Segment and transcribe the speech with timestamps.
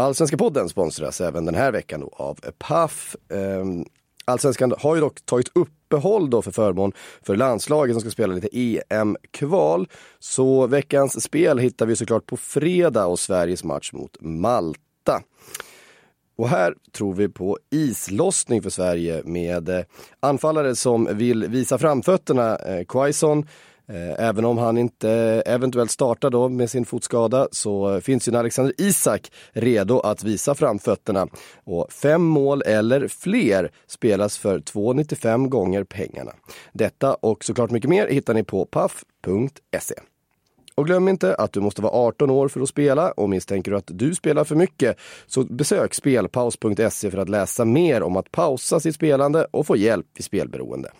[0.00, 3.16] Allsvenska podden sponsras även den här veckan av Paf.
[3.32, 3.84] Ehm,
[4.24, 6.92] Allsvenskan har ju dock tagit uppehåll då för förmån
[7.22, 9.88] för landslaget som ska spela lite EM-kval.
[10.18, 15.22] Så veckans spel hittar vi såklart på fredag och Sveriges match mot Malta.
[16.36, 19.80] Och här tror vi på islossning för Sverige med eh,
[20.20, 22.56] anfallare som vill visa framfötterna.
[22.56, 23.46] Eh, Quaison
[23.90, 25.10] Eh, även om han inte
[25.46, 31.26] eventuellt startar då med sin fotskada så finns ju Alexander Isak redo att visa framfötterna.
[31.64, 36.32] Och fem mål eller fler spelas för 2,95 gånger pengarna.
[36.72, 39.94] Detta och såklart mycket mer hittar ni på paff.se.
[40.74, 43.76] Och glöm inte att du måste vara 18 år för att spela och misstänker du
[43.76, 48.80] att du spelar för mycket så besök spelpaus.se för att läsa mer om att pausa
[48.80, 50.90] sitt spelande och få hjälp vid spelberoende.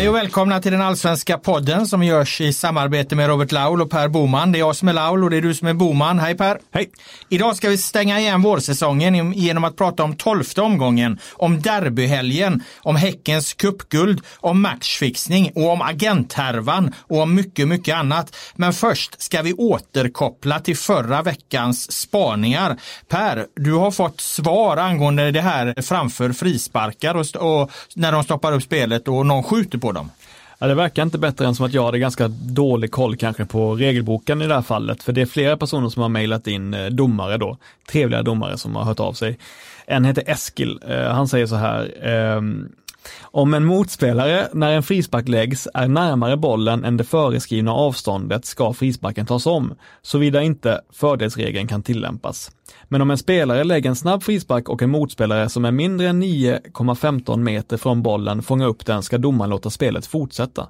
[0.00, 3.90] Hej och välkomna till den allsvenska podden som görs i samarbete med Robert Laul och
[3.90, 4.52] Per Boman.
[4.52, 6.18] Det är jag som är Laul och det är du som är Boman.
[6.18, 6.58] Hej Per!
[6.72, 6.90] Hej!
[7.28, 12.96] Idag ska vi stänga igen vårsäsongen genom att prata om tolfte omgången, om derbyhelgen, om
[12.96, 18.36] Häckens cupguld, om matchfixning och om agenthärvan och om mycket, mycket annat.
[18.54, 22.76] Men först ska vi återkoppla till förra veckans spaningar.
[23.08, 28.52] Per, du har fått svar angående det här framför frisparkar och, och när de stoppar
[28.52, 29.99] upp spelet och någon skjuter på dem.
[30.62, 33.74] Ja, det verkar inte bättre än som att jag hade ganska dålig koll kanske på
[33.74, 36.86] regelboken i det här fallet, för det är flera personer som har mejlat in eh,
[36.86, 37.56] domare då,
[37.88, 39.38] trevliga domare som har hört av sig.
[39.86, 42.68] En heter Eskil, eh, han säger så här, ehm,
[43.22, 48.72] om en motspelare när en frispark läggs är närmare bollen än det föreskrivna avståndet ska
[48.72, 52.50] frisparken tas om, såvida inte fördelsregeln kan tillämpas.
[52.84, 56.22] Men om en spelare lägger en snabb frispark och en motspelare som är mindre än
[56.22, 60.68] 9,15 meter från bollen fångar upp den ska domaren låta spelet fortsätta.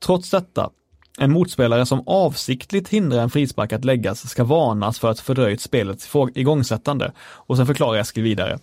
[0.00, 0.70] Trots detta,
[1.18, 6.10] en motspelare som avsiktligt hindrar en frispark att läggas ska varnas för att fördröjt spelets
[6.34, 7.12] igångsättande.
[7.18, 8.58] Och sen förklarar Eskil vidare.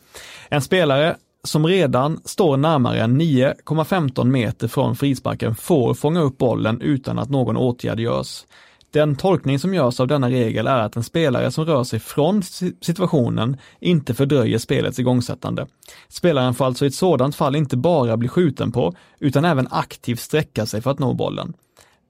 [0.50, 7.20] En spelare som redan står närmare 9,15 meter från frisparken får fånga upp bollen utan
[7.20, 8.46] att någon åtgärd görs.
[8.92, 12.44] Den tolkning som görs av denna regel är att en spelare som rör sig från
[12.82, 15.68] situationen inte fördröjer spelets igångsättande.
[16.08, 20.20] Spelaren får alltså i ett sådant fall inte bara bli skjuten på, utan även aktivt
[20.20, 21.54] sträcka sig för att nå bollen.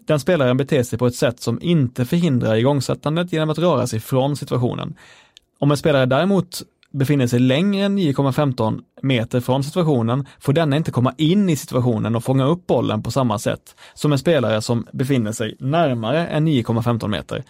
[0.07, 3.99] Den spelaren beter sig på ett sätt som inte förhindrar igångsättandet genom att röra sig
[3.99, 4.95] från situationen.
[5.59, 6.61] Om en spelare däremot
[6.93, 12.15] befinner sig längre än 9,15 meter från situationen får denna inte komma in i situationen
[12.15, 16.47] och fånga upp bollen på samma sätt som en spelare som befinner sig närmare än
[16.47, 17.43] 9,15 meter.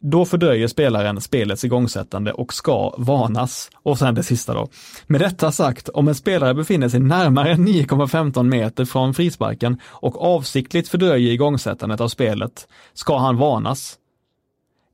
[0.00, 3.70] Då fördröjer spelaren spelets igångsättande och ska varnas.
[3.82, 4.68] Och sen det sista då.
[5.06, 10.88] Med detta sagt, om en spelare befinner sig närmare 9,15 meter från frisparken och avsiktligt
[10.88, 13.98] fördröjer igångsättandet av spelet, ska han varnas.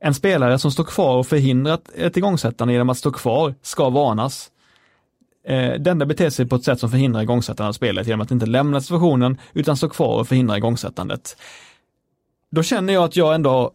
[0.04, 4.50] En spelare som står kvar och förhindrar ett igångsättande genom att stå kvar ska varnas.
[5.46, 8.46] Eh, Denna beter sig på ett sätt som förhindrar igångsättandet av spelet genom att inte
[8.46, 11.36] lämna situationen utan stå kvar och förhindra igångsättandet.
[12.50, 13.72] Då känner jag att jag ändå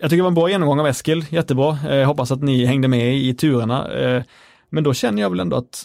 [0.00, 1.78] jag tycker det var en bra genomgång av Eskil, jättebra.
[1.84, 3.92] Jag hoppas att ni hängde med i turerna.
[3.92, 4.22] Eh,
[4.68, 5.84] men då känner jag väl ändå att,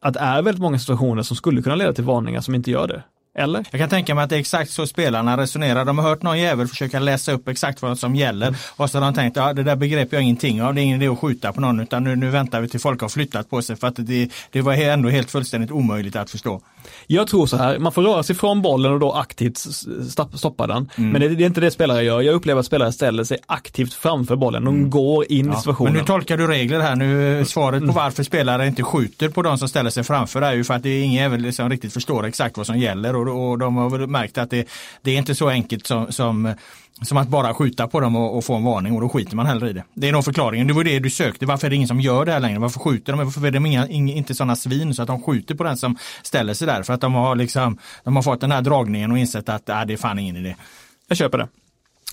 [0.00, 2.88] att det är väldigt många situationer som skulle kunna leda till varningar som inte gör
[2.88, 3.02] det.
[3.34, 3.66] Eller?
[3.70, 5.84] Jag kan tänka mig att det är exakt så spelarna resonerar.
[5.84, 9.04] De har hört någon jävel försöka läsa upp exakt vad som gäller och så har
[9.04, 11.52] de tänkt, ja det där begrepp jag ingenting av, det är ingen idé att skjuta
[11.52, 13.96] på någon utan nu, nu väntar vi till folk har flyttat på sig för att
[13.96, 16.60] det, det var ändå helt fullständigt omöjligt att förstå.
[17.06, 19.58] Jag tror så här, man får röra sig från bollen och då aktivt
[20.34, 20.90] stoppa den.
[20.96, 21.10] Mm.
[21.10, 22.20] Men det, det, är inte det spelare gör.
[22.20, 24.64] Jag upplever att spelare ställer sig aktivt framför bollen.
[24.64, 24.90] De mm.
[24.90, 25.52] går in ja.
[25.52, 25.92] i situationen.
[25.92, 26.96] Men nu tolkar du regler här.
[26.96, 27.94] Nu, svaret på mm.
[27.94, 30.88] varför spelare inte skjuter på de som ställer sig framför är ju för att det
[30.88, 34.38] är ingen som riktigt förstår exakt vad som gäller och, och de har väl märkt
[34.38, 34.68] att det,
[35.02, 36.54] det är inte så enkelt som, som
[37.02, 39.46] som att bara skjuta på dem och, och, få en varning och då skiter man
[39.46, 39.84] hellre i det.
[39.94, 40.66] Det är nog förklaringen.
[40.66, 41.46] Det var det du sökte.
[41.46, 42.58] Varför är det ingen som gör det här längre?
[42.58, 43.24] Varför skjuter de?
[43.24, 46.54] Varför är de inga, inte sådana svin så att de skjuter på den som ställer
[46.54, 46.73] sig där?
[46.82, 49.84] För att de har, liksom, de har fått den här dragningen och insett att äh,
[49.84, 50.56] det är fan ingen idé.
[51.08, 51.48] Jag köper det.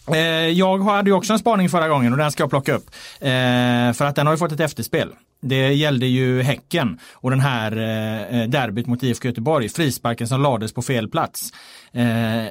[0.07, 2.89] Eh, jag hade ju också en spaning förra gången och den ska jag plocka upp.
[3.19, 5.09] Eh, för att den har ju fått ett efterspel.
[5.41, 10.74] Det gällde ju Häcken och den här eh, derbyt mot IFK Göteborg, frisparken som lades
[10.74, 11.51] på fel plats.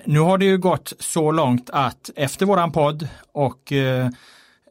[0.05, 3.73] nu har det ju gått så långt att efter våran podd och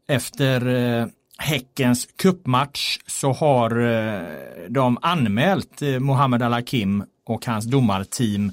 [0.07, 3.69] efter Häckens kuppmatch så har
[4.69, 8.51] de anmält Mohammed Al-Hakim och hans domarteam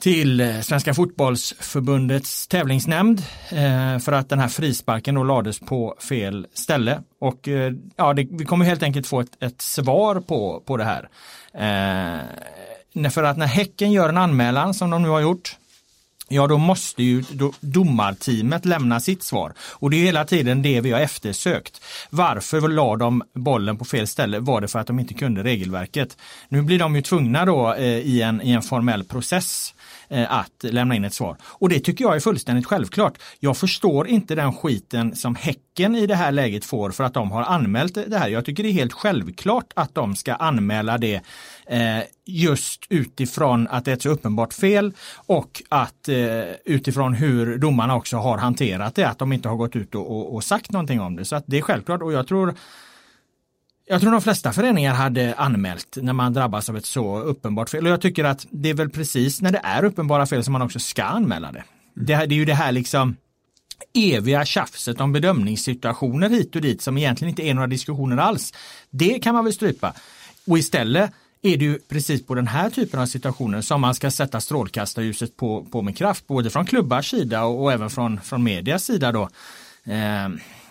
[0.00, 6.46] till eh, Svenska fotbollsförbundets tävlingsnämnd eh, för att den här frisparken då lades på fel
[6.54, 7.02] ställe.
[7.20, 10.84] Och eh, ja, det, vi kommer helt enkelt få ett, ett, svar på, på det
[10.84, 11.08] här.
[13.10, 15.56] för att när Häcken gör en anmälan som de nu har gjort
[16.28, 17.24] Ja, då måste ju
[17.60, 19.52] domarteamet lämna sitt svar.
[19.60, 21.80] Och det är hela tiden det vi har eftersökt.
[22.10, 24.38] Varför la de bollen på fel ställe?
[24.38, 26.16] Var det för att de inte kunde regelverket?
[26.48, 29.74] Nu blir de ju tvungna då eh, i, en, i en formell process
[30.10, 31.36] Eh, att lämna in ett svar.
[31.42, 33.18] Och det tycker jag är fullständigt självklart.
[33.40, 37.30] Jag förstår inte den skiten som Häcken i det här läget får för att de
[37.30, 38.28] har anmält det här.
[38.28, 41.20] Jag tycker det är helt självklart att de ska anmäla det
[41.66, 46.16] eh, just utifrån att det är ett så uppenbart fel och att eh,
[46.64, 50.44] utifrån hur domarna också har hanterat det, att de inte har gått ut och, och
[50.44, 51.24] sagt någonting om det.
[51.24, 52.54] Så att det är självklart och jag tror
[53.88, 57.86] jag tror de flesta föreningar hade anmält när man drabbas av ett så uppenbart fel.
[57.86, 60.62] Och jag tycker att det är väl precis när det är uppenbara fel som man
[60.62, 61.64] också ska anmäla det.
[61.94, 63.16] Det, det är ju det här liksom
[63.94, 68.52] eviga tjafset om bedömningssituationer hit och dit som egentligen inte är några diskussioner alls.
[68.90, 69.94] Det kan man väl strypa.
[70.46, 71.10] Och istället
[71.42, 75.36] är det ju precis på den här typen av situationer som man ska sätta strålkastarljuset
[75.36, 79.12] på, på med kraft, både från klubbars sida och, och även från, från medias sida.
[79.12, 79.22] Då.
[79.84, 80.28] Eh,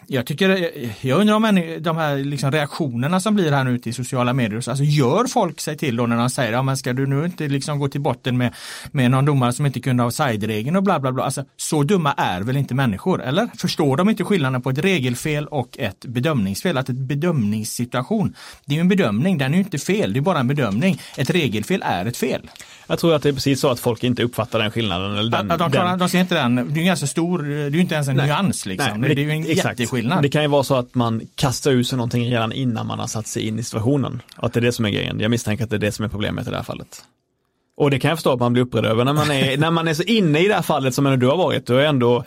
[0.08, 3.90] jag tycker, eh, jag undrar om de här liksom reaktionerna som blir här nu ute
[3.90, 6.94] i sociala medier, alltså gör folk sig till då när de säger, ja men ska
[6.94, 8.54] du nu inte liksom gå till botten med,
[8.92, 11.24] med någon domare som inte kunde ha offside-regeln och bla bla bla.
[11.24, 13.48] Alltså, så dumma är väl inte människor, eller?
[13.58, 16.78] Förstår de inte skillnaden på ett regelfel och ett bedömningsfel?
[16.78, 20.22] Att ett bedömningssituation, det är ju en bedömning, den är ju inte fel, det är
[20.22, 21.02] bara en bedömning.
[21.18, 22.50] Ett regelfel är ett fel.
[22.88, 25.18] Jag tror att det är precis så att folk inte uppfattar den skillnaden.
[25.18, 26.00] Eller den, att de, den...
[26.00, 28.16] de ser inte den, det är ju ganska stor, det är ju inte ens en
[28.16, 28.26] Nej.
[28.26, 29.02] nyans liksom.
[29.02, 29.80] Nej, det, det, är ju en exakt.
[29.80, 30.24] jätteskillnad.
[30.24, 33.08] Det kan ju vara så att man kastar ut sig någonting redan innan man har
[33.08, 34.22] satt sig in i situationen.
[34.36, 35.20] Att det är det som är grejen.
[35.20, 37.04] Jag misstänker att det är det som är problemet i det här fallet.
[37.78, 39.88] Och det kan jag förstå att man blir upprörd över när man är, när man
[39.88, 41.68] är så inne i det här fallet som du har varit.
[41.68, 42.24] Du har ändå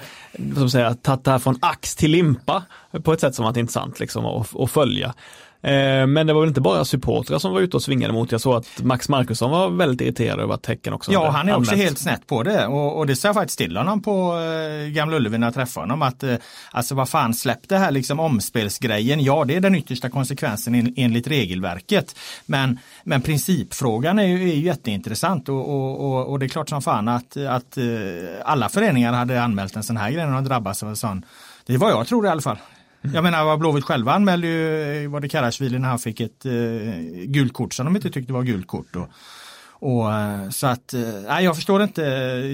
[0.54, 2.62] som tagit det här från ax till limpa
[3.02, 5.14] på ett sätt som varit intressant liksom, att, att följa.
[5.62, 8.32] Eh, men det var väl inte bara supportrar som var ute och svingade mot.
[8.32, 11.56] Jag såg att Max Markusson var väldigt irriterad över att Tecken också Ja, han är
[11.56, 14.88] också helt snett på det och, och det sa jag faktiskt till honom på eh,
[14.88, 16.34] Gamla Ullevi när jag träffade honom att eh,
[16.70, 19.24] alltså vad fan släpp det här liksom omspelsgrejen.
[19.24, 22.16] Ja, det är den yttersta konsekvensen en, enligt regelverket.
[22.46, 26.68] Men, men principfrågan är ju, är ju jätteintressant och, och, och, och, det är klart
[26.68, 27.84] som fan att, att eh,
[28.44, 31.24] alla föreningar hade anmält en sån här grej när de drabbas av en sån.
[31.66, 32.58] Det är vad jag tror i alla fall.
[33.02, 33.14] Mm.
[33.14, 36.46] Jag menar vad Blåvitt själva anmälde ju eh, var det Karasvili när han fick ett
[36.46, 36.52] eh,
[37.24, 38.96] gult kort som de inte tyckte var gult kort.
[38.96, 39.08] Och,
[39.72, 40.10] och,
[40.50, 42.02] så att, eh, nej, jag förstår inte,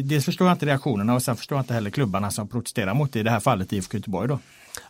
[0.02, 3.12] dels förstår jag inte reaktionerna och sen förstår jag inte heller klubbarna som protesterar mot
[3.12, 4.38] det, i det här fallet IFK Göteborg då.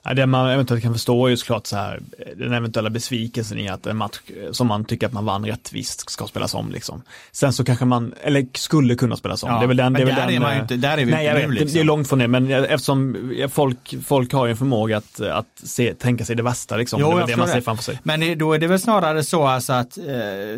[0.02, 2.00] Ja, det man eventuellt kan förstå är ju såklart så här,
[2.36, 6.26] den eventuella besvikelsen i att en match som man tycker att man vann rättvist ska
[6.26, 6.70] spelas om.
[6.70, 7.02] Liksom.
[7.32, 9.50] Sen så kanske man, eller skulle kunna spelas om.
[9.50, 11.04] Ja, det är väl den, det är där den, är man ju inte, där är
[11.04, 11.72] vi nej, inte nu, liksom.
[11.72, 13.16] Det är långt från det, men eftersom
[13.50, 16.76] folk, folk har ju en förmåga att, att se, tänka sig det värsta.
[16.76, 17.00] Liksom.
[17.00, 18.00] Jo, det är det man ser framför sig.
[18.02, 20.04] Men det, då är det väl snarare så alltså att, eh,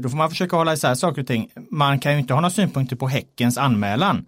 [0.00, 1.48] då får man försöka hålla isär saker och ting.
[1.70, 4.26] Man kan ju inte ha några synpunkter på Häckens anmälan.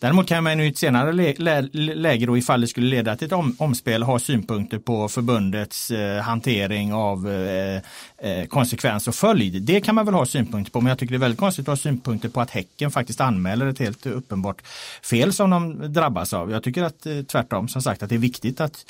[0.00, 3.26] Däremot kan man i ett senare lä lä läge då ifall det skulle leda till
[3.26, 7.82] ett om omspel ha synpunkter på förbundets eh, hantering av eh,
[8.18, 9.62] eh, konsekvens och följd.
[9.62, 11.72] Det kan man väl ha synpunkter på men jag tycker det är väldigt konstigt att
[11.72, 14.62] ha synpunkter på att Häcken faktiskt anmäler ett helt uppenbart
[15.02, 16.50] fel som de drabbas av.
[16.50, 18.84] Jag tycker att eh, tvärtom som sagt att det är viktigt att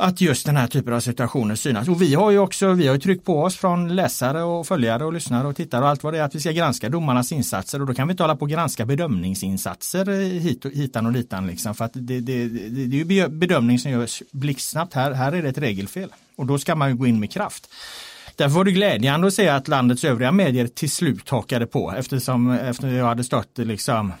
[0.00, 1.88] att just den här typen av situationer synas.
[1.88, 5.04] Och vi har ju också, vi har ju tryckt på oss från läsare och följare
[5.04, 7.80] och lyssnare och tittare och allt vad det är att vi ska granska domarnas insatser
[7.80, 11.12] och då kan vi inte hålla på och granska bedömningsinsatser eh, hit och, hitan och
[11.12, 15.12] ditan liksom för att det, det, det, det är ju bedömning som görs blixtsnabbt här,
[15.12, 17.70] här är det ett regelfel och då ska man ju gå in med kraft.
[18.36, 22.50] Därför var det glädjande att se att landets övriga medier till slut hakade på eftersom
[22.50, 24.12] efter jag hade stött liksom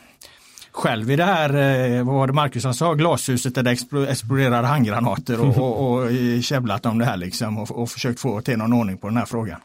[0.72, 3.70] själv i det här, eh, vad var det Marcus sa, glashuset där det
[4.10, 6.10] exploderade handgranater och, och, och
[6.42, 9.26] käbblat om det här liksom och, och försökt få till någon ordning på den här
[9.26, 9.60] frågan.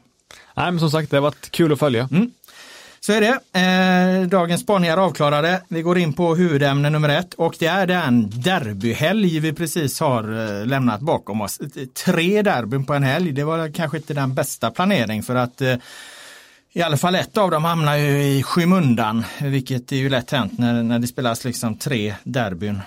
[0.54, 2.10] Nej men som sagt det har varit kul att följa.
[2.12, 2.32] Mm.
[3.00, 3.60] Så är det.
[3.60, 5.62] Eh, dagens spaningar avklarade.
[5.68, 10.24] Vi går in på huvudämne nummer ett och det är den derbyhelg vi precis har
[10.24, 11.60] eh, lämnat bakom oss.
[12.06, 15.76] Tre derbyn på en helg, det var kanske inte den bästa planering för att eh,
[16.76, 20.58] i alla fall ett av dem hamnar ju i skymundan, vilket är ju lätt hänt
[20.58, 22.82] när, när det spelas liksom tre derbyn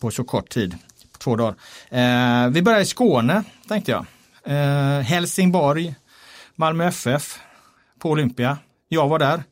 [0.00, 0.74] på så kort tid,
[1.18, 1.54] två dagar.
[1.90, 4.06] Eh, vi börjar i Skåne, tänkte jag.
[4.44, 5.94] Eh, Helsingborg,
[6.54, 7.38] Malmö FF
[7.98, 8.58] på Olympia.
[8.88, 9.42] Jag var där.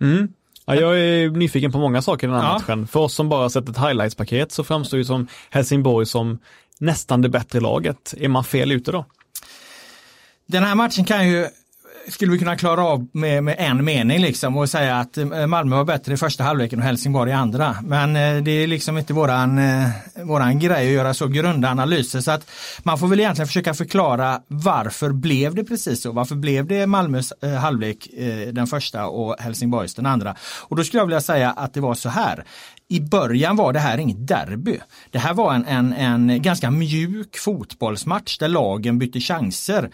[0.00, 0.28] Mm.
[0.66, 2.52] Ja, jag är nyfiken på många saker i den här ja.
[2.52, 2.86] matchen.
[2.86, 6.38] För oss som bara sett ett highlights-paket så framstår ju som Helsingborg som
[6.78, 8.14] nästan det bättre laget.
[8.18, 9.04] Är man fel ute då?
[10.46, 11.48] Den här matchen kan ju
[12.08, 15.76] skulle vi kunna klara av med, med en mening liksom och säga att eh, Malmö
[15.76, 17.76] var bättre i första halvleken och Helsingborg i andra.
[17.82, 19.88] Men eh, det är liksom inte våran, eh,
[20.22, 22.50] våran grej att göra så grunda analyser så att
[22.82, 26.12] man får väl egentligen försöka förklara varför blev det precis så?
[26.12, 28.08] Varför blev det Malmös halvlek
[28.52, 30.36] den första och Helsingborgs den andra?
[30.60, 32.44] Och då skulle jag vilja säga att det var så här.
[32.88, 34.78] I början var det här inget derby.
[35.10, 39.90] Det här var en, en, en ganska mjuk fotbollsmatch där lagen bytte chanser.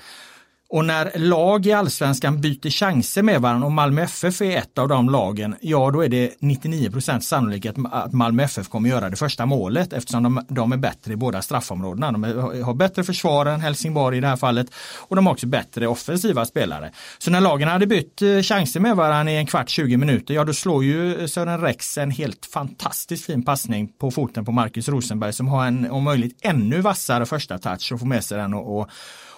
[0.73, 4.89] Och när lag i allsvenskan byter chanser med varandra och Malmö FF är ett av
[4.89, 9.47] de lagen, ja då är det 99% sannolikhet att Malmö FF kommer göra det första
[9.47, 12.13] målet eftersom de, de är bättre i båda straffområdena.
[12.13, 14.67] De är, har bättre försvar än Helsingborg i det här fallet
[14.99, 16.93] och de har också bättre offensiva spelare.
[17.19, 20.45] Så när lagen hade bytt eh, chanser med varandra i en kvart, 20 minuter, ja
[20.45, 25.33] då slår ju Sören Rex en helt fantastiskt fin passning på foten på Marcus Rosenberg
[25.33, 28.81] som har en om möjligt ännu vassare första touch och får med sig den och,
[28.81, 28.91] och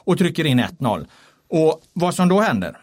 [0.04, 1.06] och trycker in 1-0.
[1.48, 2.76] Och vad som då händer?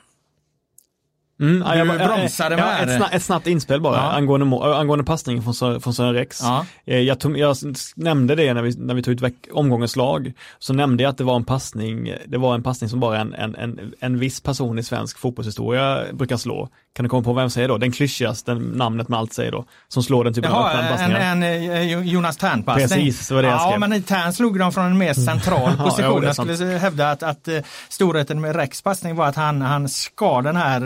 [1.40, 2.90] Mm, du jag, bromsade ja, med.
[2.90, 4.02] Ett, snabbt, ett snabbt inspel bara ja.
[4.02, 6.42] angående, angående passningen från, från Sören Rex.
[6.42, 6.66] Ja.
[6.86, 7.56] Eh, jag, tog, jag,
[7.96, 11.18] nämnde det när vi, när vi tog ut veck, omgångens lag, så nämnde jag att
[11.18, 14.42] det var en passning, det var en passning som bara en, en, en, en viss
[14.42, 16.70] person i svensk fotbollshistoria brukar slå.
[16.96, 17.78] Kan du komma på vem säger då?
[17.78, 21.20] Den klyschigaste namnet med allt säger då, som slår den typen Jaha, av passningar.
[21.20, 22.88] En, en, en Jonas Tern-passning.
[22.88, 23.82] Precis, det var det jag skrev.
[23.82, 26.24] Ja, men Tern slog dem från en mer central position.
[26.24, 30.42] jag skulle hävda att, att uh, storheten med Rex passning var att han, han skar
[30.42, 30.80] den här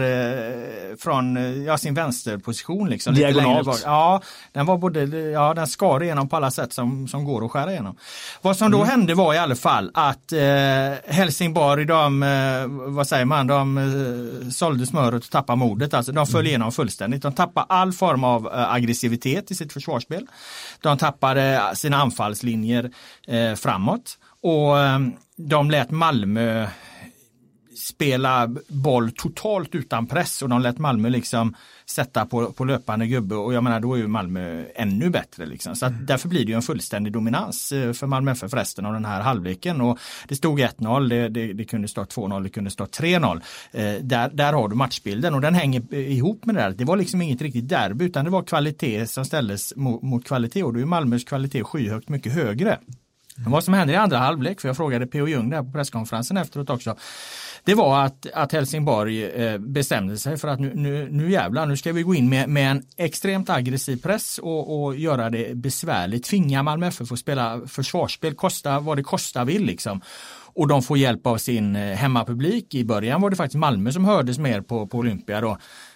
[1.00, 2.90] från ja, sin vänsterposition.
[2.90, 3.82] Liksom, Diagonalt?
[3.86, 7.52] Ja, den var både, ja, den skar igenom på alla sätt som, som går att
[7.52, 7.96] skära igenom.
[8.42, 8.90] Vad som då mm.
[8.90, 10.34] hände var i alla fall att
[11.06, 12.20] Helsingborg, de,
[12.88, 15.93] vad säger man, de sålde smöret och tappade modet.
[15.94, 17.22] Alltså de föll igenom fullständigt.
[17.22, 20.28] De tappade all form av eh, aggressivitet i sitt försvarsspel.
[20.82, 22.92] De tappade eh, sina anfallslinjer
[23.28, 26.68] eh, framåt och ehm, de lät Malmö
[27.84, 33.36] spela boll totalt utan press och de lät Malmö liksom sätta på, på löpande gubbe
[33.36, 35.46] och jag menar då är ju Malmö ännu bättre.
[35.46, 35.76] Liksom.
[35.76, 36.06] Så mm.
[36.06, 39.22] därför blir det ju en fullständig dominans eh, för Malmö FF resten av den här
[39.22, 39.82] halvleken.
[39.82, 43.42] Och det stod 1-0, det, det, det, kunde stå 2-0, det kunde stå 3-0.
[43.72, 46.72] Eh, där, där har du matchbilden och den hänger ihop med det där.
[46.72, 50.64] Det var liksom inget riktigt derby utan det var kvalitet som ställdes mot, mot kvalitet
[50.64, 52.80] och då är Malmös kvalitet skyhögt mycket högre.
[53.38, 53.52] Mm.
[53.52, 55.28] Vad som hände i andra halvlek, för jag frågade P.O.
[55.28, 56.96] Ljung där på presskonferensen efteråt också
[57.66, 61.78] det var att, att Helsingborg eh, bestämde sig för att nu, nu, nu jävlar, nu
[61.78, 66.24] ska vi gå in med, med en extremt aggressiv press och, och göra det besvärligt.
[66.24, 70.02] Tvinga Malmö FF att spela försvarsspel, kosta vad det kostar vill liksom.
[70.56, 72.76] Och de får hjälp av sin eh, hemmapublik.
[72.76, 75.52] I början var det faktiskt Malmö som hördes mer på, på Olympia då.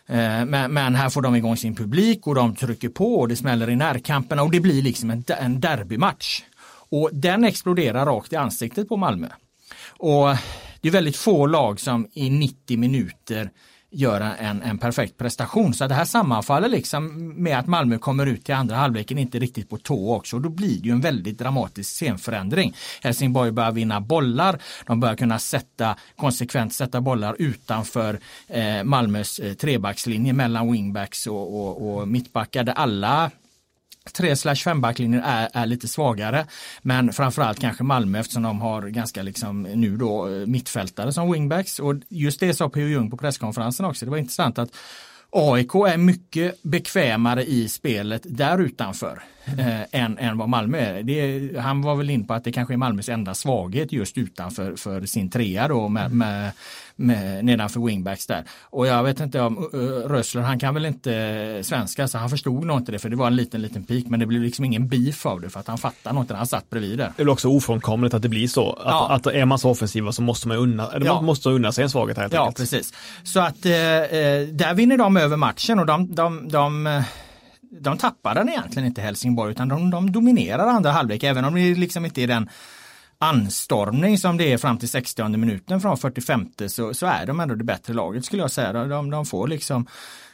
[0.07, 3.35] Eh, men, men, här får de igång sin publik och de trycker på och det
[3.35, 6.41] smäller i närkamperna och det blir liksom en, en derbymatch.
[6.89, 9.27] Och den exploderar rakt i ansiktet på Malmö.
[9.89, 10.27] Och
[10.81, 13.51] det är väldigt få lag som i 90 minuter
[13.91, 15.73] gör en, en perfekt prestation.
[15.73, 19.69] Så det här sammanfaller liksom med att Malmö kommer ut till andra halvleken inte riktigt
[19.69, 20.35] på tå också.
[20.35, 22.75] Och då blir det ju en väldigt dramatisk scenförändring.
[23.01, 24.59] Helsingborg börjar vinna bollar.
[24.85, 31.61] De börjar kunna sätta konsekvent sätta bollar utanför eh, Malmös eh, trebackslinje mellan wingbacks och,
[31.61, 33.31] och, och mittbackar där alla
[34.13, 36.47] tre slash fem backlinjer är, är lite svagare.
[36.81, 41.79] Men framförallt kanske Malmö eftersom de har ganska liksom nu då eh, mittfältare som wingbacks.
[41.79, 42.87] Och just det sa P.O.
[42.87, 44.05] Jung på presskonferensen också.
[44.05, 44.69] Det var intressant att
[45.29, 49.23] AIK är mycket bekvämare i spelet där utanför
[49.59, 51.03] eh, än, än vad Malmö är.
[51.03, 54.75] Det, han var väl in på att det kanske är Malmös enda svaghet just utanför
[54.75, 56.51] för sin trea då med, med
[56.97, 58.43] med, nedanför wingbacks där.
[58.61, 62.65] Och jag vet inte om uh, Rössler, han kan väl inte svenska så han förstod
[62.65, 64.87] nog inte det för det var en liten liten pik men det blev liksom ingen
[64.87, 67.11] beef av det för att han fattar nog inte när han satt bredvid där.
[67.17, 68.71] Det är också ofrånkomligt att det blir så.
[68.71, 69.09] Att, ja.
[69.09, 71.21] att är man så offensiva så måste man unna, ja.
[71.21, 72.57] måste unna sig en svaghet helt Ja, enkelt.
[72.57, 72.93] precis.
[73.23, 77.03] Så att eh, eh, där vinner de över matchen och de, de, de eh,
[77.71, 81.75] de tappar den egentligen inte Helsingborg utan de, de dominerar andra halvlek även om det
[81.75, 82.49] liksom inte är den
[83.19, 87.55] anstormning som det är fram till 60 minuten från 45 så, så är de ändå
[87.55, 88.73] det bättre laget skulle jag säga.
[88.73, 89.87] De, de får liksom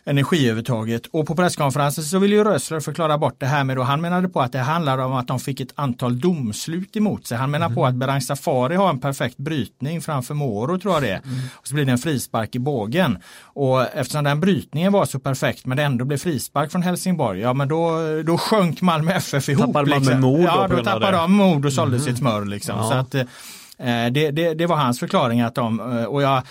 [0.06, 1.08] energiövertaget.
[1.12, 4.30] Och på presskonferensen så ville ju Rössler förklara bort det här med då han menade
[4.30, 7.38] på att det handlar om att de fick ett antal domslut emot sig.
[7.38, 7.76] Han menar mm.
[7.76, 11.22] på att Berang Safari har en perfekt brytning framför Moro tror jag det är.
[11.26, 11.40] Mm.
[11.54, 13.18] Och så blir det en frispark i bågen.
[13.44, 17.54] Och eftersom den brytningen var så perfekt men det ändå blev frispark från Helsingborg, ja
[17.54, 19.66] men då, då sjönk Malmö FF ihop.
[19.66, 20.22] Tappade Malmö liksom.
[20.22, 20.42] mod?
[20.42, 22.08] Ja, då tappade de mod och sålde mm.
[22.08, 22.78] sitt smör liksom.
[22.78, 22.90] Ja.
[22.90, 26.44] Så att, eh, det, det, det, var hans förklaring att de, eh, och jag,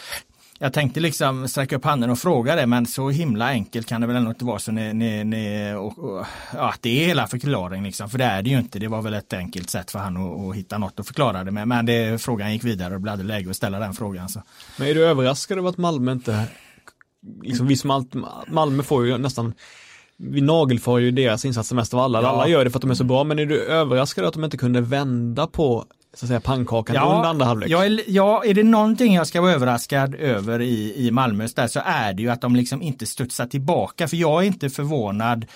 [0.63, 4.07] jag tänkte liksom sträcka upp handen och fråga det men så himla enkelt kan det
[4.07, 7.85] väl ändå inte vara så ni, ni, ni och, och, ja, det är hela förklaringen
[7.85, 8.11] liksom.
[8.11, 8.79] För det är det ju inte.
[8.79, 11.51] Det var väl ett enkelt sätt för han att, att hitta något att förklara det
[11.51, 11.69] med.
[11.69, 14.29] Men det, frågan gick vidare och det blev läge att ställa den frågan.
[14.29, 14.43] Så.
[14.79, 16.45] Men är du överraskad över att Malmö inte,
[17.43, 18.15] liksom vi som allt,
[18.49, 19.55] Malmö får ju nästan
[20.17, 22.23] vi nagelfar ju deras insatser mest av alla.
[22.23, 22.29] Ja.
[22.29, 24.45] Alla gör det för att de är så bra, men är du överraskad att de
[24.45, 27.71] inte kunde vända på så att säga pannkakan ja, under andra halvlek.
[27.71, 31.81] Ja, ja, är det någonting jag ska vara överraskad över i, i Malmös där så
[31.85, 34.09] är det ju att de liksom inte studsar tillbaka.
[34.09, 35.47] För jag är inte förvånad.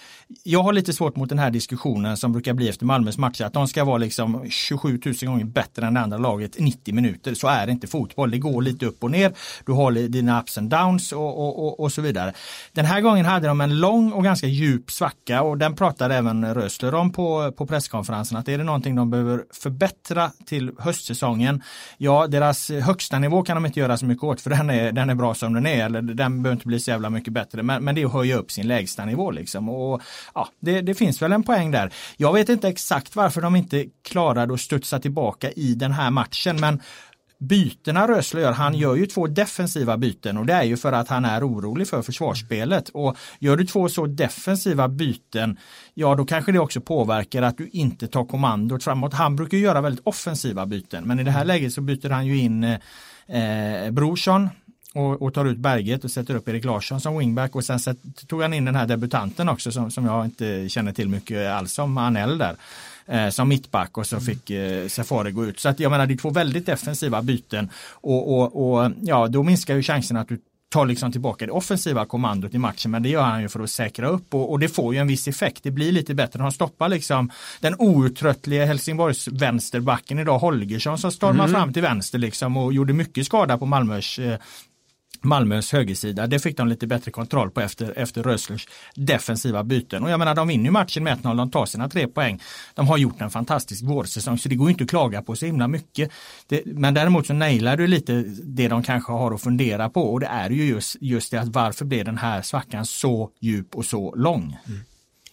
[0.43, 3.45] Jag har lite svårt mot den här diskussionen som brukar bli efter Malmös matcher.
[3.45, 7.35] Att de ska vara liksom 27 000 gånger bättre än det andra laget 90 minuter.
[7.35, 8.31] Så är det inte fotboll.
[8.31, 9.33] Det går lite upp och ner.
[9.67, 12.33] Du har dina ups and downs och, och, och, och så vidare.
[12.73, 16.55] Den här gången hade de en lång och ganska djup svacka och den pratade även
[16.55, 18.39] Rösler om på, på presskonferensen.
[18.39, 21.63] Att är det någonting de behöver förbättra till höstsäsongen.
[21.99, 25.11] Ja, deras högsta nivå kan de inte göra så mycket åt för den är, den
[25.11, 25.85] är bra som den är.
[25.85, 27.63] Eller den behöver inte bli så jävla mycket bättre.
[27.63, 29.69] Men, men det är att höja upp sin lägsta nivå liksom.
[29.69, 30.03] Och,
[30.35, 31.93] ja, det, det finns väl en poäng där.
[32.17, 36.61] Jag vet inte exakt varför de inte klarade att studsa tillbaka i den här matchen.
[36.61, 36.81] Men
[37.39, 41.09] bytena Rösler gör, han gör ju två defensiva byten och det är ju för att
[41.09, 42.89] han är orolig för försvarsspelet.
[42.89, 45.59] Och gör du två så defensiva byten,
[45.95, 49.15] ja då kanske det också påverkar att du inte tar kommandot framåt.
[49.15, 52.39] Han brukar göra väldigt offensiva byten, men i det här läget så byter han ju
[52.39, 52.79] in eh,
[53.85, 54.49] eh Brorsson
[54.99, 57.99] och, och, tar ut Berget och sätter upp Erik Larsson som wingback och sen set,
[58.29, 61.79] tog han in den här debutanten också som, som jag inte känner till mycket alls
[61.79, 62.57] om, Anel där
[63.07, 65.61] eh, som mittback och så fick eh, Safari gå ut.
[65.61, 69.43] Så att jag menar det är två väldigt defensiva byten och, och, och ja då
[69.43, 70.39] minskar ju chansen att du
[70.69, 73.71] tar liksom tillbaka det offensiva kommandot i matchen men det gör han ju för att
[73.71, 75.63] säkra upp och, och det får ju en viss effekt.
[75.63, 76.39] Det blir lite bättre.
[76.39, 81.51] De stoppar liksom den outtröttliga Helsingborgs vänsterbacken idag Holgersson som stormar mm.
[81.51, 84.39] fram till vänster liksom och gjorde mycket skada på Malmös eh,
[85.27, 86.27] Malmös högersida.
[86.27, 90.03] Det fick de lite bättre kontroll på efter, efter Röslers defensiva byten.
[90.03, 92.43] Och jag menar de vinner matchen med 1-0, de tar sina tre poäng.
[92.75, 95.69] De har gjort en fantastisk vårsäsong så det går inte att klaga på så himla
[95.69, 96.11] mycket.
[96.47, 100.21] Det, men däremot så nailar du lite det de kanske har att fundera på och
[100.21, 103.85] det är ju just, just det att varför blev den här svackan så djup och
[103.85, 104.57] så lång?
[104.67, 104.81] Mm.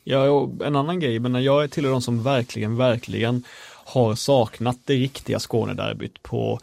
[0.04, 3.44] Ja, och en annan grej, men jag är tillhör de som verkligen, verkligen
[3.86, 6.60] har saknat det riktiga Skånederbyt på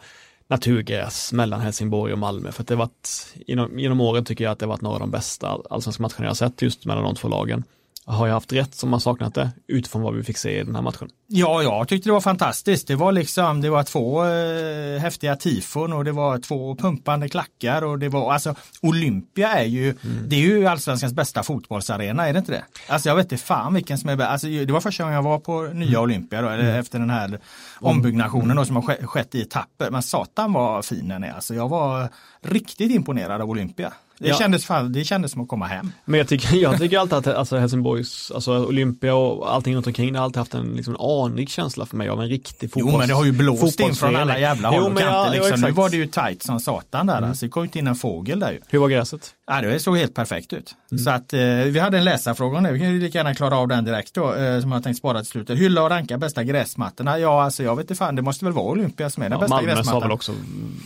[0.51, 2.51] naturgräs mellan Helsingborg och Malmö.
[2.51, 5.11] För att det varit, genom, genom åren tycker jag att det varit några av de
[5.11, 7.63] bästa allsvenska matcherna jag sett just mellan de två lagen.
[8.05, 10.75] Har jag haft rätt som har saknat det utifrån vad vi fick se i den
[10.75, 11.09] här matchen?
[11.27, 12.87] Ja, jag tyckte det var fantastiskt.
[12.87, 17.81] Det var liksom, det var två eh, häftiga tifon och det var två pumpande klackar
[17.81, 20.29] och det var, alltså Olympia är ju, mm.
[20.29, 22.63] det är ju allsvenskans bästa fotbollsarena, är det inte det?
[22.87, 24.29] Alltså jag vet inte fan vilken som är bäst.
[24.29, 26.01] Alltså, det var första gången jag var på nya mm.
[26.01, 26.67] Olympia då, mm.
[26.67, 27.39] efter den här
[27.79, 29.91] ombyggnationen då, som har skett i etapper.
[29.91, 31.31] Men satan vad fin den är.
[31.31, 32.09] Alltså jag var
[32.41, 33.93] riktigt imponerad av Olympia.
[34.21, 34.35] Det, ja.
[34.35, 35.91] kändes, det kändes som att komma hem.
[36.05, 40.13] Men jag tycker, jag tycker alltid att alltså Helsingborgs, alltså Olympia och allting runt omkring,
[40.13, 42.93] det har alltid haft en liksom, anig känsla för mig av en riktig fotbolls...
[42.93, 45.05] Jo men det har ju blåst in från alla jävla håll och kanter.
[45.05, 45.61] Ja, liksom.
[45.61, 47.17] Nu var det ju tajt som satan där.
[47.17, 47.29] Mm.
[47.29, 48.59] Alltså, det kom inte in en fågel där ju.
[48.67, 49.33] Hur var gräset?
[49.47, 50.75] Ja, det såg helt perfekt ut.
[50.91, 51.03] Mm.
[51.03, 53.67] Så att eh, vi hade en läsarfråga nu, vi kan ju lika gärna klara av
[53.67, 55.57] den direkt då, eh, som jag tänkt spara till slutet.
[55.57, 57.19] Hylla och ranka bästa gräsmattorna.
[57.19, 59.39] Ja, alltså jag vet inte fan, det måste väl vara Olympia som är den ja,
[59.39, 60.01] bästa Malmö gräsmattan.
[60.01, 60.33] Väl också...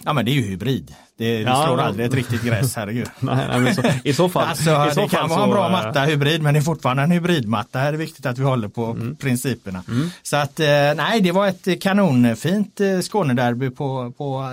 [0.05, 0.95] Ja, men det är ju hybrid.
[1.17, 3.07] Det, det slår aldrig ett riktigt gräs, herregud.
[3.19, 4.47] nej, nej, så, I så fall.
[4.47, 7.11] Alltså, i så det kan vara en bra matta, hybrid, men det är fortfarande en
[7.11, 7.79] hybridmatta.
[7.79, 9.15] Här är det viktigt att vi håller på mm.
[9.15, 9.83] principerna.
[9.87, 10.09] Mm.
[10.23, 14.49] Så att, eh, nej, det var ett kanonfint eh, Skånederby på, på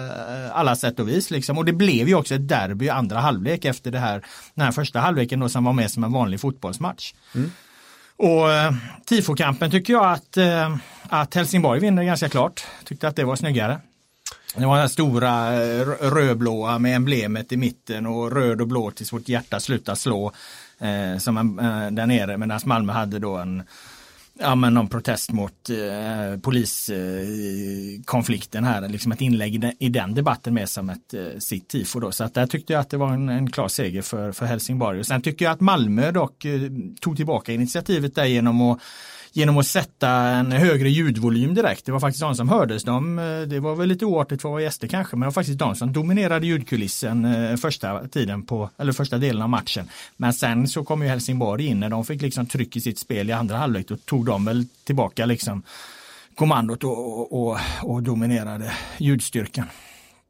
[0.53, 1.31] alla sätt och vis.
[1.31, 1.59] Liksom.
[1.59, 4.23] Och det blev ju också ett derby i andra halvlek efter det här,
[4.55, 7.13] den här första halvleken då, som var med som en vanlig fotbollsmatch.
[7.35, 7.51] Mm.
[8.17, 8.73] Och eh,
[9.07, 10.77] tifokampen tycker jag att, eh,
[11.09, 12.65] att Helsingborg vinner ganska klart.
[12.85, 13.81] Tyckte att det var snyggare.
[14.57, 19.13] Det var den stora eh, rödblåa med emblemet i mitten och röd och blå tills
[19.13, 20.33] vårt hjärta slutar slå.
[20.79, 23.63] Eh, som en, eh, där nere medan Malmö hade då en
[24.39, 29.89] ja, men någon protest mot eh, poliskonflikten eh, här, liksom ett inlägg i den, i
[29.89, 32.13] den, debatten med som ett eh, sitt tifo då.
[32.13, 35.01] Så att där tyckte jag att det var en, en klar seger för, för Helsingborg.
[35.01, 36.61] Och sen tycker jag att Malmö dock eh,
[37.01, 38.81] tog tillbaka initiativet där genom att
[39.33, 41.87] genom att sätta en högre ljudvolym direkt.
[41.87, 42.85] Det var faktiskt de som hördes.
[42.85, 45.33] De, eh, det var väl lite oartigt för att vara gäster kanske, men det var
[45.33, 49.89] faktiskt de som dominerade ljudkulissen eh, första tiden på, eller första delen av matchen.
[50.17, 53.31] Men sen så kom ju Helsingborg in när de fick liksom tryck i sitt spel
[53.31, 53.89] i andra halvlek.
[53.89, 55.63] Då tog de väl tillbaka liksom
[56.35, 59.67] kommandot och, och, och dominerade ljudstyrkan.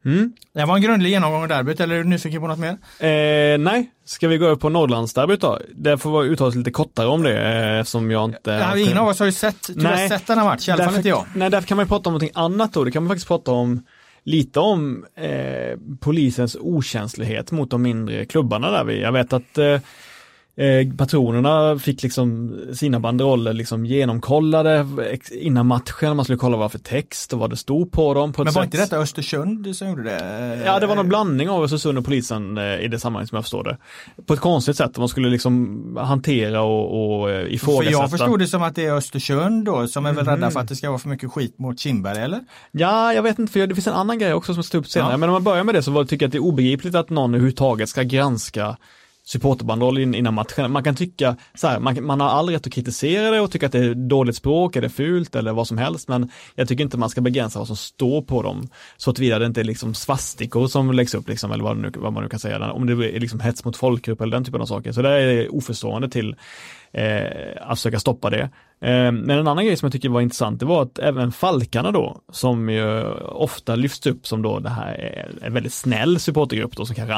[0.05, 0.33] Mm.
[0.55, 2.71] Det var en grundlig genomgång av derbyt, eller är du nyfiken på något mer?
[2.99, 5.59] Eh, nej, ska vi gå över på Norrlandsderbyt då?
[5.75, 8.51] Det får uttalas lite kortare om det eh, eftersom jag inte...
[8.51, 10.97] Ja, ingen av oss har ju sett, nej, har sett denna match, i alla fall
[10.97, 11.27] inte jag.
[11.35, 12.85] Nej, därför kan man ju prata om någonting annat då.
[12.85, 13.85] Det kan man faktiskt prata om
[14.25, 18.91] lite om eh, polisens okänslighet mot de mindre klubbarna där.
[18.91, 19.59] Jag vet att
[20.57, 24.87] eh, Eh, patronerna fick liksom sina banderoller liksom genomkollade
[25.33, 28.33] innan matchen, man skulle kolla vad för text och vad det stod på dem.
[28.33, 28.75] På Men var sätt.
[28.75, 30.63] inte detta Östersund som gjorde det?
[30.67, 33.45] Ja, det var någon blandning av Östersund och polisen eh, i det sammanhanget som jag
[33.45, 33.77] förstår det.
[34.27, 37.97] På ett konstigt sätt, man skulle liksom hantera och, och eh, ifrågasätta.
[37.97, 40.61] För jag förstod det som att det är Östersund då som är väl rädda för
[40.61, 42.41] att det ska vara för mycket skit mot Kindberg eller?
[42.71, 44.87] Ja, jag vet inte, för det finns en annan grej också som jag ska upp
[44.87, 45.13] senare.
[45.13, 45.17] Ja.
[45.17, 47.31] Men om man börjar med det så tycker jag att det är obegripligt att någon
[47.35, 48.77] överhuvudtaget ska granska
[49.25, 50.73] supporterbanderoll innan matchen.
[50.73, 53.67] Man kan tycka så här, man, man, har all rätt att kritisera det och tycka
[53.67, 56.85] att det är dåligt språk är det fult eller vad som helst, men jag tycker
[56.85, 59.95] inte man ska begränsa vad som står på dem så tillvida det inte är liksom
[59.95, 62.93] svastikor som läggs upp, liksom, eller vad, nu, vad man nu kan säga, om det
[62.93, 64.93] är liksom hets mot folkgrupp eller den typen av saker.
[64.93, 66.37] Så det är oförstående till
[66.93, 67.23] eh,
[67.61, 68.43] att försöka stoppa det.
[68.81, 71.91] Eh, men en annan grej som jag tycker var intressant, det var att även Falkarna
[71.91, 76.77] då, som ju ofta lyfts upp som då det här är en väldigt snäll supportergrupp
[76.77, 77.15] då, som kanske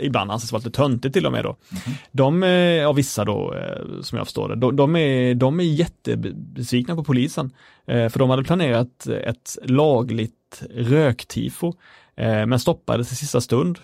[0.00, 1.56] ibland anses vara lite töntigt till och med då.
[1.70, 1.98] Mm.
[2.12, 5.64] De, eh, av vissa då, eh, som jag förstår det, de, de, är, de är
[5.64, 7.52] jättebesvikna på polisen.
[7.86, 11.72] Eh, för de hade planerat ett lagligt röktifo
[12.46, 13.78] men stoppades i sista stund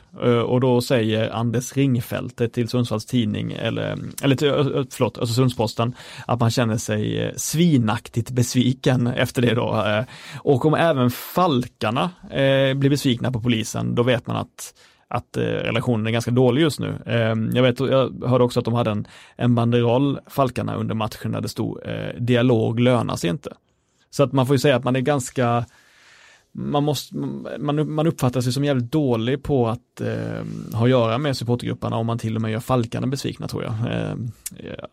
[0.47, 4.49] och då säger Anders Ringfeldt till Sundsvalls tidning eller, eller till,
[4.91, 5.95] förlåt, Östersundsposten
[6.27, 10.05] att man känner sig svinaktigt besviken efter det då.
[10.43, 12.11] Och om även Falkarna
[12.77, 14.75] blir besvikna på polisen, då vet man att
[15.09, 17.03] att eh, relationen är ganska dålig just nu.
[17.07, 21.33] Eh, jag, vet, jag hörde också att de hade en, en banderoll, Falkarna, under matchen
[21.33, 23.51] där det stod eh, dialog lönar sig inte.
[24.11, 25.65] Så att man får ju säga att man är ganska
[26.53, 27.17] man, måste,
[27.59, 31.97] man, man uppfattar sig som jävligt dålig på att eh, ha att göra med supportergrupperna
[31.97, 34.15] om man till och med gör Falkarna besvikna tror jag, eh,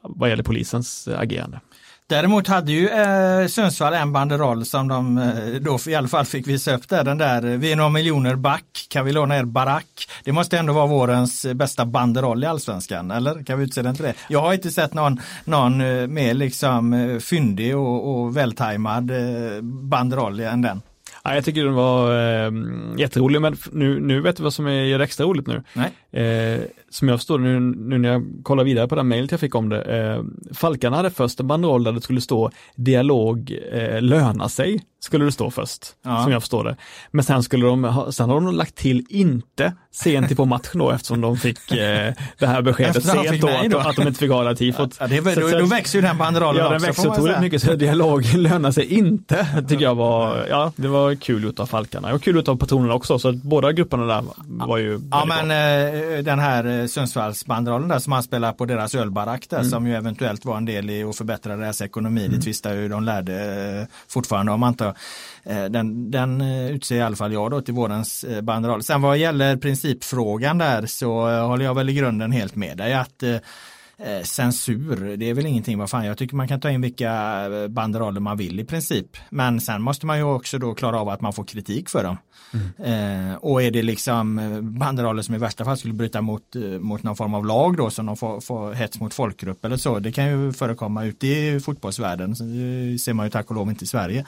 [0.02, 1.60] vad gäller polisens eh, agerande.
[2.08, 6.48] Däremot hade ju eh, Sundsvall en banderoll som de eh, då i alla fall fick
[6.48, 7.04] visa upp där.
[7.04, 10.10] Den där, eh, vi är några miljoner back, kan vi låna er barack?
[10.24, 13.44] Det måste ändå vara vårens bästa banderoll i allsvenskan, eller?
[13.44, 14.14] Kan vi utse den till det?
[14.30, 19.62] Jag har inte sett någon, någon eh, mer liksom eh, fyndig och, och vältajmad eh,
[19.62, 20.82] banderoll än den.
[21.24, 22.52] Ja, jag tycker den var eh,
[22.98, 25.64] jätterolig, men nu, nu vet du vad som är extra roligt nu.
[26.14, 29.56] Eh, som jag förstår nu, nu när jag kollar vidare på den mejlet jag fick
[29.56, 29.82] om det.
[29.82, 30.24] Eh,
[30.54, 35.32] Falkarna hade först en banderoll där det skulle stå dialog eh, löna sig, skulle det
[35.32, 36.24] stå först, ja.
[36.24, 36.76] som jag förstår det.
[37.12, 41.22] Men sen skulle de, sen har de lagt till inte sent på matchen då eftersom
[41.22, 43.78] de fick eh, det här beskedet sent då, då.
[43.78, 44.98] Att, att, de inte fick ha det tifot.
[45.00, 47.62] Ja, det är, då, då växer ju den banderollen Ja, den också, växer otroligt mycket
[47.62, 52.14] så dialog lönar sig inte, tycker jag var, ja, det var kul utav Falkarna.
[52.14, 56.40] Och kul utav patronerna också, så båda grupperna där var ju Ja, men eh, den
[56.40, 59.70] här eh, Sundsvallsbanderollen där som han spelar på deras ölbarack där mm.
[59.70, 62.26] som ju eventuellt var en del i att förbättra deras ekonomi.
[62.26, 62.38] Mm.
[62.38, 63.36] Det tvistar ju de lärde
[63.80, 64.96] eh, fortfarande om antar
[65.44, 68.84] eh, den, den utser i alla fall jag då till vårens banderoll.
[68.84, 73.24] Sen vad gäller principfrågan där så håller jag väl i grunden helt med dig att
[73.98, 77.46] Eh, censur, det är väl ingenting, vad fan, jag tycker man kan ta in vilka
[77.70, 79.18] banderoller man vill i princip.
[79.30, 82.18] Men sen måste man ju också då klara av att man får kritik för dem.
[82.54, 83.32] Mm.
[83.32, 87.16] Eh, och är det liksom banderoller som i värsta fall skulle bryta mot, mot någon
[87.16, 90.28] form av lag då som de får, får hets mot folkgrupp eller så, det kan
[90.28, 94.26] ju förekomma ute i fotbollsvärlden, det ser man ju tack och lov inte i Sverige.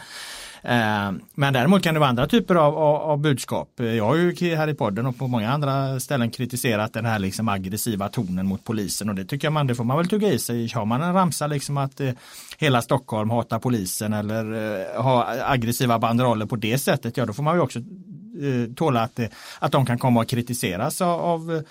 [0.68, 3.70] Eh, men däremot kan det vara andra typer av, av, av, budskap.
[3.76, 7.50] Jag har ju här i podden och på många andra ställen kritiserat den här liksom
[7.50, 10.72] aggressiva tonen mot polisen och det tycker man, det får man väl tugga i sig.
[10.74, 12.12] Har man en ramsa liksom att eh,
[12.58, 17.44] hela Stockholm hatar polisen eller eh, har aggressiva banderoller på det sättet, ja då får
[17.44, 19.28] man ju också eh, tåla att, eh,
[19.60, 21.64] att de kan komma och kritiseras av, av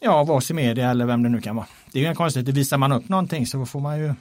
[0.00, 1.66] ja, av oss i media eller vem det nu kan vara.
[1.92, 4.14] Det är ju en konstigt, visar man upp någonting så får man ju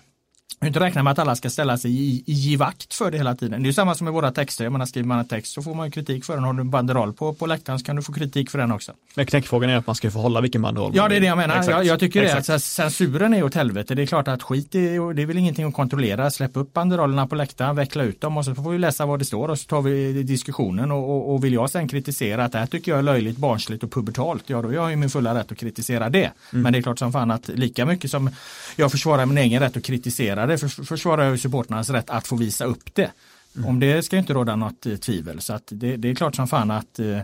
[0.65, 3.35] kan inte räkna med att alla ska ställa sig i, i vakt för det hela
[3.35, 3.63] tiden.
[3.63, 4.63] Det är samma som med våra texter.
[4.63, 6.43] Jag menar, skriver man en text så får man kritik för den.
[6.43, 8.91] Har du en banderoll på, på läktaren så kan du få kritik för den också.
[9.15, 11.37] Men knäckfrågan är att man ska få hålla vilken banderoll Ja, det är det jag
[11.37, 11.69] menar.
[11.69, 12.47] Jag, jag, tycker Exakt.
[12.47, 12.53] det.
[12.53, 13.95] Alltså, censuren är åt helvete.
[13.95, 16.31] Det är klart att skit är, det är väl ingenting att kontrollera.
[16.31, 19.25] Släpp upp banderollerna på läktaren, veckla ut dem och så får vi läsa vad det
[19.25, 20.91] står och så tar vi diskussionen.
[20.91, 23.83] Och, och, och vill jag sen kritisera att det här tycker jag är löjligt, barnsligt
[23.83, 26.31] och pubertalt, ja då har jag ju min fulla rätt att kritisera det.
[26.51, 26.63] Mm.
[26.63, 28.29] Men det är klart som fan att lika mycket som
[28.75, 32.65] jag försvarar min egen rätt att kritisera för, försvarar jag supporternas rätt att få visa
[32.65, 33.11] upp det.
[33.55, 33.69] Mm.
[33.69, 35.41] Om det ska inte råda något eh, tvivel.
[35.41, 37.19] Så att det, det, är klart som fan att, eh,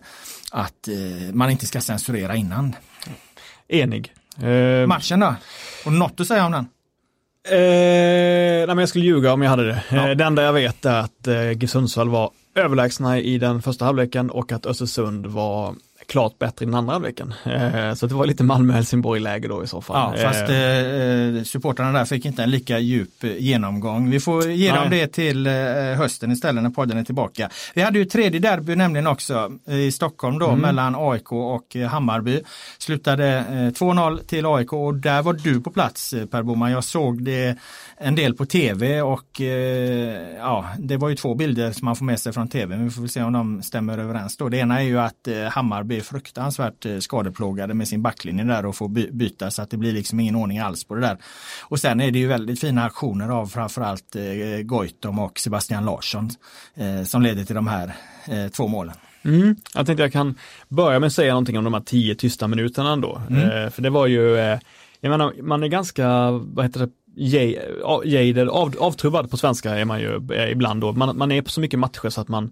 [0.51, 2.75] att eh, man inte ska censurera innan.
[3.67, 4.13] Enig.
[4.43, 5.35] Uh, Matchen då?
[5.85, 6.67] Och något att säga om den?
[7.47, 9.83] Eh, nej, men jag skulle ljuga om jag hade det.
[9.89, 10.15] Ja.
[10.15, 14.29] Det enda jag vet är att eh, GIF Sundsvall var överlägsna i den första halvleken
[14.29, 15.75] och att Östersund var
[16.11, 17.33] klart bättre i den andra halvleken.
[17.45, 20.19] Eh, så det var lite Malmö-Helsingborg-läge då i så fall.
[20.19, 24.09] Ja, fast eh, supportrarna där fick inte en lika djup genomgång.
[24.09, 25.47] Vi får ge dem det till
[25.97, 27.49] hösten istället när podden är tillbaka.
[27.73, 30.59] Vi hade ju tredje derby nämligen också i Stockholm då mm.
[30.59, 32.41] mellan AIK och Hammarby.
[32.77, 36.71] Slutade 2-0 till AIK och där var du på plats Per Boman.
[36.71, 37.57] Jag såg det
[37.97, 42.05] en del på tv och eh, ja, det var ju två bilder som man får
[42.05, 42.75] med sig från tv.
[42.75, 44.49] Men vi får väl se om de stämmer överens då.
[44.49, 48.65] Det ena är ju att eh, Hammarby är fruktansvärt eh, skadeplågade med sin backlinje där
[48.65, 51.17] och får by byta så att det blir liksom ingen ordning alls på det där.
[51.61, 56.29] Och sen är det ju väldigt fina aktioner av framförallt eh, Goitom och Sebastian Larsson
[56.75, 57.93] eh, som leder till de här
[58.49, 58.95] två målen.
[59.23, 59.55] Mm.
[59.73, 60.35] Jag tänkte jag kan
[60.67, 63.21] börja med att säga någonting om de här tio tysta minuterna ändå.
[63.29, 63.71] Mm.
[63.71, 64.35] För det var ju,
[64.99, 66.89] jag menar, man är ganska, vad heter det,
[68.05, 70.91] jaded, av, avtrubbad på svenska är man ju ibland då.
[70.91, 72.51] Man, man är på så mycket matcher så att man,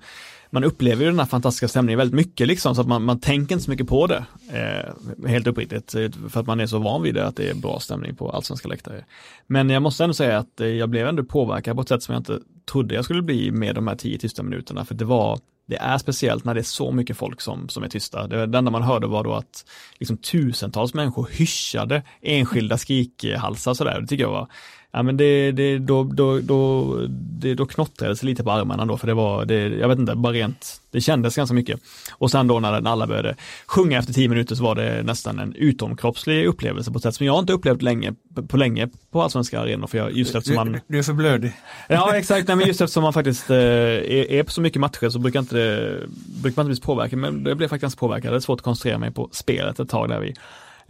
[0.50, 3.56] man upplever ju den här fantastiska stämningen väldigt mycket liksom, så att man, man tänker
[3.56, 4.26] inte så mycket på det.
[4.54, 7.54] Eh, helt uppriktigt, eh, för att man är så van vid det, att det är
[7.54, 9.06] bra stämning på allsvenska läktare.
[9.48, 12.14] Men jag måste ändå säga att eh, jag blev ändå påverkad på ett sätt som
[12.14, 12.40] jag inte
[12.72, 15.98] trodde jag skulle bli med de här tio tysta minuterna, för det var det är
[15.98, 18.28] speciellt när det är så mycket folk som, som är tysta.
[18.28, 19.66] Det, det enda man hörde var då att
[20.00, 24.02] liksom, tusentals människor hyschade enskilda skrikhalsar sådär.
[24.02, 24.48] Det tycker jag var
[24.92, 29.08] ja men det, det, då, då, då, det, då knottrades lite på armarna då, för
[29.08, 31.80] det var, det, jag vet inte, bara rent, det kändes ganska mycket.
[32.12, 35.56] Och sen då när alla började sjunga efter tio minuter så var det nästan en
[35.56, 38.14] utomkroppslig upplevelse på ett sätt som jag inte upplevt länge,
[38.48, 40.80] på länge på allsvenska arenor, för jag, just eftersom man...
[40.88, 41.54] Du är för blödig.
[41.90, 45.10] Ja exakt, nej, men just eftersom man faktiskt eh, är, är, på så mycket matcher
[45.10, 45.96] så brukar, inte,
[46.42, 48.98] brukar man inte bli påverkad, men det blev faktiskt påverkad, det är svårt att koncentrera
[48.98, 50.34] mig på spelet ett tag där vi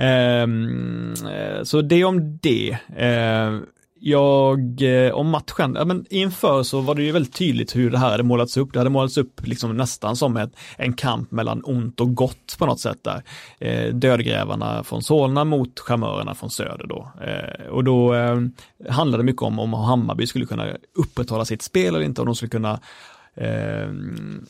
[0.01, 1.13] Um,
[1.63, 2.77] så det om det.
[2.89, 3.61] Uh,
[3.99, 7.97] jag, eh, om matchen, ja, men inför så var det ju väldigt tydligt hur det
[7.97, 8.73] här hade målats upp.
[8.73, 12.65] Det hade målats upp liksom nästan som ett, en kamp mellan ont och gott på
[12.65, 13.23] något sätt där.
[13.59, 17.11] Eh, dödgrävarna från Solna mot charmörerna från Söder då.
[17.21, 18.37] Eh, och då eh,
[18.89, 22.35] handlade det mycket om om Hammarby skulle kunna upprätthålla sitt spel eller inte, om de
[22.35, 22.79] skulle kunna
[23.39, 23.89] Eh,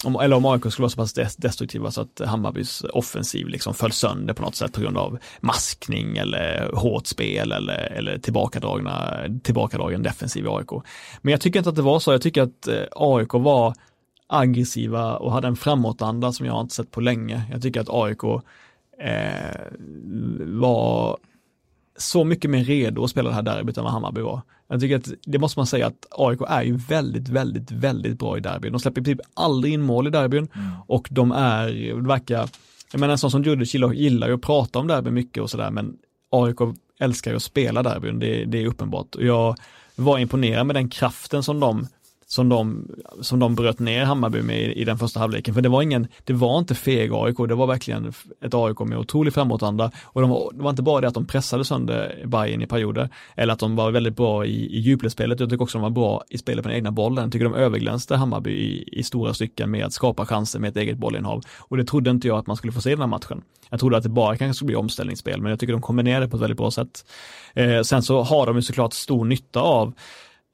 [0.03, 3.91] om, eller om AIK skulle vara så pass destruktiva så att Hammarbys offensiv liksom föll
[3.91, 10.03] sönder på något sätt på grund av maskning eller hårt spel eller, eller tillbakadragna, tillbakadragen
[10.03, 10.69] defensiv i AIK.
[11.21, 12.11] Men jag tycker inte att det var så.
[12.11, 13.73] Jag tycker att eh, AIK var
[14.27, 17.41] aggressiva och hade en framåtanda som jag inte sett på länge.
[17.51, 18.23] Jag tycker att AIK
[18.99, 19.61] eh,
[20.39, 21.17] var
[21.97, 24.41] så mycket mer redo att spela det här derbyt än vad Hammarby var.
[24.69, 28.37] Jag tycker att det måste man säga att AIK är ju väldigt, väldigt, väldigt bra
[28.37, 28.71] i derbyn.
[28.71, 30.71] De släpper typ aldrig in mål i derbyn mm.
[30.87, 31.67] och de är,
[32.01, 32.49] det verkar,
[32.91, 35.71] jag menar en sån som Djurdjic gillar ju att prata om derby mycket och sådär
[35.71, 35.97] men
[36.31, 36.57] AIK
[36.99, 39.15] älskar ju att spela derbyn, det, det är uppenbart.
[39.15, 39.55] Och jag
[39.95, 41.87] var imponerad med den kraften som de
[42.31, 42.87] som de,
[43.21, 45.53] som de bröt ner Hammarby med i, i den första halvleken.
[45.53, 48.13] För det var ingen, det var inte feg AIK, det var verkligen
[48.45, 49.91] ett AIK med otrolig framåtanda.
[50.03, 53.09] Och de var, det var inte bara det att de pressade sönder Bayern i perioder,
[53.35, 56.23] eller att de var väldigt bra i, i djupledsspelet, jag tycker också de var bra
[56.29, 57.23] i spelet på den egna bollen.
[57.23, 60.77] Jag tycker de överglänste Hammarby i, i stora stycken med att skapa chanser med ett
[60.77, 61.41] eget bollinnehav.
[61.59, 63.41] Och det trodde inte jag att man skulle få se i den här matchen.
[63.69, 66.37] Jag trodde att det bara kanske skulle bli omställningsspel, men jag tycker de kombinerade på
[66.37, 67.05] ett väldigt bra sätt.
[67.53, 69.93] Eh, sen så har de ju såklart stor nytta av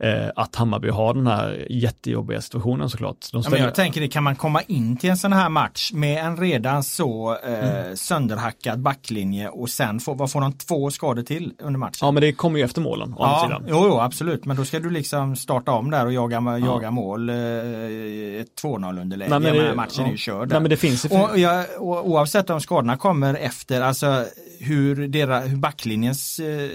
[0.03, 3.31] eh, att Hammarby har den här jättejobbiga situationen såklart.
[3.31, 3.57] De ställer...
[3.57, 6.37] ja, jag tänker det, kan man komma in till en sån här match med en
[6.37, 7.97] redan så eh, mm.
[7.97, 11.97] sönderhackad backlinje och sen få, vad får de två skador till under matchen?
[12.01, 13.13] Ja men det kommer ju efter målen.
[13.13, 13.65] Å ja, sidan.
[13.67, 16.57] Jo, jo, absolut, men då ska du liksom starta om där och jaga, ja.
[16.57, 17.29] jaga mål.
[17.29, 19.39] Eh, ett 2-0 underläge.
[19.39, 20.05] Nej, det, matchen ja.
[20.05, 20.49] är ju körd.
[20.49, 24.25] Nej, men det finns och, ja, och, oavsett om skadorna kommer efter, alltså
[24.59, 26.69] hur, deras, hur backlinjens, eh,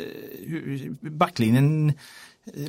[0.47, 1.93] hur backlinjen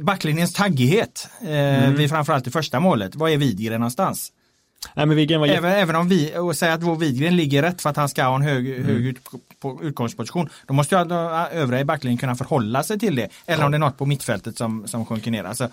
[0.02, 1.96] backlinjens taggighet eh, mm.
[1.96, 3.16] vid framförallt det första målet.
[3.16, 4.32] Vad är Widgren någonstans?
[4.94, 7.82] Nej, men Widgren var även, även om vi, och säga att vår Widgren ligger rätt
[7.82, 8.86] för att han ska ha en hög, mm.
[8.86, 9.18] hög ut,
[9.60, 10.50] på, utgångsposition.
[10.68, 11.14] Då måste ju
[11.52, 13.30] övriga i backlinjen kunna förhålla sig till det.
[13.46, 13.66] Eller ja.
[13.66, 15.44] om det är något på mittfältet som, som sjunker ner.
[15.44, 15.70] Alltså,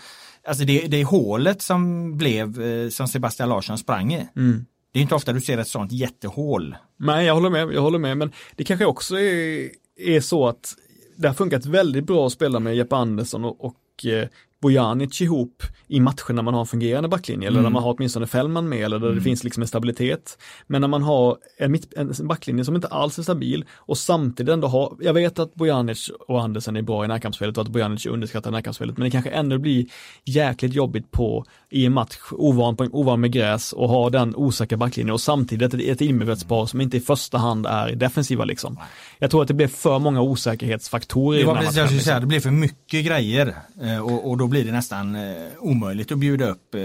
[0.47, 4.29] alltså det, det är hålet som blev, eh, som Sebastian Larsson sprang i.
[4.37, 4.67] Mm.
[4.93, 6.77] Det är inte ofta du ser ett sånt jättehål.
[6.97, 10.75] Nej, jag håller med, jag håller med, men det kanske också är, är så att
[11.17, 14.29] det har funkat väldigt bra att spela med Jeppe Andersson och, och eh,
[14.63, 17.63] Bojanic ihop i matcher när man har en fungerande backlinje eller mm.
[17.63, 19.19] när man har åtminstone Fällman med eller där mm.
[19.19, 20.39] det finns liksom en stabilitet.
[20.67, 24.53] Men när man har en, mitt, en backlinje som inte alls är stabil och samtidigt
[24.53, 28.07] ändå har, jag vet att Bojanic och Andersen är bra i närkampsspelet och att Bojanic
[28.07, 29.87] underskattar närkampsspelet men det kanske ändå blir
[30.25, 34.79] jäkligt jobbigt på i en match ovan, på, ovan med gräs och ha den osäkra
[34.79, 38.79] backlinjen och samtidigt ett, ett innermittfältspar som inte i första hand är defensiva liksom.
[39.19, 41.39] Jag tror att det blir för många osäkerhetsfaktorer.
[41.39, 44.48] Det var precis jag skulle säga, det blir för mycket grejer eh, och, och då
[44.49, 46.81] blir det nästan eh, omöjligt att bjuda upp eh,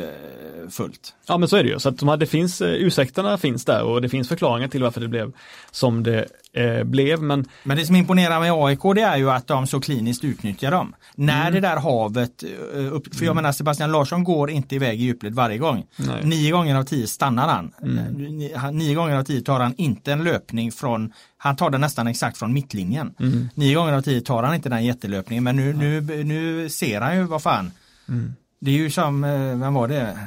[0.69, 1.13] fullt.
[1.27, 3.65] Ja men så är det ju, så att de här, det finns, eh, ursäkterna finns
[3.65, 5.31] där och det finns förklaringar till varför det blev
[5.71, 7.21] som det eh, blev.
[7.21, 10.71] Men, men det som imponerar med AIK det är ju att de så kliniskt utnyttjar
[10.71, 10.95] dem.
[11.15, 11.53] När mm.
[11.53, 13.35] det där havet, eh, upp, för jag mm.
[13.35, 15.85] menar Sebastian Larsson går inte iväg i djupled varje gång.
[15.95, 16.23] Nej.
[16.23, 17.73] Nio gånger av tio stannar han.
[17.81, 18.77] Mm.
[18.77, 22.37] Nio gånger av tio tar han inte en löpning från han tar den nästan exakt
[22.37, 23.15] från mittlinjen.
[23.19, 23.49] Mm.
[23.55, 27.15] Nio gånger av tio tar han inte den jättelöpningen men nu, nu, nu ser han
[27.15, 27.71] ju vad fan.
[28.09, 28.33] Mm.
[28.59, 30.17] Det är ju som, eh, vem var det,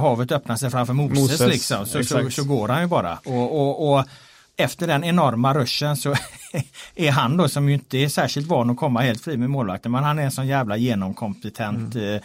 [0.00, 1.86] havet öppnar sig framför Moses, Moses liksom.
[1.86, 3.18] Så, så, så, går han ju bara.
[3.24, 4.04] Och, och, och
[4.56, 6.14] efter den enorma ruschen så
[6.94, 9.92] är han då som ju inte är särskilt van att komma helt fri med målvakten
[9.92, 12.20] men han är en sån jävla genomkompetent mm.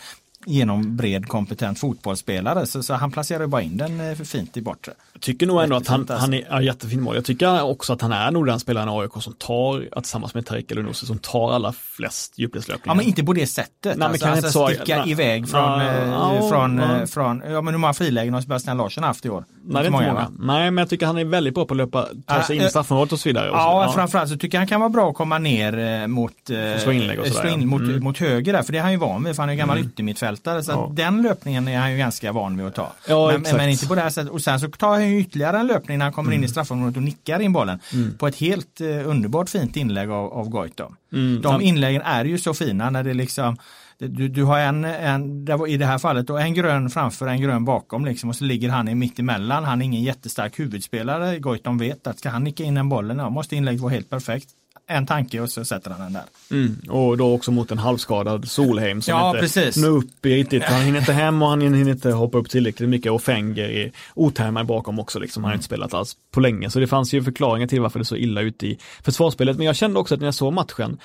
[0.48, 4.58] Eh, genom bred kompetent fotbollsspelare så, så han placerar bara in den eh, för fint
[4.58, 4.92] i bortre.
[5.14, 7.16] Jag tycker nog ändå att han, han är ja, jättefin mål.
[7.16, 10.34] Jag tycker också att han är nog den spelaren i AIK som tar, att tillsammans
[10.34, 12.96] med Tarik Elunussi, som tar alla flest djupledslöpningar.
[12.96, 13.98] Ja men inte på det sättet.
[13.98, 17.08] Nej, alltså, alltså så, sticka nej, iväg från, nej, äh, från, nej.
[17.08, 19.46] från, ja men hur många frilägen har Sebastian Larsson haft i år?
[19.64, 20.32] Nej det är inte många.
[20.40, 22.70] Nej men jag tycker han är väldigt bra på att löpa, ta sig in i
[22.70, 23.48] straffområdet och så vidare.
[23.48, 26.34] Ja, ja framförallt så tycker jag han kan vara bra att komma ner mot,
[26.80, 28.04] slå inlägg och sådär, slå in, mot, mm.
[28.04, 29.78] mot höger där, för det är han ju van vid, för han är ju gammal
[29.78, 29.90] mm.
[29.90, 30.35] yttermittfältare.
[30.44, 30.92] Så ja.
[30.94, 32.92] den löpningen är han ju ganska van vid att ta.
[33.08, 34.32] Ja, men, men, inte på det här sättet.
[34.32, 36.34] Och sen så tar han ju ytterligare en löpning när han kommer mm.
[36.34, 36.52] in i mm.
[36.52, 37.80] straffområdet och nickar in bollen.
[37.94, 38.18] Mm.
[38.18, 40.96] På ett helt eh, underbart fint inlägg av, av Goitom.
[41.14, 41.42] Mm.
[41.42, 43.58] De inläggen är ju så fina när det liksom
[43.98, 47.66] du, du har en, en, i det här fallet då, en grön framför en grön
[47.66, 49.64] bakom liksom och så ligger han i mitt emellan.
[49.64, 51.40] Han är ingen jättestark huvudspelare.
[51.40, 54.50] Goitom vet att ska han nicka in den bollen, ja, måste inlägget vara helt perfekt
[54.88, 56.24] en tanke och så sätter han den där.
[56.52, 59.78] Mm, och då också mot en halvskadad Solheim som ja, inte precis.
[59.78, 60.64] når upp riktigt.
[60.64, 63.92] Han hinner inte hem och han hinner inte hoppa upp tillräckligt mycket och Fenger är
[64.14, 65.20] otajmad bakom också.
[65.20, 65.44] Liksom.
[65.44, 66.70] Han har inte spelat alls på länge.
[66.70, 69.58] Så det fanns ju förklaringar till varför det är så illa ute i försvarsspelet.
[69.58, 70.98] Men jag kände också att när jag såg matchen,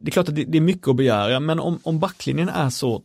[0.00, 2.70] det är klart att det, det är mycket att begära, men om, om backlinjen är
[2.70, 3.02] så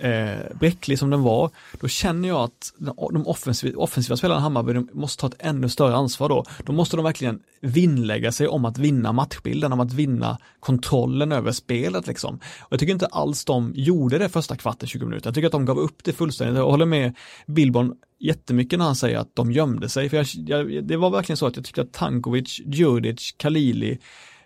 [0.00, 2.72] eh, bräcklig som den var, då känner jag att
[3.12, 6.44] de offensiva, offensiva spelarna i Hammarby måste ta ett ännu större ansvar då.
[6.64, 11.52] Då måste de verkligen vinnlägga sig om att vinna matchbilden, om att vinna kontrollen över
[11.52, 12.34] spelet liksom.
[12.60, 15.26] Och jag tycker inte alls de gjorde det första kvarten, 20 minuter.
[15.28, 16.56] Jag tycker att de gav upp det fullständigt.
[16.56, 20.08] Jag håller med Billborn jättemycket när han säger att de gömde sig.
[20.08, 23.98] För jag, jag, det var verkligen så att jag tyckte att Tankovic, Djurdjic, Kalili,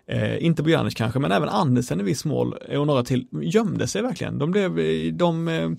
[0.09, 4.01] Eh, inte Bojanic kanske, men även Andersen i viss mål och några till gömde sig
[4.01, 4.39] verkligen.
[4.39, 4.75] De, blev,
[5.17, 5.69] de, eh,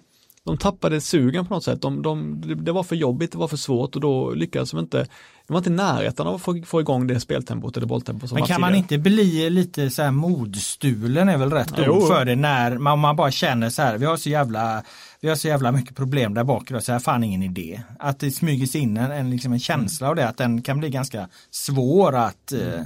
[0.44, 1.82] de tappade sugen på något sätt.
[1.82, 5.06] De, de, det var för jobbigt, det var för svårt och då lyckades de inte,
[5.46, 8.38] de var inte i närheten av att få, få igång det speltempot eller bolltempot som
[8.38, 12.36] Men kan man inte bli lite så här modstulen är väl rätt ord för det
[12.36, 14.82] när man, man bara känner så här, vi har så jävla
[15.20, 17.82] vi har så jävla mycket problem där bak idag så här fan ingen idé.
[17.98, 20.78] Att det smyger sig in en, en, liksom en känsla av det, att den kan
[20.78, 22.84] bli ganska svår att mm.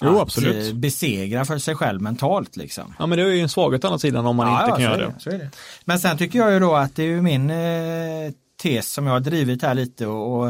[0.00, 0.68] Jo, absolut.
[0.68, 2.56] Eh, besegra för sig själv mentalt.
[2.56, 2.94] Liksom.
[2.98, 4.74] Ja men det är ju en svaghet å andra sidan om man ja, inte ja,
[4.74, 5.30] kan göra det.
[5.30, 5.38] det.
[5.38, 5.50] det.
[5.84, 9.12] Men sen tycker jag ju då att det är ju min eh, tes som jag
[9.12, 10.46] har drivit här lite och, och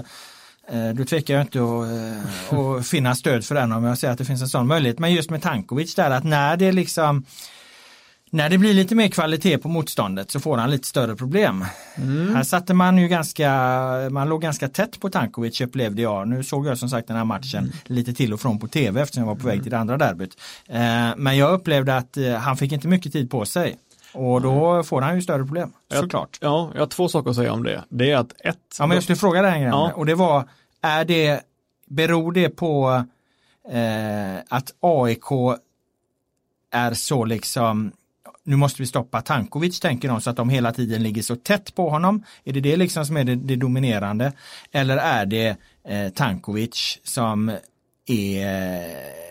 [0.68, 4.12] eh, då tvekar jag inte att, eh, att finna stöd för den om jag säger
[4.12, 4.98] att det finns en sån möjlighet.
[4.98, 7.24] Men just med Tankovic där att när det liksom
[8.34, 11.64] när det blir lite mer kvalitet på motståndet så får han lite större problem.
[11.96, 12.34] Mm.
[12.34, 13.50] Här satte man ju ganska,
[14.10, 16.28] man låg ganska tätt på Tankovic upplevde jag.
[16.28, 17.72] Nu såg jag som sagt den här matchen mm.
[17.84, 20.36] lite till och från på tv eftersom jag var på väg till det andra derbyt.
[20.68, 20.80] Eh,
[21.16, 23.76] men jag upplevde att eh, han fick inte mycket tid på sig.
[24.14, 24.84] Och då mm.
[24.84, 26.38] får han ju större problem, såklart.
[26.40, 27.84] Ja, jag har två saker att säga om det.
[27.88, 28.58] Det är att ett...
[28.78, 29.70] Ja, men jag skulle fråga dig en grej.
[29.70, 29.92] Ja.
[29.94, 30.48] Och det var,
[30.82, 31.40] är det,
[31.86, 33.04] beror det på
[33.70, 35.58] eh, att AIK
[36.72, 37.92] är så liksom
[38.44, 41.74] nu måste vi stoppa Tankovic tänker de så att de hela tiden ligger så tätt
[41.74, 42.24] på honom.
[42.44, 44.32] Är det det liksom som är det, det dominerande?
[44.72, 45.56] Eller är det
[45.88, 47.56] eh, Tankovic som
[48.06, 48.46] är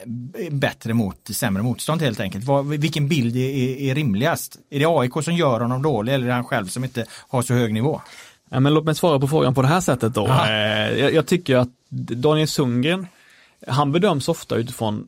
[0.06, 2.46] eh, bättre mot sämre motstånd helt enkelt.
[2.46, 4.58] Vad, vilken bild är, är, rimligast?
[4.70, 7.42] Är det AIK som gör honom dålig eller är det han själv som inte har
[7.42, 8.02] så hög nivå?
[8.50, 10.28] Ja, men låt mig svara på frågan på det här sättet då.
[10.28, 13.08] Eh, jag, jag, tycker att Daniel Sundgren,
[13.68, 15.08] han bedöms ofta utifrån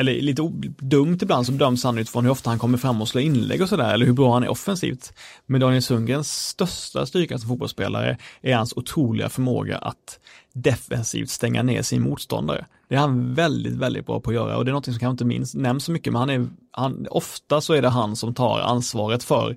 [0.00, 0.42] eller lite
[0.78, 3.68] dumt ibland så döms han utifrån hur ofta han kommer fram och slår inlägg och
[3.68, 5.12] sådär, eller hur bra han är offensivt.
[5.46, 10.20] Men Daniel Sundgrens största styrka som fotbollsspelare är hans otroliga förmåga att
[10.52, 12.66] defensivt stänga ner sin motståndare.
[12.88, 15.10] Det är han väldigt, väldigt bra på att göra och det är något som kanske
[15.10, 18.34] inte minns, nämns så mycket, men han är, han, ofta så är det han som
[18.34, 19.56] tar ansvaret för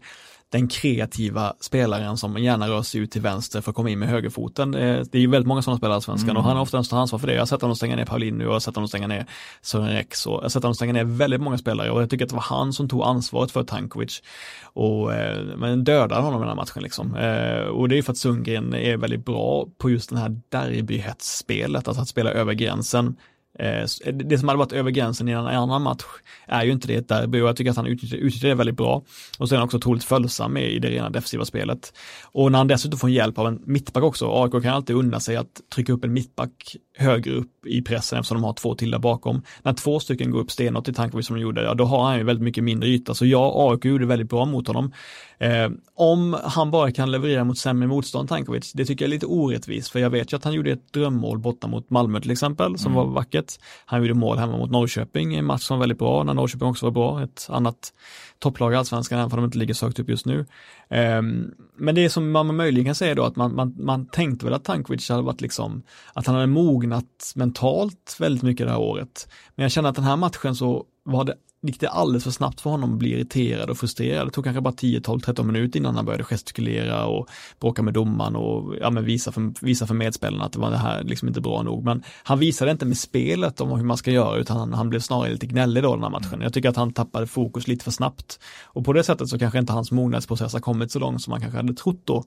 [0.54, 4.10] den kreativa spelaren som gärna rör sig ut till vänster för att komma in med
[4.10, 4.76] högerfoten.
[4.76, 6.38] Eh, det är ju väldigt många sådana spelare i Svenskan mm.
[6.38, 7.34] och han har ofta tar ansvar för det.
[7.34, 9.26] Jag har sett honom stänga ner Paulinho, jag har sett honom stänga ner
[9.62, 12.26] Sören Rex och jag har sett honom stänga ner väldigt många spelare och jag tycker
[12.26, 14.22] att det var han som tog ansvaret för Tankovic.
[14.64, 17.16] Och, eh, men dödade honom i den här matchen liksom.
[17.16, 21.88] Eh, och det är för att Sundgren är väldigt bra på just den här derbyhetsspelet,
[21.88, 23.16] alltså att spela över gränsen
[23.60, 26.04] Eh, eh, det som hade varit över gränsen i en annan match
[26.48, 29.04] är ju inte det där derby och jag tycker att han utnyttjar det väldigt bra.
[29.40, 31.94] Och sen också otroligt följsam i det rena defensiva spelet.
[32.24, 35.36] Och när han dessutom får hjälp av en mittback också, AIK kan alltid unna sig
[35.36, 39.00] att trycka upp en mittback högre upp i pressen eftersom de har två till där
[39.00, 39.42] bakom.
[39.64, 42.18] När två stycken går upp stenhårt i Tankovic som de gjorde, ja då har han
[42.18, 43.14] ju väldigt mycket mindre yta.
[43.14, 44.92] Så ja, AIK gjorde väldigt bra mot honom.
[45.38, 49.26] Eh, om han bara kan leverera mot sämre motstånd, Tankovic, det tycker jag är lite
[49.26, 52.78] orättvist, för jag vet ju att han gjorde ett drömmål borta mot Malmö till exempel,
[52.78, 53.06] som mm.
[53.06, 53.54] var vackert.
[53.86, 56.86] Han gjorde mål hemma mot Norrköping, en match som var väldigt bra, när Norrköping också
[56.86, 57.94] var bra, ett annat
[58.40, 60.46] topplag i allsvenskan, även om de inte ligger så högt upp just nu.
[60.94, 64.54] Ehm, men det som man möjligen kan säga då, att man, man, man tänkte väl
[64.54, 65.84] att Tankovic hade varit liksom,
[66.14, 69.28] att han hade mognat mentalt väldigt mycket det här året.
[69.56, 71.36] Men jag känner att den här matchen så var det
[71.68, 74.28] gick det alldeles för snabbt för honom att bli irriterad och frustrerad.
[74.28, 77.94] Det tog kanske bara 10, 12, 13 minuter innan han började gestikulera och bråka med
[77.94, 81.42] domaren och ja, visa, för, visa för medspelarna att det var det här liksom inte
[81.42, 81.84] bra nog.
[81.84, 85.00] Men han visade inte med spelet om hur man ska göra utan han, han blev
[85.00, 86.42] snarare lite gnällig då den här matchen.
[86.42, 88.40] Jag tycker att han tappade fokus lite för snabbt.
[88.64, 91.42] Och på det sättet så kanske inte hans mognadsprocess har kommit så långt som man
[91.42, 92.24] kanske hade trott då.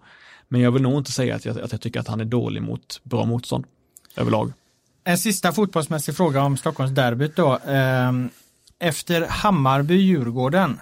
[0.49, 2.63] Men jag vill nog inte säga att jag, att jag tycker att han är dålig
[2.63, 3.65] mot bra motstånd
[4.17, 4.53] överlag.
[5.05, 7.59] En sista fotbollsmässig fråga om Stockholmsderbyt då.
[7.67, 8.31] Um
[8.79, 10.81] efter Hammarby-Djurgården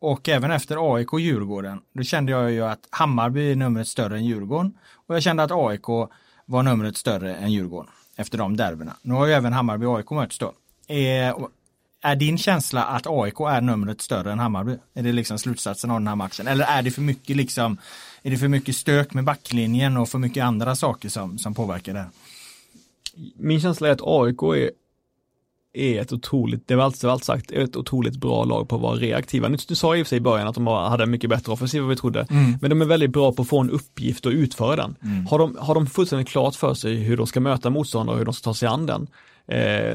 [0.00, 4.78] och även efter AIK-Djurgården, då kände jag ju att Hammarby är numret större än Djurgården
[5.06, 5.86] och jag kände att AIK
[6.46, 8.96] var numret större än Djurgården efter de derbyna.
[9.02, 10.52] Nu har ju även Hammarby och AIK mötts då.
[10.86, 11.34] Eh, är,
[12.02, 14.76] är din känsla att AIK är numret större än Hammarby?
[14.94, 16.46] Är det liksom slutsatsen av den här matchen?
[16.46, 17.78] Eller är det för mycket liksom,
[18.22, 21.94] är det för mycket stök med backlinjen och för mycket andra saker som, som påverkar
[21.94, 22.06] det?
[23.36, 24.70] Min känsla är att AIK är
[25.74, 28.96] är ett otroligt, det var alltså allt sagt, ett otroligt bra lag på att vara
[28.96, 29.48] reaktiva.
[29.48, 31.82] Nu, du sa i och för sig i början att de hade mycket bättre offensiv
[31.82, 32.58] än vi trodde, mm.
[32.60, 34.96] men de är väldigt bra på att få en uppgift och utföra den.
[35.02, 35.26] Mm.
[35.26, 38.24] Har, de, har de fullständigt klart för sig hur de ska möta motståndare och hur
[38.24, 39.06] de ska ta sig an den,
[39.46, 39.94] eh,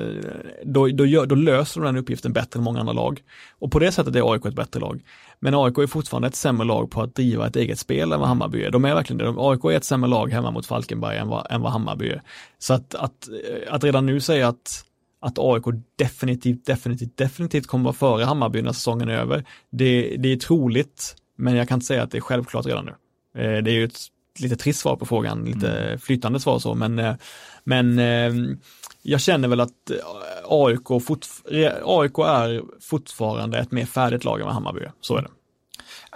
[0.63, 3.21] då, då, gör, då, löser de den uppgiften bättre än många andra lag.
[3.59, 5.01] Och på det sättet är AIK ett bättre lag.
[5.39, 8.29] Men AIK är fortfarande ett sämre lag på att driva ett eget spel än vad
[8.29, 8.71] Hammarby är.
[8.71, 9.33] De är verkligen det.
[9.37, 12.21] AIK är ett sämre lag hemma mot Falkenberg än vad, än vad Hammarby är.
[12.59, 13.29] Så att, att,
[13.69, 14.86] att redan nu säga att
[15.19, 15.63] att AIK
[15.95, 19.45] definitivt, definitivt, definitivt kommer vara före Hammarby när säsongen är över.
[19.71, 22.91] Det, det är troligt, men jag kan inte säga att det är självklart redan nu.
[23.41, 23.99] Eh, det är ju ett
[24.39, 25.99] lite trist svar på frågan, lite mm.
[25.99, 27.15] flytande svar så, men, eh,
[27.63, 28.57] men eh,
[29.01, 29.91] jag känner väl att
[30.45, 31.25] AIK, fort,
[31.83, 35.29] AIK är fortfarande ett mer färdigt lag än Hammarby, så är det.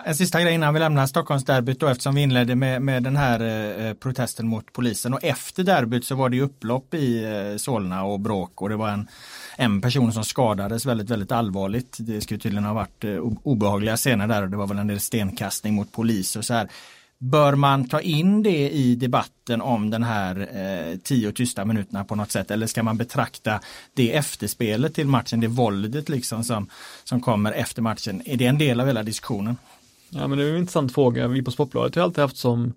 [0.06, 3.39] En sista grej innan vi lämnar Stockholmsderbyt då eftersom vi inledde med, med den här
[3.39, 8.04] eh, eh, protesten mot polisen och efter derbyt så var det upplopp i eh, Solna
[8.04, 9.08] och bråk och det var en,
[9.58, 11.97] en person som skadades väldigt väldigt allvarligt.
[11.99, 14.99] Det skulle tydligen ha varit eh, obehagliga scener där och det var väl en del
[14.99, 16.70] stenkastning mot polis och så här.
[17.18, 22.16] Bör man ta in det i debatten om den här eh, tio tysta minuterna på
[22.16, 23.60] något sätt eller ska man betrakta
[23.93, 26.70] det efterspelet till matchen, det våldet liksom som,
[27.04, 29.58] som kommer efter matchen, är det en del av hela diskussionen?
[30.14, 31.28] Ja men det är en intressant fråga.
[31.28, 32.74] Vi på Sportbladet har alltid haft som,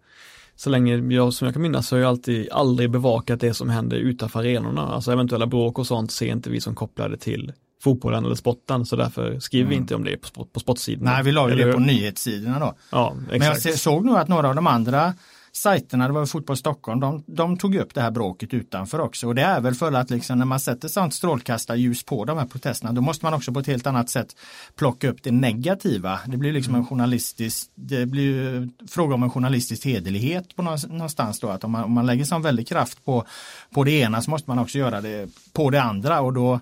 [0.56, 3.70] så länge jag, som jag kan minnas, så har jag alltid aldrig bevakat det som
[3.70, 4.82] händer utanför arenorna.
[4.82, 8.96] Alltså eventuella bråk och sånt ser inte vi som kopplade till fotbollen eller sporten så
[8.96, 9.70] därför skriver mm.
[9.70, 11.10] vi inte om det på, på sportsidorna.
[11.10, 12.74] Nej, vi la ju det på nyhetssidorna då.
[12.90, 13.64] Ja, exakt.
[13.64, 15.14] Men jag såg nu att några av de andra
[15.56, 19.26] sajterna, det var Fotboll Stockholm, de, de tog upp det här bråket utanför också.
[19.26, 22.46] Och det är väl för att liksom när man sätter sånt strålkastarljus på de här
[22.46, 24.36] protesterna, då måste man också på ett helt annat sätt
[24.76, 26.20] plocka upp det negativa.
[26.26, 26.88] Det blir liksom en mm.
[26.88, 31.84] journalistisk, det blir ju fråga om en journalistisk hederlighet på någonstans då, att om man,
[31.84, 33.24] om man lägger sån väldig kraft på,
[33.70, 36.60] på det ena så måste man också göra det på det andra och då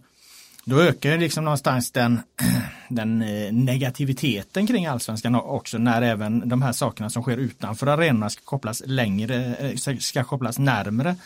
[0.65, 2.21] då ökar liksom någonstans den,
[2.89, 8.31] den eh, negativiteten kring allsvenskan också när även de här sakerna som sker utanför arenorna
[8.31, 11.17] ska kopplas längre, eh, ska kopplas närmre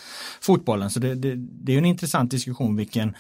[0.41, 0.91] fotbollen.
[0.91, 3.17] Så det, det, det är en intressant diskussion vilken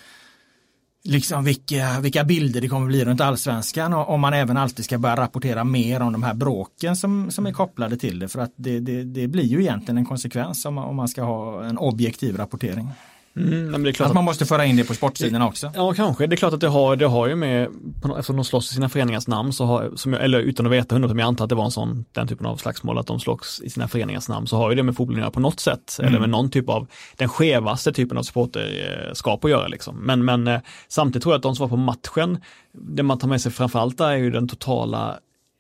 [1.07, 4.99] liksom vilka, vilka bilder det kommer bli runt allsvenskan och om man även alltid ska
[4.99, 8.53] börja rapportera mer om de här bråken som, som är kopplade till det för att
[8.57, 12.37] det, det, det blir ju egentligen en konsekvens om, om man ska ha en objektiv
[12.37, 12.91] rapportering.
[13.37, 15.72] Mm, klart att man måste föra in det på sportsidorna också.
[15.74, 16.26] Ja, kanske.
[16.26, 17.68] Det är klart att det har, det har ju med,
[18.05, 20.95] eftersom de slåss i sina föreningars namn, så har, som jag, eller utan att veta
[20.95, 23.20] hundra, men jag antar att det var en sån, den typen av slagsmål, att de
[23.20, 25.61] slåss i sina föreningars namn, så har ju det med fotbollen att göra på något
[25.61, 26.09] sätt, mm.
[26.09, 29.97] eller med någon typ av, den skevaste typen av supporterskap att göra liksom.
[29.97, 32.39] Men, men eh, samtidigt tror jag att de som var på matchen,
[32.72, 35.18] det man tar med sig framförallt är ju den totala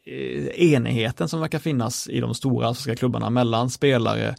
[0.08, 4.34] Eh, enigheten som verkar finnas i de stora svenska klubbarna mellan spelare,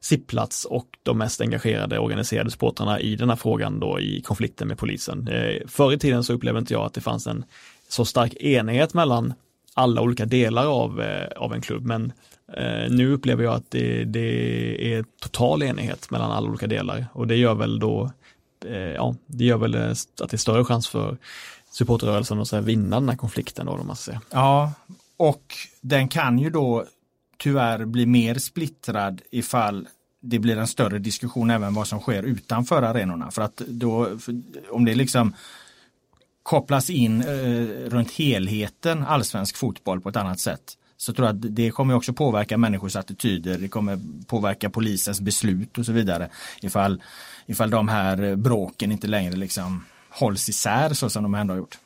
[0.00, 4.78] sittplats och de mest engagerade organiserade supportrarna i den här frågan då i konflikten med
[4.78, 5.28] polisen.
[5.28, 7.44] Eh, förr i tiden så upplevde inte jag att det fanns en
[7.88, 9.34] så stark enighet mellan
[9.74, 12.12] alla olika delar av, eh, av en klubb, men
[12.56, 17.26] eh, nu upplever jag att det, det är total enighet mellan alla olika delar och
[17.26, 18.10] det gör väl då
[18.66, 21.16] eh, ja, det gör väl att det är större chans för
[21.70, 24.20] supporterrörelsen att säga, vinna den här konflikten då, om man säger.
[24.30, 24.72] Ja,
[25.22, 26.84] och den kan ju då
[27.38, 29.88] tyvärr bli mer splittrad ifall
[30.20, 33.30] det blir en större diskussion även vad som sker utanför arenorna.
[33.30, 35.34] För att då, för om det liksom
[36.42, 41.56] kopplas in eh, runt helheten allsvensk fotboll på ett annat sätt så tror jag att
[41.56, 46.28] det kommer också påverka människors attityder, det kommer påverka polisens beslut och så vidare.
[46.62, 47.02] Ifall,
[47.46, 51.78] ifall de här bråken inte längre liksom hålls isär så som de ändå har gjort.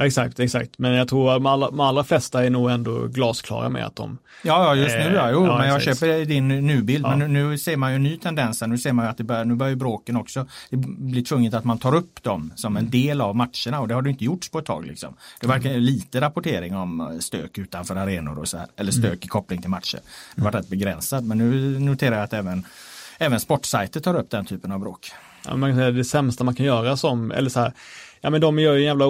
[0.00, 0.78] Exakt, exakt.
[0.78, 3.96] Men jag tror att de allra, de allra flesta är nog ändå glasklara med att
[3.96, 4.18] de...
[4.42, 5.30] Ja, ja just nu ja.
[5.30, 6.00] Jo, ja, men jag exakt.
[6.00, 7.04] köper din nubild.
[7.04, 7.16] Ja.
[7.16, 8.62] Men nu, nu ser man ju en ny tendens.
[8.62, 10.46] Nu ser man ju att det börjar, nu börjar ju bråken också.
[10.70, 13.94] Det blir tvunget att man tar upp dem som en del av matcherna och det
[13.94, 14.86] har det inte gjorts på ett tag.
[14.86, 15.16] Liksom.
[15.40, 18.66] Det var verkligen lite rapportering om stök utanför arenor och så här.
[18.76, 20.00] Eller stök i koppling till matcher.
[20.34, 22.64] Det var rätt begränsat men nu noterar jag att även,
[23.18, 25.12] även sportsajter tar upp den typen av bråk.
[25.46, 27.72] Ja, man kan säga det sämsta man kan göra som, eller så här,
[28.20, 29.06] ja men de gör ju en jävla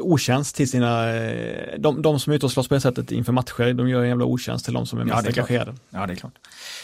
[0.00, 3.32] otjänst till sina, eh, de, de som är ute och slåss på det sättet inför
[3.32, 5.36] matcher, de gör en jävla otjänst till de som är Ja, mest klart.
[5.38, 5.74] engagerade.
[5.90, 6.32] Ja, det är klart.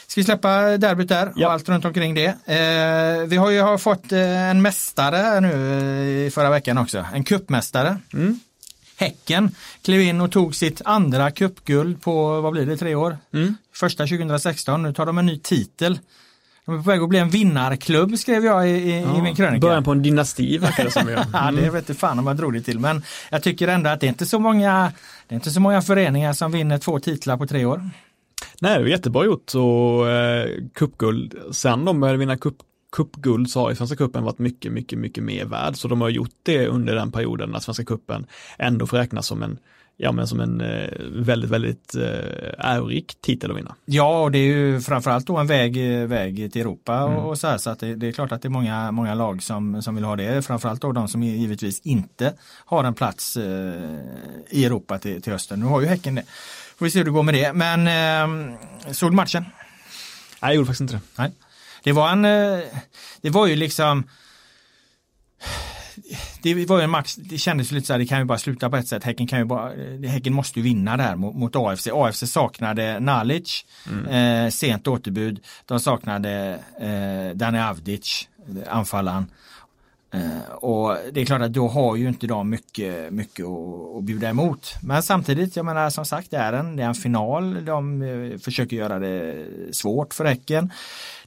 [0.07, 1.47] Ska vi släppa derbyt där Ja.
[1.47, 2.27] och allt runt omkring det.
[2.27, 5.53] Eh, vi har ju har fått eh, en mästare nu
[6.21, 7.05] eh, i förra veckan också.
[7.15, 7.97] En kuppmästare.
[8.13, 8.41] Mm.
[8.97, 13.19] Häcken klev in och tog sitt andra cupguld på, vad blir det, tre år?
[13.35, 13.57] Mm.
[13.75, 15.99] Första 2016, nu tar de en ny titel.
[16.67, 19.67] De är på väg att bli en vinnarklubb skrev jag i, i, i min krönika.
[19.67, 21.09] Början på en dynasti verkar det som.
[21.09, 21.15] ju.
[21.33, 22.79] Ja, det vet inte fan om jag drog det till.
[22.79, 24.93] Men jag tycker ändå att det är inte så många,
[25.29, 27.91] det är inte så många föreningar som vinner två titlar på tre år.
[28.61, 31.35] Nej, det var jättebra gjort och eh, cupguld.
[31.53, 32.57] Sen de började vinna cup,
[32.97, 35.77] cupguld så har ju Svenska cupen varit mycket, mycket, mycket mer värd.
[35.77, 38.27] Så de har gjort det under den perioden när Svenska cupen
[38.59, 39.59] ändå får räknas som en,
[39.97, 42.03] ja men som en eh, väldigt, väldigt eh,
[42.59, 43.75] ärorik titel att vinna.
[43.85, 45.77] Ja, och det är ju framförallt då en väg,
[46.09, 47.17] väg till Europa Mm.
[47.17, 47.59] och, och så här.
[47.59, 50.05] Så att det, det är klart att det är många, många lag som, som vill
[50.05, 50.43] ha det.
[50.47, 52.35] Framförallt då de som givetvis inte
[52.65, 53.99] har en plats eh,
[54.51, 55.61] i Europa till, till hösten.
[55.61, 56.25] Nu har ju Häcken det.
[56.77, 57.53] Får vi se hur det går med det.
[57.53, 58.59] Men eh,
[58.93, 59.45] såg du matchen?
[60.43, 61.01] Nej, jag gjorde faktiskt inte det.
[61.19, 61.33] Nej.
[61.85, 62.59] Det var en, eh,
[63.21, 64.05] det var ju liksom
[66.43, 68.71] det var ju en match, det kändes lite så här, det kan ju bara sluta
[68.71, 69.05] på ett sätt.
[69.05, 71.89] Häcken, kan ju bara, eh, Häcken måste ju vinna där mot, mot AFC.
[71.93, 73.65] AFC saknade Nalic,
[74.11, 75.41] eh, sent återbud.
[75.67, 78.29] De saknade eh, Dani Avdic,
[78.69, 79.27] anfallaren.
[80.15, 84.03] Eh, och det är klart att då har ju inte de mycket, mycket att, att
[84.03, 84.75] bjuda emot.
[84.83, 87.65] Men samtidigt, jag menar som sagt, det är en, det är en final.
[87.65, 90.71] De eh, försöker göra det svårt för Häcken.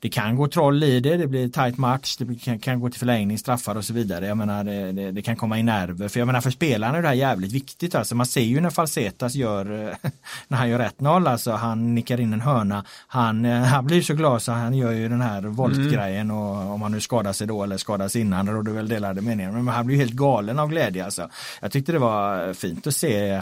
[0.01, 2.99] Det kan gå troll i det, det blir tight match, det kan, kan gå till
[2.99, 4.27] förlängning, straffar och så vidare.
[4.27, 6.07] Jag menar det, det, det kan komma i nerver.
[6.07, 7.95] För jag menar för spelarna är det här jävligt viktigt.
[7.95, 9.95] Alltså man ser ju när Falsetas gör, eh,
[10.47, 12.85] när han gör 1-0, alltså han nickar in en hörna.
[13.07, 16.81] Han, eh, han blir så glad så han gör ju den här voltgrejen och om
[16.81, 19.51] han nu skadar sig då eller skadas innan, då råder väl delade meningar.
[19.51, 21.29] Men han blir helt galen av glädje alltså.
[21.61, 23.41] Jag tyckte det var fint att se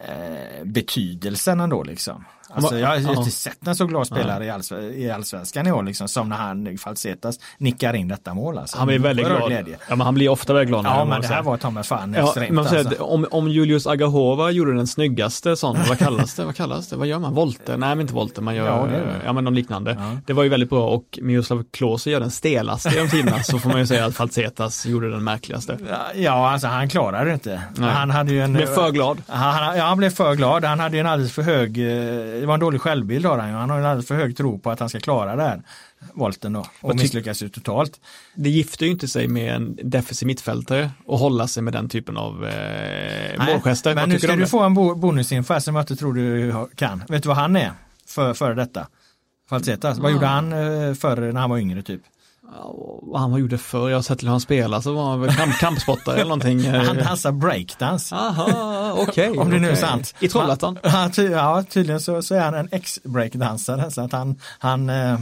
[0.00, 2.24] eh, betydelsen ändå liksom.
[2.54, 3.10] Alltså, jag har Ja.
[3.18, 6.36] inte sett en så glad spelare i, allsv- i allsvenskan i år liksom, som när
[6.36, 8.58] han Falsetas nickar in detta mål.
[8.58, 8.78] Alltså.
[8.78, 9.46] Han blir väldigt glad.
[9.48, 9.76] Glädje.
[9.88, 10.84] Ja, men han blir ofta väldigt glad.
[10.84, 12.50] Ja men det här var ta mig fan Ja, extremt.
[12.50, 13.02] men säga, alltså.
[13.04, 16.44] om, om Julius Agahova gjorde den snyggaste sån, vad kallas det?
[16.44, 16.96] Vad kallas det?
[16.96, 17.34] Vad gör man?
[17.34, 17.76] Volter?
[17.76, 19.20] Nej, men inte volter, man gör, Ja, det det.
[19.24, 19.96] ja men någon liknande.
[20.00, 20.16] Ja.
[20.26, 23.70] Det var ju väldigt bra och Miroslav Klose gör den stelaste genom tiderna, så får
[23.70, 25.78] man ju säga att Falsetas gjorde den märkligaste.
[26.14, 27.62] Ja, alltså han klarade det inte.
[27.76, 27.90] Nej.
[27.90, 28.52] Han hade ju en...
[28.52, 29.22] Blev för glad.
[29.28, 30.64] Han, han- ja, han blev för glad.
[30.64, 33.48] Han hade ju en alldeles för hög, eh, det var en dålig självbild har han
[33.48, 33.54] ju.
[33.54, 35.62] Han har en alldeles för hög tro på att han ska klara det här
[36.14, 36.66] volten då.
[36.80, 38.00] Och misslyckas ju totalt.
[38.34, 42.16] Det gifter ju inte sig med en defensiv mittfältare och hålla sig med den typen
[42.16, 43.94] av eh, målgester.
[43.94, 44.46] Men Vad nu ska du det?
[44.46, 47.02] få en bo bonusinfo här som jag inte tror du kan.
[47.08, 47.72] Vet du vad han är
[48.06, 48.86] för, före detta?
[49.48, 49.98] Falsetas.
[49.98, 50.14] Vad Ja.
[50.14, 52.00] gjorde han eh, förr när han var yngre typ?
[53.02, 55.58] Vad han gjorde förr, jag har sett hur han spelar så var han väl kamp,
[55.58, 56.70] kampsportare eller någonting.
[56.86, 58.14] Han dansar breakdance.
[58.14, 59.30] Aha, okej.
[59.38, 60.14] Om det nu är sant.
[60.20, 60.78] I Trollhättan?
[61.16, 63.90] Ja tydligen så, så är han en ex-breakdansare.
[63.90, 65.18] Så att han, han eh,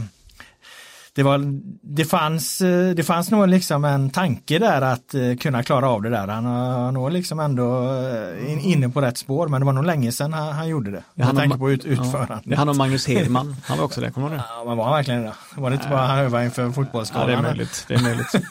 [1.15, 1.41] det, var,
[1.83, 6.01] det, fanns, eh, det fanns nog liksom en tanke där att eh, kunna klara av
[6.01, 6.27] det där.
[6.27, 9.85] Han har nog liksom ändå eh, in, inne på rätt spår men det var nog
[9.85, 11.03] länge sedan han, han gjorde det.
[11.15, 12.41] Jag tänker på ut, Ja, utförandet.
[12.43, 14.49] det är han och Magnus Hedman, han var också det, kommer du ihåg det?
[14.57, 15.33] Ja, men var han verkligen det?
[15.55, 17.29] Var det inte bara han övade inför Ja, det fotbollsskalan?
[17.29, 17.85] är möjligt.
[17.87, 18.33] Det är möjligt.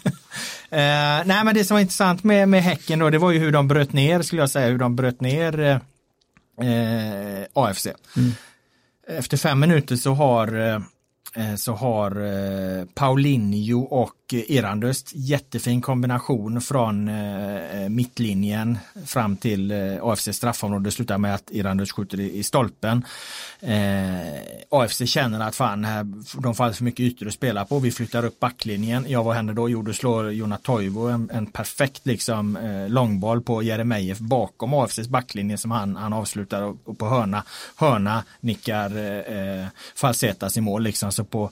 [0.72, 0.78] Eh,
[1.24, 3.68] nej men det som var intressant med, med Häcken då det var ju hur de
[3.68, 5.60] bröt ner skulle jag säga, hur de bröt ner
[6.62, 7.86] eh, AFC.
[8.16, 8.32] Mm.
[9.08, 10.82] Efter fem minuter så har,
[11.34, 17.10] Eh, så har eh, Paulinho och eh, Erandöst jättefin kombination från
[17.88, 19.72] mittlinjen fram till
[20.02, 20.90] AFC straffområde.
[20.90, 23.04] Slutar med att Erandöst skjuter i stolpen.
[24.70, 26.04] AFC känner att fan, här,
[26.42, 27.78] de får alldeles för mycket ytor att spela på.
[27.78, 29.06] Vi flyttar upp backlinjen.
[29.08, 29.68] Ja, vad händer då?
[29.68, 32.58] Jo, då slår Jonas Toivo en, en perfekt liksom,
[32.88, 37.44] långboll på Jeremejeff bakom AFCs backlinje som han, han avslutar och, och på hörna,
[37.76, 40.82] hörna nickar eh, Falsetas i mål.
[40.82, 41.50] Liksom alltså på,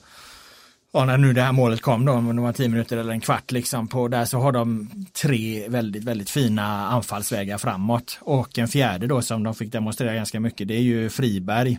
[0.93, 3.21] ja, när nu det här målet kom då, om det var tio minuter eller en
[3.21, 4.89] kvart liksom på där så har de
[5.21, 8.19] tre väldigt, väldigt fina anfallsvägar framåt.
[8.21, 11.77] Och en fjärde då som de fick demonstrera ganska mycket, det är ju Friberg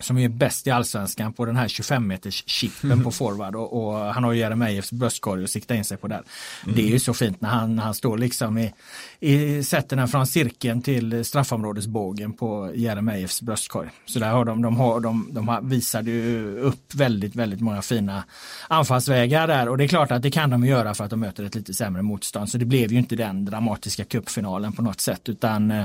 [0.00, 3.04] som är bäst i allsvenskan på den här 25 meters chippen mm.
[3.04, 6.22] på forward och, och, han har ju Jeremejeffs bröstkorg att sikta in sig på där.
[6.64, 6.76] Mm.
[6.76, 8.72] Det är ju så fint när han, han står liksom i,
[9.20, 13.90] i sätter den från cirkeln till straffområdesbågen på Jeremejeffs bröstkorg.
[14.06, 18.24] Så där har de, de, har, de, de visade ju upp väldigt, väldigt många fina
[18.68, 21.44] anfallsvägar där och det är klart att det kan de göra för att de möter
[21.44, 22.50] ett lite sämre motstånd.
[22.50, 25.84] Så det blev ju inte den dramatiska cupfinalen på något sätt utan eh,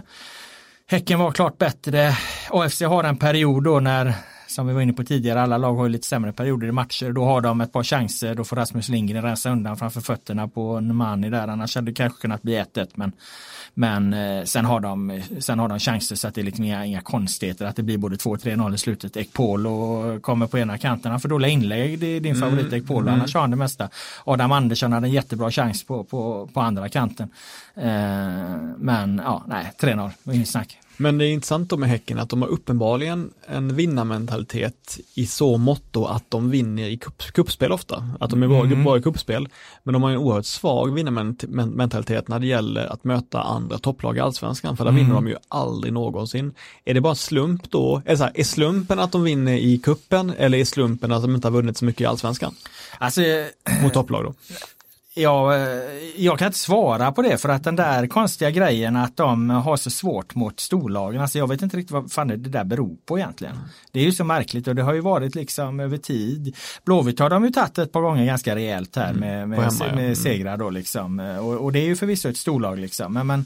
[0.91, 2.17] Häcken var klart bättre.
[2.49, 4.13] AFC har en period då när,
[4.49, 7.11] som vi var inne på tidigare, alla lag har ju lite sämre perioder i matcher.
[7.11, 10.79] Då har de ett par chanser, då får Rasmus Lindgren rensa undan framför fötterna på
[10.79, 11.47] Nemani där.
[11.47, 12.87] Annars hade det kanske kunnat bli 1-1.
[12.95, 13.11] Men,
[13.73, 16.85] men eh, sen, har de, sen har de chanser så att det är liksom inga,
[16.85, 19.17] inga konstigheter att det blir både 2-3-0 i slutet.
[19.17, 21.11] Ekpolo kommer på ena kanten.
[21.11, 22.49] Han får dåliga inlägg, det är din mm.
[22.49, 23.07] favorit Ekpolo.
[23.07, 23.13] Mm.
[23.13, 23.89] Annars har han det mesta.
[24.25, 27.29] Adam Andersson hade en jättebra chans på, på, på andra kanten.
[27.75, 27.83] Eh,
[28.77, 30.77] men ja, nej, 3-0, inget snack.
[31.01, 35.57] Men det är intressant då med Häcken att de har uppenbarligen en vinnarmentalitet i så
[35.57, 36.97] mått att de vinner i
[37.33, 38.09] kuppspel ofta.
[38.19, 38.83] Att de är bra, mm.
[38.83, 39.47] bra i kuppspel.
[39.83, 44.19] Men de har en oerhört svag vinnarmentalitet när det gäller att möta andra topplag i
[44.19, 44.77] allsvenskan.
[44.77, 45.03] För där mm.
[45.03, 46.53] vinner de ju aldrig någonsin.
[46.85, 48.01] Är det bara slump då?
[48.05, 51.35] Är, så här, är slumpen att de vinner i kuppen eller är slumpen att de
[51.35, 52.55] inte har vunnit så mycket i allsvenskan?
[52.97, 53.21] Alltså,
[53.83, 54.33] Mot topplag då?
[55.19, 55.61] Ja, eh,
[56.15, 59.77] jag kan inte svara på det för att den där konstiga grejen att de har
[59.77, 61.21] så svårt mot storlagen.
[61.21, 63.55] Alltså jag vet inte riktigt vad fan det där beror på egentligen.
[63.91, 66.55] Det är ju så märkligt och det har ju varit liksom över tid.
[66.85, 69.19] Blåvitt har de ju tagit ett par gånger ganska rejält här mm.
[69.19, 69.95] med, med, hemma, ja.
[69.95, 71.19] med segrar då liksom.
[71.19, 73.13] Och, och, det är ju förvisso ett storlag liksom.
[73.13, 73.45] Men, men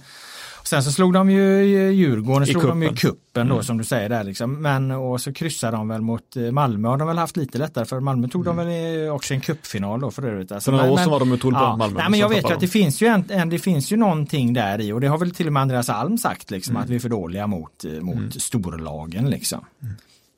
[0.63, 2.79] Sen så slog de ju Djurgården, I slog kuppen.
[2.79, 3.63] de ju kuppen då mm.
[3.63, 4.61] som du säger där liksom.
[4.61, 7.85] Men och så kryssade de väl mot eh, Malmö har de väl haft lite lättare
[7.85, 8.57] för Malmö tog mm.
[8.57, 10.51] de väl också en cupfinal då för övrigt.
[10.51, 11.99] Alltså, för några år sedan var de ju ja, Malmö.
[11.99, 14.53] Nej men jag vet ju att det finns ju en, en, det finns ju någonting
[14.53, 16.83] där i och det har väl till och med Andreas Alm sagt liksom mm.
[16.83, 18.31] att vi är för dåliga mot, eh, mot mm.
[18.31, 19.65] storlagen liksom.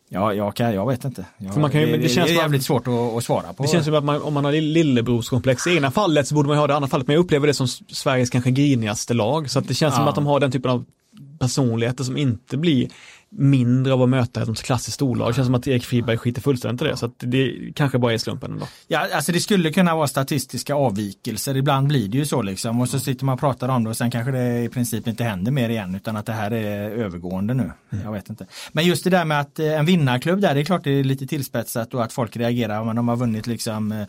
[0.09, 1.25] Ja, jag, kan, jag vet inte.
[1.37, 3.63] Jag, man kan ju, det, det, känns det är jävligt svårt att, att, svara på.
[3.63, 6.57] Det känns som att man, om man har lillebrorskomplex i ena fallet så borde man
[6.57, 7.07] ha det i andra fallet.
[7.07, 9.49] Men jag upplever det som Sveriges kanske grinigaste lag.
[9.49, 9.97] Så att det känns ja.
[9.97, 10.85] som att de har den typen av
[11.39, 12.89] personligheter som inte blir
[13.37, 15.29] mindre av att möta ett klassiskt storlag.
[15.29, 16.97] Det känns som att Erik Friberg skiter fullständigt i det.
[16.97, 18.67] Så det kanske bara är slumpen ändå.
[18.87, 21.57] Ja, alltså det skulle kunna vara statistiska avvikelser.
[21.57, 22.81] Ibland blir det ju så liksom.
[22.81, 25.23] Och så sitter man och pratar om det och sen kanske det i princip inte
[25.23, 27.71] händer mer igen utan att det här är övergående nu.
[27.91, 28.05] Mm.
[28.05, 28.47] Jag vet inte.
[28.71, 31.03] Men just det där med att eh, en vinnarklubb där, det är klart det är
[31.03, 34.05] lite tillspetsat och att folk reagerar om de har vunnit liksom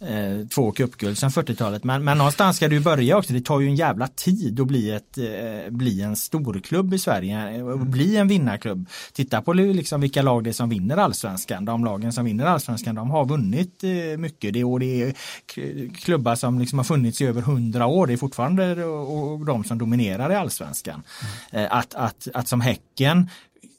[0.00, 1.84] eh, eh, två cupguld sedan 40-talet.
[1.84, 3.32] Men, men någonstans ska du börja också.
[3.32, 7.62] Det tar ju en jävla tid att bli, ett, eh, bli en storklubb i Sverige.
[7.62, 8.88] Och bli en vinnarklubb.
[9.12, 11.64] Titta på liksom vilka lag det är som vinner allsvenskan.
[11.64, 14.54] De lagen som vinner allsvenskan de har vunnit eh, mycket.
[14.54, 15.14] Det, och det är
[15.94, 18.06] klubbar som liksom har funnits i över hundra år.
[18.06, 21.02] Det är fortfarande och, och de som dominerar i allsvenskan.
[21.52, 21.64] Mm.
[21.64, 23.30] Eh, att, att, att som Häcken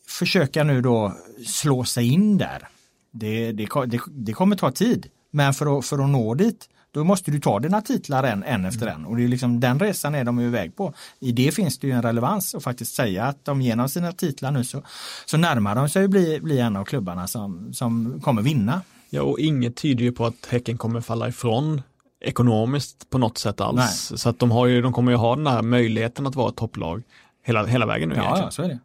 [0.07, 2.67] försöka nu då slå sig in där.
[3.11, 5.07] Det, det, det, det kommer ta tid.
[5.31, 8.65] Men för att, för att nå dit då måste du ta dina titlar en, en
[8.65, 10.93] efter en och det är liksom den resan är de iväg på.
[11.19, 14.51] I det finns det ju en relevans att faktiskt säga att de genom sina titlar
[14.51, 14.83] nu så,
[15.25, 18.81] så närmar de sig bli, bli en av klubbarna som, som kommer vinna.
[19.09, 21.81] Ja och inget tyder ju på att Häcken kommer falla ifrån
[22.21, 24.09] ekonomiskt på något sätt alls.
[24.11, 24.19] Nej.
[24.19, 26.55] Så att de, har ju, de kommer ju ha den här möjligheten att vara ett
[26.55, 27.03] topplag
[27.43, 28.15] hela, hela vägen nu.
[28.15, 28.79] Ja, ja, så är det.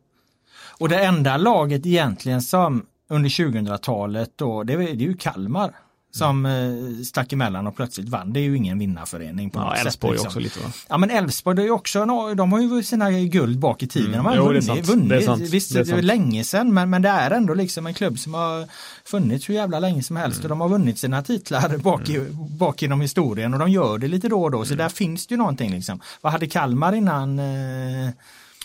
[0.78, 5.74] Och det enda laget egentligen som under 2000-talet då, det är, det är ju Kalmar
[6.16, 8.32] som eh, stack emellan och plötsligt vann.
[8.32, 10.26] Det är ju ingen vinnarförening på ja, Älvsborg liksom.
[10.26, 10.72] också lite va?
[10.88, 12.04] Ja men Elfsborg, är också,
[12.34, 14.14] de har ju sina guld bak i tiden.
[14.14, 14.18] Mm.
[14.18, 14.88] De har jo, vunnit, det är sant.
[14.88, 15.08] vunnit.
[15.08, 15.42] Det är sant.
[15.42, 16.04] Visst, det är, sant.
[16.04, 18.68] länge sedan men, men det är ändå liksom en klubb som har
[19.04, 20.44] funnits hur jävla länge som helst mm.
[20.44, 22.56] och de har vunnit sina titlar bak, i, mm.
[22.56, 24.64] bak genom historien och de gör det lite då och då.
[24.64, 24.84] Så mm.
[24.84, 26.00] där finns det ju någonting liksom.
[26.20, 28.10] Vad hade Kalmar innan eh,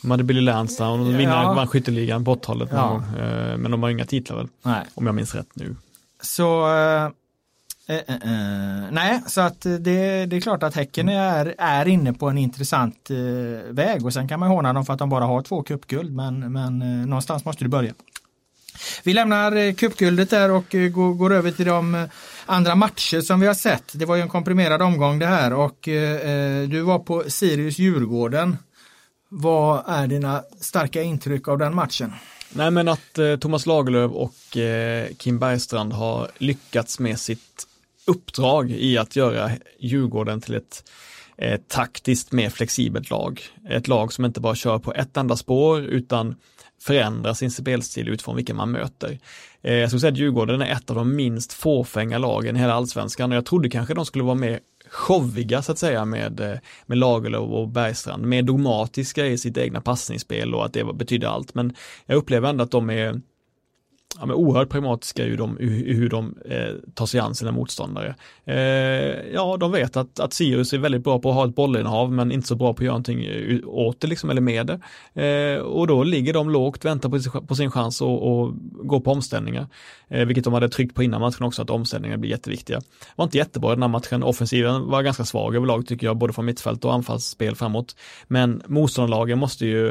[0.02, 1.54] de hade Billy Lansdown och de ja.
[1.54, 2.70] vann skytteligan på 80-talet.
[2.72, 2.96] Ja.
[2.96, 4.48] Eh, men de har inga titlar väl?
[4.64, 4.86] Nej.
[4.94, 5.76] Om jag minns rätt nu.
[6.22, 6.68] Så
[7.92, 11.88] eh, Eh, eh, eh, nej, så att det, det, är klart att Häcken är, är
[11.88, 15.10] inne på en intressant eh, väg och sen kan man håna dem för att de
[15.10, 17.94] bara har två cupguld men, men eh, någonstans måste du börja.
[19.04, 22.04] Vi lämnar eh, cupguldet där och eh, går, går över till de eh,
[22.46, 23.92] andra matcher som vi har sett.
[23.94, 28.58] Det var ju en komprimerad omgång det här och eh, du var på Sirius Djurgården.
[29.30, 32.14] Vad är dina starka intryck av den matchen?
[32.54, 37.68] Nej men att eh, Thomas Lagerlöf och eh, Kim Bergstrand har lyckats med sitt
[38.06, 40.90] uppdrag i att göra Djurgården till ett
[41.38, 43.42] eh, taktiskt mer flexibelt lag.
[43.70, 46.36] Ett lag som inte bara kör på ett enda spår utan
[46.82, 49.20] förändrar sin spelstil utifrån vilka man möter.
[49.62, 52.74] Eh, jag skulle säga att Djurgården är ett av de minst fåfänga lagen i hela
[52.74, 56.58] allsvenskan och jag trodde kanske de skulle vara mer showiga så att säga med, eh,
[56.86, 61.54] med Lagerlöf och Bergstrand, mer dogmatiska i sitt egna passningsspel och att det betyder allt.
[61.54, 61.76] Men
[62.06, 63.22] jag upplever ändå att de är
[64.20, 68.16] ja, men oerhört pragmatiska i, de, hur de eh, tar sig an sina motståndare.
[68.46, 68.56] Eh,
[69.34, 72.32] ja, de vet att, att Sirius är väldigt bra på att ha ett bollinnehav men
[72.32, 73.26] inte så bra på att göra någonting
[73.66, 74.80] åt det liksom, eller med
[75.14, 75.24] det.
[75.26, 78.54] Eh, och då ligger de lågt, väntar på, på sin chans och, och
[78.84, 79.68] går på omställningar.
[80.08, 82.80] Eh, vilket de hade tryckt på innan matchen också, att omställningar blir jätteviktiga.
[82.80, 86.34] Det var inte jättebra den här matchen, offensiven var ganska svag överlag tycker jag, både
[86.34, 87.96] från mittfält och anfallsspel framåt.
[88.28, 89.88] Men motståndarlagen måste ju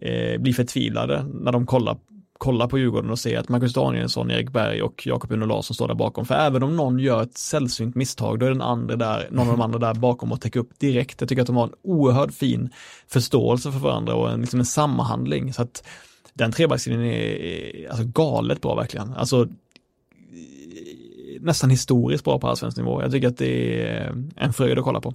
[0.00, 1.96] eh, bli förtvivlade när de kollar
[2.44, 5.88] kolla på Djurgården och se att Marcus Danielsson, Erik Berg och Jakob Uno Larsson står
[5.88, 6.24] där bakom.
[6.24, 9.56] För även om någon gör ett sällsynt misstag, då är den andra där, någon av
[9.56, 11.20] de andra där bakom och täcker upp direkt.
[11.20, 12.70] Jag tycker att de har en oerhört fin
[13.08, 15.52] förståelse för varandra och en, liksom en sammanhandling.
[15.52, 15.86] Så att
[16.32, 19.12] den trebackslinjen är alltså galet bra verkligen.
[19.12, 19.48] Alltså eh,
[21.40, 23.02] nästan historiskt bra på allsvensk nivå.
[23.02, 25.14] Jag tycker att det är en fröjd att kolla på.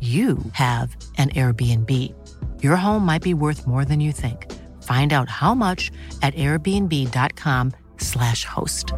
[0.00, 2.14] you have an Airbnb.
[2.62, 4.46] Your home might be worth more than you think.
[4.84, 5.90] Find out how much
[6.22, 8.94] at airbnb.com slash host.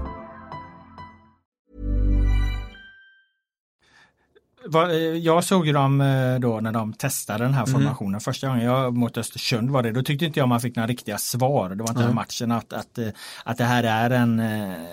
[4.74, 7.72] Eh, jag såg ju dem eh, då när de testade den här mm.
[7.72, 8.20] formationen mm.
[8.20, 9.92] första gången jag mot Östersund var det.
[9.92, 11.68] Då tyckte inte jag man fick några riktiga svar.
[11.68, 12.06] Det var inte mm.
[12.06, 13.08] den matchen att, att, eh,
[13.44, 14.36] att det här är en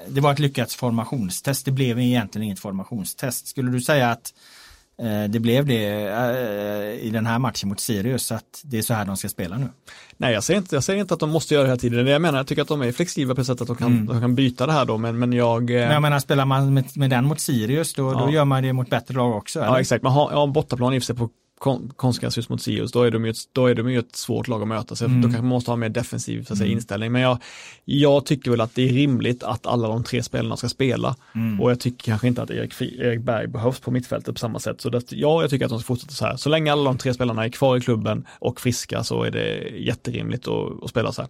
[0.07, 1.65] Det var ett lyckats formationstest.
[1.65, 3.47] Det blev egentligen inget formationstest.
[3.47, 4.33] Skulle du säga att
[5.29, 9.05] det blev det eh, i den här matchen mot Sirius, att det är så här
[9.05, 9.67] de ska spela nu.
[10.17, 12.05] Nej, jag säger inte, jag säger inte att de måste göra det hela tiden.
[12.05, 14.05] Det jag menar, jag tycker att de är flexibla på sättet att de kan, mm.
[14.05, 15.69] de kan byta det här då, men, men jag...
[15.69, 18.19] Eh, men jag menar, spelar man med, med den mot Sirius, då, ja.
[18.19, 19.59] då gör man det mot bättre lag också.
[19.59, 19.69] Eller?
[19.69, 20.03] Ja, exakt.
[20.03, 21.29] Man har, ja, bortaplan i och för sig på
[21.95, 24.47] konstgräs just mot Sirius, då är de ju ett, då är de ju ett svårt
[24.47, 25.21] lag att möta, så mm.
[25.21, 26.77] då kanske man måste ha mer defensiv så att säga, mm.
[26.77, 27.11] inställning.
[27.11, 27.37] Men jag,
[27.85, 31.61] jag tycker väl att det är rimligt att alla de tre spelarna ska spela mm.
[31.61, 34.81] och jag tycker kanske inte att Erik, Erik Berg behövs på mittfältet på samma sätt.
[34.81, 36.37] Så det, ja, jag tycker att de ska fortsätta så här.
[36.37, 39.57] Så länge alla de tre spelarna är kvar i klubben och friska så är det
[39.77, 41.29] jätterimligt att, att spela så här.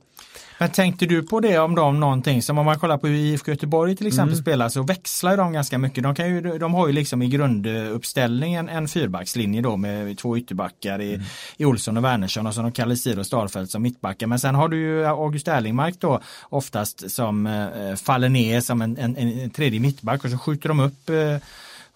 [0.60, 3.52] Men tänkte du på det om de någonting som om man kollar på hur IFK
[3.52, 4.42] Göteborg till exempel mm.
[4.42, 6.04] spelar så växlar de ganska mycket.
[6.04, 11.02] De, kan ju, de har ju liksom i grunduppställningen en fyrbackslinje då med två ytterbackar
[11.02, 11.26] i, mm.
[11.58, 14.28] i Olsson och Wernersson och så har de Kalle Sir och Starfelt som mittbackar.
[14.28, 18.98] Men sen har du ju August Erlingmark då oftast som eh, faller ner som en,
[18.98, 21.38] en, en, tredje mittback och så skjuter de upp eh,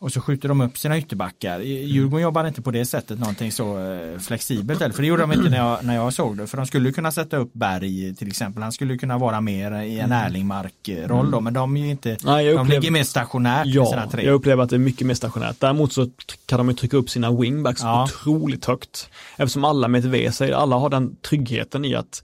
[0.02, 1.60] och så skjuter de upp sina ytterbackar.
[1.60, 4.96] Djurgården jobbar inte på det sättet någonting så eh, flexibelt.
[4.96, 6.48] För det gjorde de inte när jag, när jag såg det.
[6.48, 8.64] För de skulle kunna sätta upp Berg till exempel.
[8.64, 10.26] Han skulle kunna vara mer i en mm.
[10.26, 11.42] Erlingmark-roll då.
[11.42, 14.26] Men de är ju inte, Nej, de upplever, ligger mer stationärt ja, tre.
[14.26, 15.56] jag upplever att det är mycket mer stationärt.
[15.60, 16.10] Däremot så
[16.46, 18.04] kan de ju trycka upp sina wingbacks ja.
[18.04, 19.10] otroligt högt.
[19.38, 22.24] Eftersom alla med ett V sig, alla har den tryggheten i att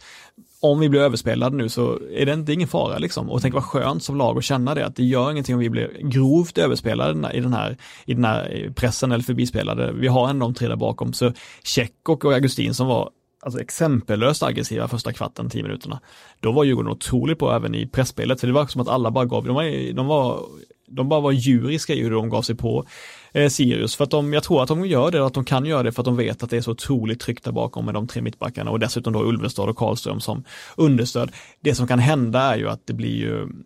[0.60, 3.30] om vi blir överspelade nu så är det, inte, ingen fara liksom.
[3.30, 5.70] Och tänk vad skönt som lag att känna det, att det gör ingenting om vi
[5.70, 9.91] blir grovt överspelade i den här, i den här eh, pressen eller förbispelade.
[9.91, 11.14] Vi har ändå de tre där bakom.
[11.14, 11.34] Så
[11.64, 15.99] Check och Augustin som var alltså exempellöst aggressiva första kvarten, tio minuterna.
[16.39, 19.26] Då var Djurgården otroligt bra även i pressspelet, så det var som att alla bara
[19.26, 20.45] gav, de var, de var,
[20.88, 22.86] de bara var djuriska i hur de gav sig på
[23.38, 23.95] eh, Sirius.
[23.95, 26.01] För att de, jag tror att de gör det, att de kan göra det för
[26.01, 28.71] att de vet att det är så otroligt tryggt där bakom med de tre mittbackarna
[28.71, 30.43] och dessutom då Ulvestad och Karlström som
[30.77, 31.31] understöd.
[31.59, 33.63] Det som kan hända är ju att det blir ju mm,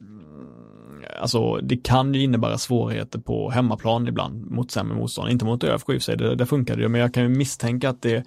[1.21, 5.89] alltså det kan ju innebära svårigheter på hemmaplan ibland mot sämre motstånd, inte mot ÖFK
[5.89, 8.23] i och för sig, det, det funkar ju, men jag kan ju misstänka att det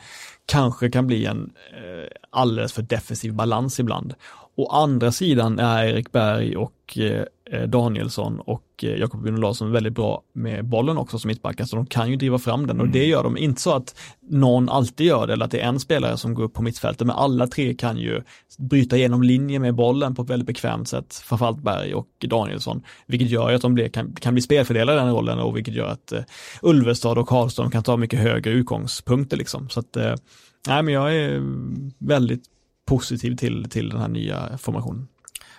[0.46, 4.14] kanske kan bli en eh, alldeles för defensiv balans ibland.
[4.56, 9.92] Å andra sidan är Erik Berg och eh, Danielsson och eh, Jakob Brynolf Larsson väldigt
[9.92, 13.04] bra med bollen också som mittbackar, så de kan ju driva fram den och det
[13.04, 13.36] gör de.
[13.36, 16.44] Inte så att någon alltid gör det eller att det är en spelare som går
[16.44, 18.22] upp på mittfältet, men alla tre kan ju
[18.58, 23.30] bryta igenom linje med bollen på ett väldigt bekvämt sätt, framförallt Berg och Danielsson, vilket
[23.30, 26.12] gör att de blir, kan, kan bli spelfördelare i den rollen och vilket gör att
[26.12, 26.20] uh,
[26.62, 29.68] Ulvestad och Karlström kan ta mycket högre utgångspunkter liksom.
[29.68, 30.14] Så att, uh,
[30.68, 31.42] nej men jag är
[31.98, 32.53] väldigt
[32.84, 35.08] positiv till, till den här nya formationen.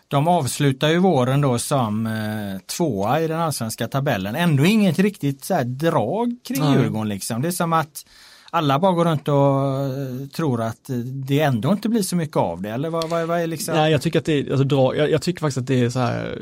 [0.08, 4.36] De avslutar ju våren då som eh, tvåa i den allsvenska tabellen.
[4.36, 6.74] Ändå inget riktigt så drag kring.
[6.74, 7.42] Djurgården liksom.
[7.42, 8.06] Det är som att
[8.50, 10.90] alla bara går runt och eh, tror att
[11.28, 13.76] det ändå inte blir så mycket av det eller vad, vad, vad är liksom?
[13.76, 15.90] Nej jag tycker att det är, alltså, dra, jag, jag, tycker faktiskt att det är
[15.90, 16.42] så här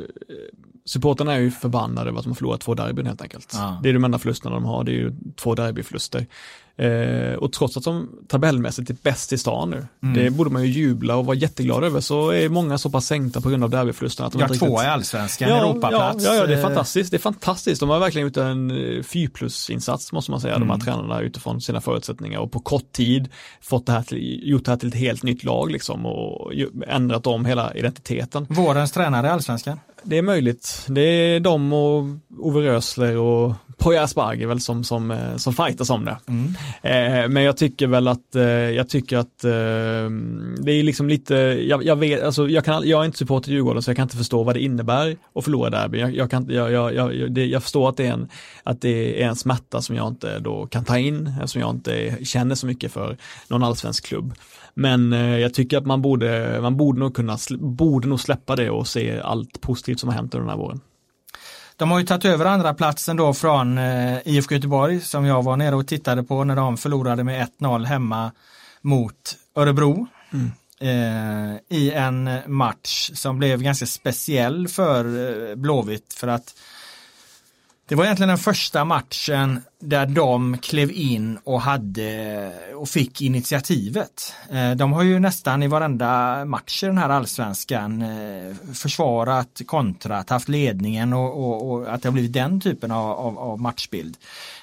[0.86, 3.51] Supporterna är ju förbannade över att de har förlorat två derbyn helt enkelt.
[3.53, 3.79] Ja.
[3.84, 6.25] Det är de enda förlusterna de har, det är ju två derbyförluster.
[6.78, 10.24] Eh, och trots att de tabellmässigt är bäst i stan nu, mm.
[10.24, 13.41] det borde man ju jubla och vara jätteglad över, så är många så pass sänkta
[13.41, 14.28] på grund av derbyförlusterna.
[14.28, 14.69] Att de ja, två riktigt...
[14.69, 16.26] i allsvenskan, ja, Europaplats.
[16.26, 17.11] Ja, ja, det är fantastiskt.
[17.11, 17.80] Det är fantastiskt.
[17.80, 20.67] De har verkligen gjort en 4 eh, plus-insats måste man säga, mm.
[20.67, 20.86] de här mm.
[20.86, 23.30] tränarna utifrån sina förutsättningar och på kort tid
[23.61, 26.53] fått det här till, gjort det här till ett helt nytt lag liksom och
[26.88, 28.47] ändrat om hela identiteten.
[28.49, 29.80] Vårens tränare i allsvenskan?
[30.03, 30.86] Det är möjligt.
[30.88, 32.03] Det är de och
[32.39, 33.53] Ove Rösler och
[33.84, 36.17] Poya Asbaghi väl som, som, eh, som fightas om det.
[36.27, 36.55] Mm.
[36.81, 39.51] Eh, men jag tycker väl att, eh, jag tycker att eh,
[40.63, 41.36] det är liksom lite,
[41.67, 44.03] jag, jag vet, alltså jag, kan, jag är inte supporter till Djurgården så jag kan
[44.03, 45.99] inte förstå vad det innebär att förlora derby.
[45.99, 48.27] Jag, jag, kan, jag, jag, jag, det, jag förstår att det, är en,
[48.63, 52.25] att det är en smärta som jag inte då kan ta in, eftersom jag inte
[52.25, 53.17] känner så mycket för
[53.47, 54.34] någon allsvensk klubb.
[54.73, 58.69] Men eh, jag tycker att man borde, man borde nog kunna, borde nog släppa det
[58.69, 60.79] och se allt positivt som har hänt under den här våren.
[61.78, 65.57] De har ju tagit över andra platsen då från eh, IFK Göteborg som jag var
[65.57, 68.32] nere och tittade på när de förlorade med 1-0 hemma
[68.82, 70.07] mot Örebro.
[70.34, 70.51] Mm.
[70.80, 75.05] Eh, I en match som blev ganska speciell för
[75.49, 76.55] eh, Blåvitt för att
[77.86, 84.34] det var egentligen den första matchen där de klev in och hade och fick initiativet.
[84.49, 90.29] Eh, de har ju nästan i varenda match i den här allsvenskan eh, försvarat, kontrat,
[90.29, 94.17] haft ledningen och, och, och att det har blivit den typen av, av, av matchbild.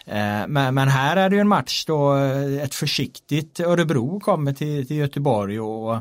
[0.06, 2.14] Eh, men, men, här är det ju en match då
[2.62, 6.00] ett försiktigt Örebro kommer till, till Göteborg och,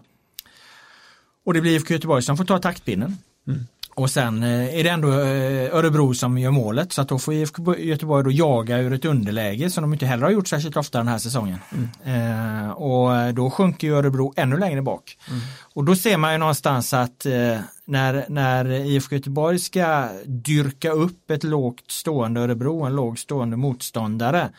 [1.46, 3.18] och det blir IFK Göteborg som får ta taktpinnen.
[3.48, 3.68] Mm.
[3.96, 7.34] Och sen eh, är det ändå eh, Örebro som gör målet så att då får
[7.34, 10.98] IFK Göteborg då jaga ur ett underläge som de inte heller har gjort särskilt ofta
[10.98, 11.60] den här säsongen.
[11.72, 12.66] Mm.
[12.66, 15.18] Eh, och då sjunker ju Örebro ännu längre bak.
[15.30, 15.42] Mm.
[15.74, 21.32] Och då ser man ju någonstans att eh, när, när IFK Göteborg ska dyrka upp
[21.32, 24.50] ett lågt stående Örebro, en lågt stående motståndare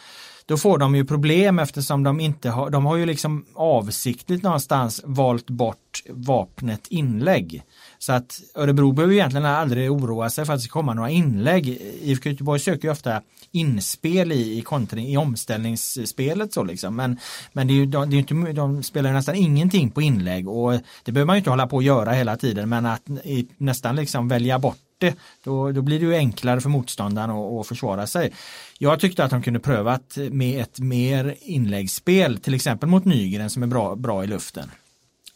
[0.50, 5.00] då får de ju problem eftersom de inte har, de har ju liksom avsiktligt någonstans
[5.04, 7.62] valt bort vapnet inlägg.
[8.02, 11.68] Så att Örebro behöver egentligen aldrig oroa sig för att det ska komma några inlägg.
[12.02, 13.22] IFK Göteborg söker ju ofta
[13.52, 16.96] inspel i, i, kontring, i omställningsspelet så liksom.
[16.96, 17.18] Men,
[17.52, 20.72] men det är ju, de, det är inte, de spelar nästan ingenting på inlägg och
[21.04, 23.96] det behöver man ju inte hålla på att göra hela tiden men att i, nästan
[23.96, 28.06] liksom välja bort det, då, då blir det ju enklare för motståndaren att, att försvara
[28.06, 28.32] sig.
[28.78, 33.62] Jag tyckte att de kunde prövat med ett mer inläggsspel, till exempel mot Nygren som
[33.62, 34.70] är bra, bra i luften.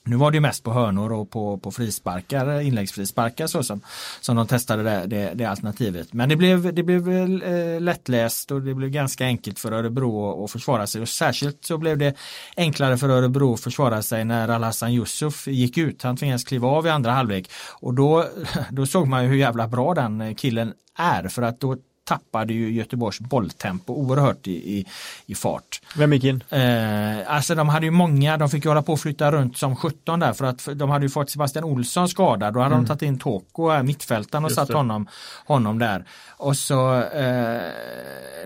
[0.07, 3.81] Nu var det mest på hörnor och på, på frisparkar, inläggsfrisparkar så som,
[4.21, 6.13] som de testade det, det, det alternativet.
[6.13, 7.09] Men det blev, det blev
[7.43, 11.79] eh, lättläst och det blev ganska enkelt för Örebro att försvara sig och särskilt så
[11.79, 12.15] blev det
[12.57, 16.03] enklare för Örebro att försvara sig när Alhassan Yusuf gick ut.
[16.03, 17.51] Han tvingades kliva av i andra halvlek
[17.81, 18.25] och då,
[18.71, 22.73] då såg man ju hur jävla bra den killen är för att då tappade ju
[22.73, 24.87] Göteborgs bolltempo oerhört i, i,
[25.27, 25.81] i fart.
[25.97, 26.43] Vem gick in?
[26.49, 29.77] Eh, alltså de hade ju många, de fick ju hålla på att flytta runt som
[29.77, 32.55] 17 där för att de hade ju fått Sebastian Olsson skadad.
[32.55, 32.85] Då hade mm.
[32.85, 35.07] de tagit in Toko, mittfältaren och Just satt honom,
[35.47, 36.05] honom där.
[36.37, 37.63] Och så eh,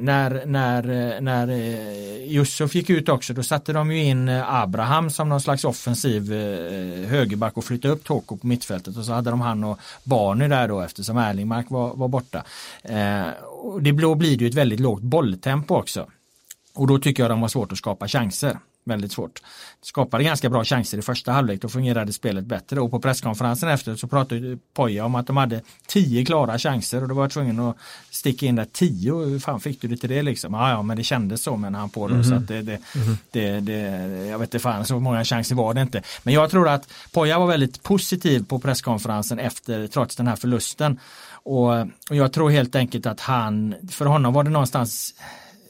[0.01, 5.11] när, när, när eh, Yusuf gick ut också då satte de ju in eh, Abraham
[5.11, 9.31] som någon slags offensiv eh, högerback och flyttade upp Toko på mittfältet och så hade
[9.31, 12.43] de han och Barney där då eftersom Erlingmark var, var borta.
[12.83, 13.27] Eh,
[13.59, 16.07] och det blir det ju ett väldigt lågt bolltempo också.
[16.75, 19.43] Och då tycker jag de har svårt att skapa chanser väldigt svårt.
[19.83, 23.97] Skapade ganska bra chanser i första halvlek, då fungerade spelet bättre och på presskonferensen efter
[23.97, 27.61] så pratade Poja om att de hade tio klara chanser och då var jag tvungen
[27.61, 27.77] att
[28.11, 29.15] sticka in där tio.
[29.25, 30.55] Hur fan fick du det till det liksom?
[30.55, 32.29] Ja, ja men det kändes så men han på då mm -hmm.
[32.29, 33.17] så att det, det, mm -hmm.
[33.31, 33.81] det, det,
[34.27, 36.03] jag vet inte fan så många chanser var det inte.
[36.23, 40.99] Men jag tror att Poja var väldigt positiv på presskonferensen efter trots den här förlusten.
[41.49, 41.80] Och,
[42.11, 45.14] och jag tror helt enkelt att han, för honom var det någonstans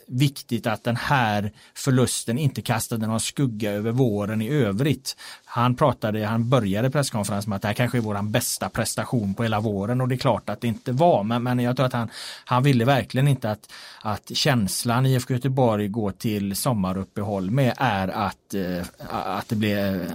[0.08, 5.16] viktigt att den här förlusten inte kastade någon skugga över våren i övrigt.
[5.44, 9.42] Han pratade, han började presskonferensen med att det här kanske är vår bästa prestation på
[9.42, 11.92] hela våren och det är klart att det inte var men, men jag tror att
[11.92, 12.08] han,
[12.44, 18.08] han ville verkligen inte att, att känslan i IFK Göteborg går till sommaruppehåll med är
[18.08, 20.08] att, eh, att det blir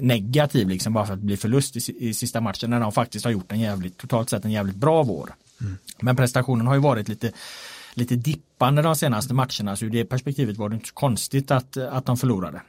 [0.00, 3.24] negativ liksom bara för att det blir förlust i, i sista matchen när de faktiskt
[3.24, 5.34] har gjort en jävligt, totalt sett en jävligt bra vår.
[5.60, 5.78] Mm.
[6.00, 7.32] Men prestationen har ju varit lite
[7.96, 11.76] lite dippande de senaste matcherna så ur det perspektivet var det inte så konstigt att,
[11.76, 12.62] att de förlorade.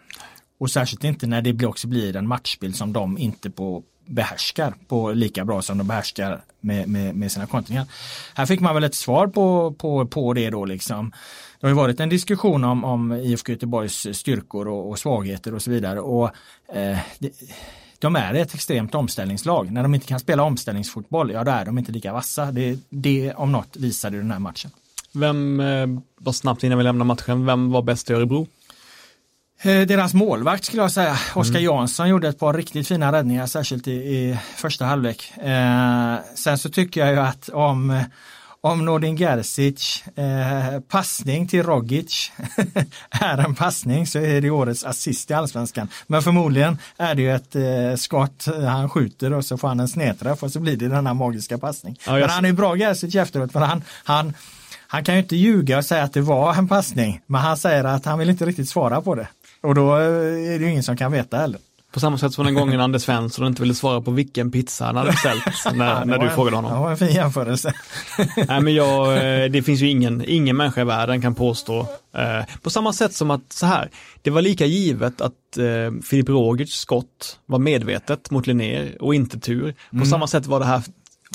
[0.59, 5.11] Och särskilt inte när det också blir en matchbild som de inte på behärskar på
[5.11, 7.85] lika bra som de behärskar med, med, med sina kontringar.
[8.35, 11.11] Här fick man väl ett svar på, på, på det då liksom.
[11.59, 15.61] Det har ju varit en diskussion om, om IFK Göteborgs styrkor och, och svagheter och
[15.61, 15.99] så vidare.
[15.99, 16.29] Och,
[16.73, 17.31] eh, det,
[17.99, 19.71] de är ett extremt omställningslag.
[19.71, 22.51] När de inte kan spela omställningsfotboll, ja då är de inte lika vassa.
[22.51, 24.71] Det, det om något visade den här matchen.
[25.19, 25.87] Vem, eh,
[26.19, 28.47] bara snabbt innan vi lämnar matchen, vem var bäst i Örebro?
[29.61, 31.63] Eh, deras målvakt skulle jag säga, Oskar mm.
[31.63, 35.33] Jansson gjorde ett par riktigt fina räddningar, särskilt i, i första halvlek.
[35.37, 38.03] Eh, sen så tycker jag ju att om,
[38.71, 42.31] om Nordin Gerzic eh, passning till Rogic
[43.09, 45.87] är en passning så är det årets assist i allsvenskan.
[46.07, 49.87] Men förmodligen är det ju ett eh, skott han skjuter och så får han en
[49.87, 51.99] snedträff och så blir det den här magiska passning.
[52.05, 54.33] Ja, Men han är ju bra Gerzic efteråt för han, han
[54.89, 57.83] han kan ju inte ljuga och säga att det var en passning, men han säger
[57.83, 59.27] att han vill inte riktigt svara på det.
[59.61, 60.03] Och då eh,
[60.53, 61.59] är det ju ingen som kan veta heller.
[61.97, 64.95] På samma sätt som den gången Anders Svensson inte ville svara på vilken pizza han
[64.95, 65.43] hade beställt
[65.75, 66.73] när, när du frågade honom.
[66.73, 67.73] Det var en fin jämförelse.
[68.47, 71.79] Nej, men jag, eh, det finns ju ingen, ingen människa i världen kan påstå,
[72.17, 73.89] eh, på samma sätt som att så här,
[74.21, 79.39] det var lika givet att eh, Filip Rogic skott var medvetet mot Linnér och inte
[79.39, 79.75] tur.
[79.89, 80.05] På mm.
[80.05, 80.81] samma sätt var det här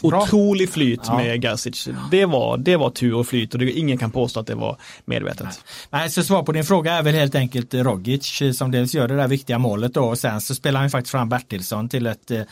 [0.02, 0.22] Bra.
[0.22, 1.16] Otrolig flyt ja.
[1.16, 1.88] med Gerzic.
[2.10, 4.76] Det var, det var tur och flyt och det, ingen kan påstå att det var
[5.04, 5.42] medvetet.
[5.42, 5.52] Nej.
[5.90, 9.16] Nej, så svar på din fråga är väl helt enkelt Rogic som dels gör det
[9.16, 12.42] där viktiga målet då och sen så spelar han faktiskt fram Bertilsson till ett eh,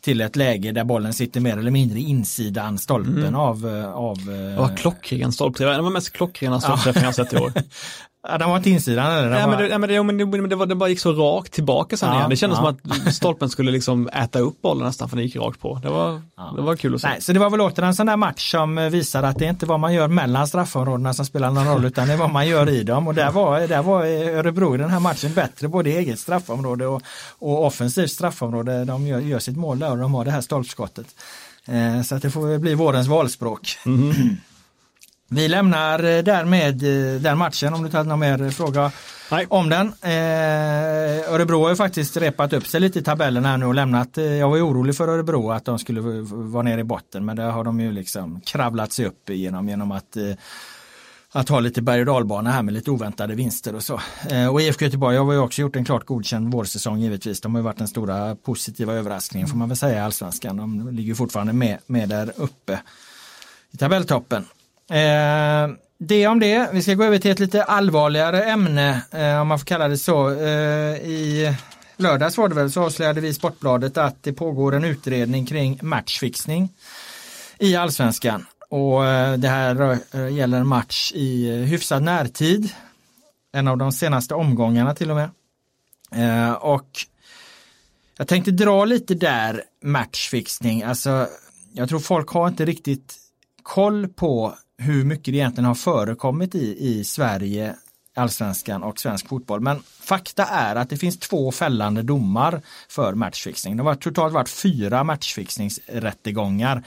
[0.00, 3.34] till ett läge där bollen sitter mer eller mindre insidan stolpen mm.
[3.34, 4.18] av, eh, av...
[4.58, 5.76] Ja, klockren stolpträff.
[5.76, 7.52] Det var mest klockrena stolpträffen jag sett i år.
[8.28, 9.30] Ja, den var inte insidan eller?
[9.30, 11.52] Nej, men det, men det, men det, men det, var, det bara gick så rakt
[11.52, 12.30] tillbaka sen ja, igen.
[12.30, 12.74] Det kändes ja.
[12.84, 15.80] som att stolpen skulle liksom äta upp bollen nästan för den gick rakt på.
[15.82, 16.52] Det var, ja.
[16.56, 17.08] det var kul att se.
[17.08, 19.50] Nej, så det var väl åter en sån där match som visar att det är
[19.50, 22.48] inte vad man gör mellan straffområdena som spelar någon roll utan det är vad man
[22.48, 23.08] gör i dem.
[23.08, 24.04] Och där var, där var
[24.36, 27.02] Örebro i den här matchen bättre både i eget straffområde och,
[27.38, 28.84] och offensivt straffområde.
[28.84, 31.06] De gör, gör sitt mål där och de har det här stolpskottet.
[31.64, 33.78] Eh, så att det får bli vårens valspråk.
[33.86, 34.36] Mm.
[35.34, 38.92] Vi lämnar eh, därmed eh, den matchen om du inte har någon mer fråga
[39.30, 39.46] Nej.
[39.48, 39.86] om den.
[39.86, 44.18] Eh, Örebro har ju faktiskt repat upp sig lite i tabellen här nu och lämnat.
[44.18, 47.36] Eh, jag var ju orolig för Örebro att de skulle vara nere i botten men
[47.36, 50.32] det har de ju liksom kravlat sig upp igenom genom att eh,
[51.32, 54.00] att ha lite berg och dalbana här med lite oväntade vinster och så.
[54.30, 57.40] Eh, och IFK Göteborg har ju också gjort en klart godkänd vårsäsong givetvis.
[57.40, 60.56] De har ju varit den stora positiva överraskningen får man väl säga i allsvenskan.
[60.56, 62.80] De ligger fortfarande med, med där uppe
[63.70, 64.46] i tabelltoppen.
[64.92, 65.68] Eh,
[65.98, 66.70] det om det.
[66.72, 69.98] Vi ska gå över till ett lite allvarligare ämne, eh, om man får kalla det
[69.98, 70.30] så.
[70.30, 71.56] Eh, I
[71.96, 75.78] lördags var det väl så avslöjade vi i Sportbladet att det pågår en utredning kring
[75.82, 76.68] matchfixning
[77.58, 78.46] i allsvenskan.
[78.68, 82.72] Och eh, det här eh, gäller en match i eh, hyfsad närtid.
[83.52, 85.30] En av de senaste omgångarna till och med.
[86.60, 86.88] Och
[88.18, 90.82] jag tänkte dra lite där matchfixning.
[90.82, 91.28] Alltså,
[91.72, 93.14] jag tror folk har inte riktigt
[93.62, 97.74] koll på hur mycket det egentligen har förekommit i, i Sverige,
[98.14, 99.60] allsvenskan och svensk fotboll.
[99.60, 103.76] Men fakta är att det finns två fällande domar för matchfixning.
[103.76, 106.82] Det har totalt varit fyra matchfixningsrättegångar.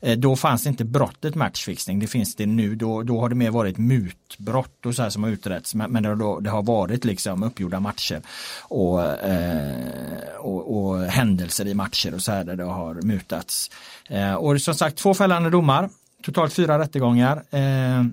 [0.00, 2.74] Eh, då fanns inte brottet matchfixning, det finns det nu.
[2.74, 5.74] Då, då har det mer varit mutbrott och så här som har utretts.
[5.74, 8.22] Men det, då, det har varit liksom uppgjorda matcher
[8.62, 13.70] och, eh, och, och, händelser i matcher och så här där det har mutats.
[14.08, 15.90] Eh, och som sagt två fällande domar
[16.26, 17.42] totalt fyra rättegångar.
[17.50, 18.04] Eh,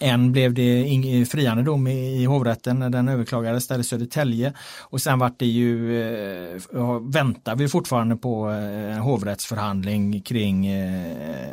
[0.00, 5.18] en blev det friande dom i, hovrätten när den överklagades där i Södertälje och sen
[5.18, 6.60] vart det ju, eh,
[7.00, 10.68] väntar vi fortfarande på eh, en hovrättsförhandling kring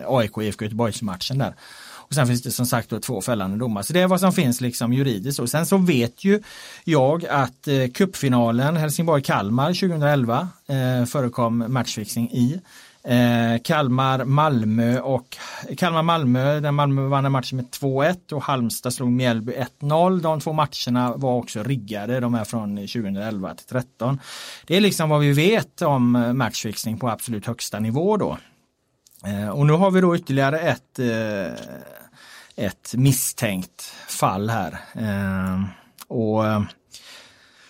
[0.07, 1.53] AIK IFK Göteborgsmatchen där.
[2.09, 3.81] Och sen finns det som sagt då två fällande domar.
[3.81, 5.39] Så det är vad som finns liksom juridiskt.
[5.39, 6.41] Och sen så vet ju
[6.83, 12.61] jag att eh, cupfinalen Helsingborg-Kalmar 2011 eh, förekom matchfixing i.
[13.09, 15.37] Eh, Kalmar, Malmö och
[15.77, 20.21] Kalmar, Malmö, där Malmö vann en match med 2-1 och Halmstad slog Mjällby 1-0.
[20.21, 24.19] De två matcherna var också riggade, de är från 2011 till 13.
[24.67, 28.37] Det är liksom vad vi vet om eh, matchfixning på absolut högsta nivå då.
[29.25, 31.53] Eh, och nu har vi då ytterligare ett eh,
[32.59, 34.79] ett misstänkt fall här.
[34.93, 35.63] Eh,
[36.07, 36.61] och eh,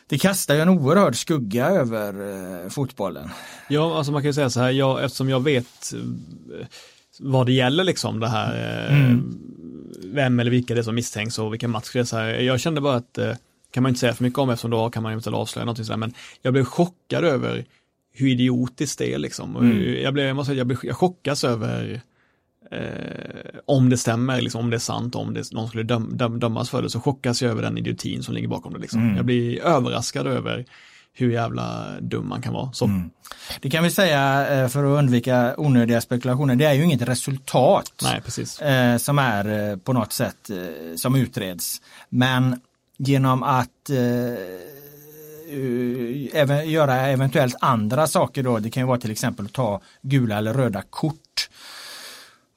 [0.09, 2.13] det kastar ju en oerhörd skugga över
[2.63, 3.29] eh, fotbollen.
[3.67, 6.65] Ja, alltså man kan ju säga så här, jag, eftersom jag vet eh,
[7.19, 8.53] vad det gäller liksom det här,
[8.87, 9.39] eh, mm.
[10.03, 12.27] vem eller vilka det är som misstänks och vilken match det är så här.
[12.27, 13.19] Jag kände bara att,
[13.71, 15.97] kan man inte säga för mycket om eftersom då kan man eventuellt avslöja någonting sådär,
[15.97, 17.65] men jag blev chockad över
[18.13, 19.55] hur idiotiskt det är liksom.
[19.55, 20.03] Mm.
[20.03, 22.01] Jag, blev, jag, måste säga, jag, blev, jag chockas över
[22.71, 26.39] eh, om det stämmer, liksom, om det är sant, om det, någon skulle döm, döm,
[26.39, 28.79] dömas för det, så chockas jag över den idiotin som ligger bakom det.
[28.79, 29.01] Liksom.
[29.01, 29.15] Mm.
[29.15, 30.65] Jag blir överraskad över
[31.13, 32.71] hur jävla dum man kan vara.
[32.71, 32.85] Så.
[32.85, 33.09] Mm.
[33.61, 36.55] Det kan vi säga eh, för att undvika onödiga spekulationer.
[36.55, 38.71] Det är ju inget resultat Nej.
[38.71, 40.49] Eh, som är eh, på något sätt
[40.95, 41.81] som utreds.
[42.09, 42.59] Men
[42.97, 43.89] genom att
[46.33, 48.59] även göra eventuellt andra saker då.
[48.59, 51.49] Det kan ju vara till exempel att ta gula eller röda kort.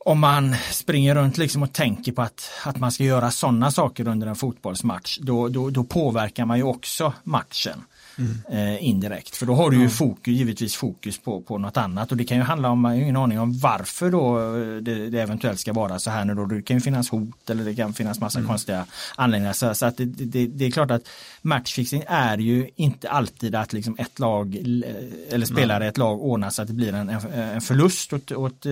[0.05, 4.09] Om man springer runt liksom och tänker på att, att man ska göra sådana saker
[4.09, 7.85] under en fotbollsmatch, då, då, då påverkar man ju också matchen
[8.19, 8.41] mm.
[8.51, 9.37] eh, indirekt.
[9.37, 12.37] För då har du ju fokus, givetvis fokus på, på något annat och det kan
[12.37, 16.11] ju handla om, ingen aning om varför då eh, det, det, eventuellt ska vara så
[16.11, 16.47] här nu då.
[16.47, 18.49] Det kan ju finnas hot eller det kan finnas massa mm.
[18.49, 18.87] konstiga
[19.17, 19.53] anledningar.
[19.53, 21.03] Så, så att det, det, det, är klart att
[21.43, 24.57] matchfixing är ju inte alltid att liksom ett lag
[25.31, 28.67] eller spelare i ett lag ordnar så att det blir en, en förlust åt, åt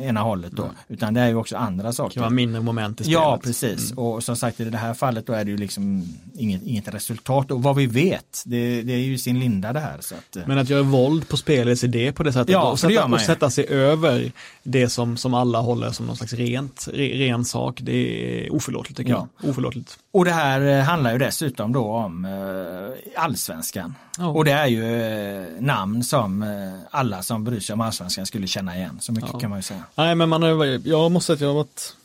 [0.00, 0.62] ena hållet då.
[0.62, 0.74] Mm.
[0.88, 2.08] Utan det är ju också andra saker.
[2.08, 3.20] Det kan vara mindre moment i spelet.
[3.20, 3.90] Ja, precis.
[3.90, 4.04] Mm.
[4.04, 7.50] Och som sagt i det här fallet då är det ju liksom inget, inget resultat.
[7.50, 9.96] Och vad vi vet, det, det är ju sin linda det här.
[10.00, 10.42] Så att, eh.
[10.46, 13.50] Men att göra våld på spelets idé på det sättet ja, och, sätta, och sätta
[13.50, 14.32] sig över
[14.62, 19.10] det som, som alla håller som någon slags rent, ren sak, det är oförlåtligt tycker
[19.10, 19.28] ja.
[19.40, 19.50] jag.
[19.50, 19.98] Oförlåtligt.
[20.12, 23.94] Och det här eh, handlar ju dessutom då om eh, allsvenskan.
[24.18, 24.36] Oh.
[24.36, 26.44] Och det är ju namn som
[26.90, 28.98] alla som bryr sig om allsvenskan skulle känna igen.
[29.00, 29.38] Så mycket ja.
[29.38, 29.82] kan man ju säga.
[29.94, 31.96] Nej men man har, jag måste säga att jag har varit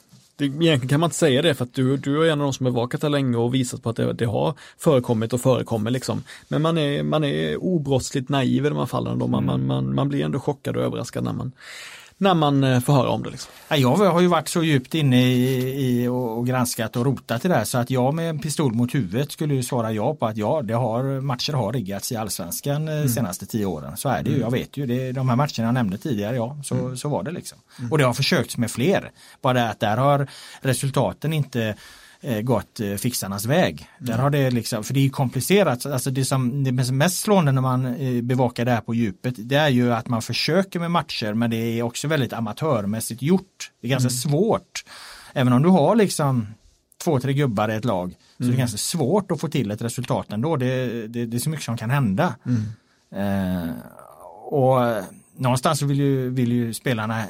[0.41, 2.53] det, egentligen kan man inte säga det för att du, du är en av de
[2.53, 5.91] som har bevakat det länge och visat på att det, det, har förekommit och förekommer
[5.91, 6.23] liksom.
[6.47, 9.27] Men man är, man är obrottsligt naiv i de här fallen då.
[9.27, 9.67] Man, mm.
[9.67, 11.51] man, man, man blir ändå chockad och överraskad när man,
[12.21, 13.29] när man eh, får höra om det.
[13.29, 13.51] Liksom.
[13.69, 17.55] Jag har ju varit så djupt inne i, i och granskat och rotat i det
[17.55, 20.37] här så att jag med en pistol mot huvudet skulle ju svara ja på att
[20.37, 23.09] ja, det har, matcher har riggats i allsvenskan eh, mm.
[23.09, 23.97] senaste tio åren.
[23.97, 24.41] Så är det ju, mm.
[24.41, 26.97] jag vet ju, det, de här matcherna jag nämnde tidigare, ja, så, mm.
[26.97, 27.57] så var det liksom.
[27.79, 27.91] Mm.
[27.91, 29.11] Och det har försökts med fler.
[29.41, 30.27] Bara det att där har
[30.61, 31.75] resultaten inte
[32.41, 33.89] gått eh, fixarnas väg.
[33.99, 34.11] Mm.
[34.11, 37.51] Där har det liksom, för det är komplicerat, alltså det som det är mest slående
[37.51, 40.91] när man eh, bevakar det här på djupet, det är ju att man försöker med
[40.91, 43.71] matcher men det är också väldigt amatörmässigt gjort.
[43.81, 44.17] Det är ganska mm.
[44.17, 44.85] svårt.
[45.33, 46.47] Även om du har liksom
[47.03, 48.51] två, tre gubbar i ett lag så mm.
[48.51, 50.55] det är ganska svårt att få till ett resultat ändå.
[50.55, 52.35] Det, det, det är så mycket som kan hända.
[52.45, 52.63] Mm.
[53.15, 53.75] Eh,
[54.45, 55.03] och
[55.37, 57.25] någonstans så vill ju, vill ju spelarna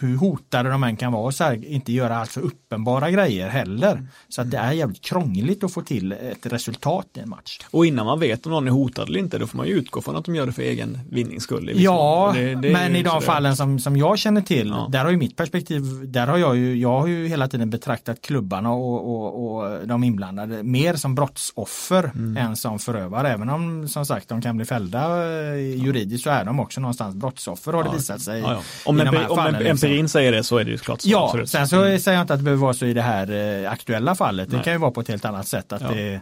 [0.00, 3.92] hur hotade de än kan vara så här, inte göra allt för uppenbara grejer heller.
[3.92, 4.08] Mm.
[4.28, 7.58] Så att det är jävligt krångligt att få till ett resultat i en match.
[7.70, 10.00] Och innan man vet om någon är hotad eller inte, då får man ju utgå
[10.00, 11.72] från att de gör det för egen vinnings skull.
[11.74, 14.88] Ja, det, det men i de fallen som, som jag känner till, ja.
[14.90, 18.22] där har ju mitt perspektiv, där har jag ju, jag har ju hela tiden betraktat
[18.22, 22.36] klubbarna och, och, och de inblandade mer som brottsoffer mm.
[22.36, 23.28] än som förövare.
[23.28, 27.14] Även om som sagt de kan bli fällda eh, juridiskt så är de också någonstans
[27.14, 28.40] brottsoffer har det visat sig.
[28.40, 28.60] Ja, ja.
[28.84, 31.10] Om, en, om en, liksom empirin säger det så är det ju klart så.
[31.10, 31.50] Ja, absolut.
[31.50, 31.98] sen så mm.
[31.98, 34.50] säger jag inte att det behöver vara så i det här eh, aktuella fallet.
[34.50, 34.64] Det Nej.
[34.64, 35.72] kan ju vara på ett helt annat sätt.
[35.72, 35.88] Att ja.
[35.88, 36.20] det,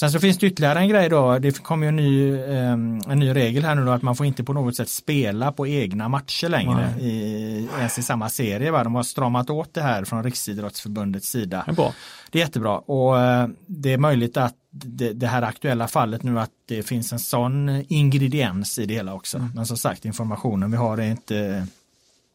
[0.00, 1.38] Sen så finns det ytterligare en grej då.
[1.38, 2.72] Det kommer ju en ny, eh,
[3.12, 5.66] en ny regel här nu då att man får inte på något sätt spela på
[5.66, 8.70] egna matcher längre i, ens i samma serie.
[8.70, 8.84] Va?
[8.84, 11.64] De har stramat åt det här från Riksidrottsförbundets sida.
[11.66, 11.92] Det är,
[12.30, 16.40] det är jättebra och eh, det är möjligt att det, det, här aktuella fallet nu
[16.40, 19.38] att det finns en sån ingrediens i det hela också.
[19.38, 19.50] Mm.
[19.54, 21.66] Men som sagt informationen vi har är inte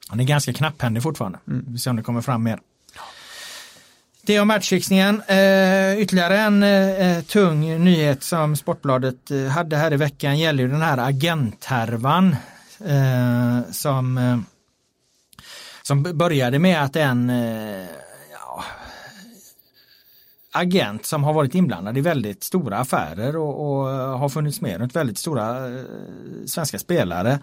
[0.09, 1.39] han är ganska knapphändig fortfarande.
[1.47, 1.65] Mm.
[1.67, 2.59] Vi ser om det kommer fram mer.
[4.21, 5.21] Det om matchfixningen.
[5.27, 10.69] Eh, ytterligare en eh, tung nyhet som Sportbladet eh, hade här i veckan gäller ju
[10.69, 12.35] den här agenthärvan
[12.85, 14.37] eh, som, eh,
[15.81, 17.85] som började med att en eh,
[18.31, 18.63] ja,
[20.51, 23.85] agent som har varit inblandad i väldigt stora affärer och, och
[24.19, 25.57] har funnits med runt väldigt stora
[26.45, 27.39] svenska spelare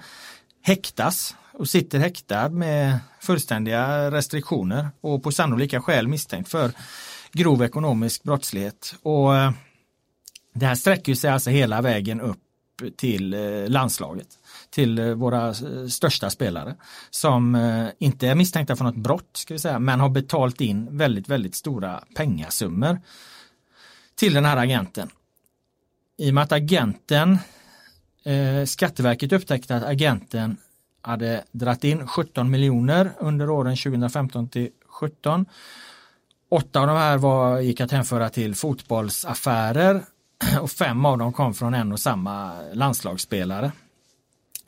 [0.63, 6.73] häktas och sitter häktad med fullständiga restriktioner och på sannolika skäl misstänkt för
[7.33, 8.95] grov ekonomisk brottslighet.
[9.03, 9.53] Och eh,
[10.55, 12.39] det här sträcker sig alltså hela vägen upp
[12.97, 14.29] till eh, landslaget,
[14.71, 15.55] till eh, våra
[15.89, 16.77] största spelare
[17.11, 17.57] som
[17.99, 21.55] inte är misstänkta för något brott ska vi säga, men har betalt in väldigt, väldigt
[21.55, 23.01] stora pengasummor
[24.15, 25.11] till den här agenten.
[26.19, 27.39] I och med att agenten
[28.67, 30.57] Skatteverket upptäckte att agenten
[31.03, 35.47] hade dratt in 17 miljoner under åren 2015 till 17
[36.53, 40.05] Åtta av de här var, gick att hänföra till fotbollsaffärer
[40.61, 43.73] och fem av dem kom från en och samma landslagsspelare.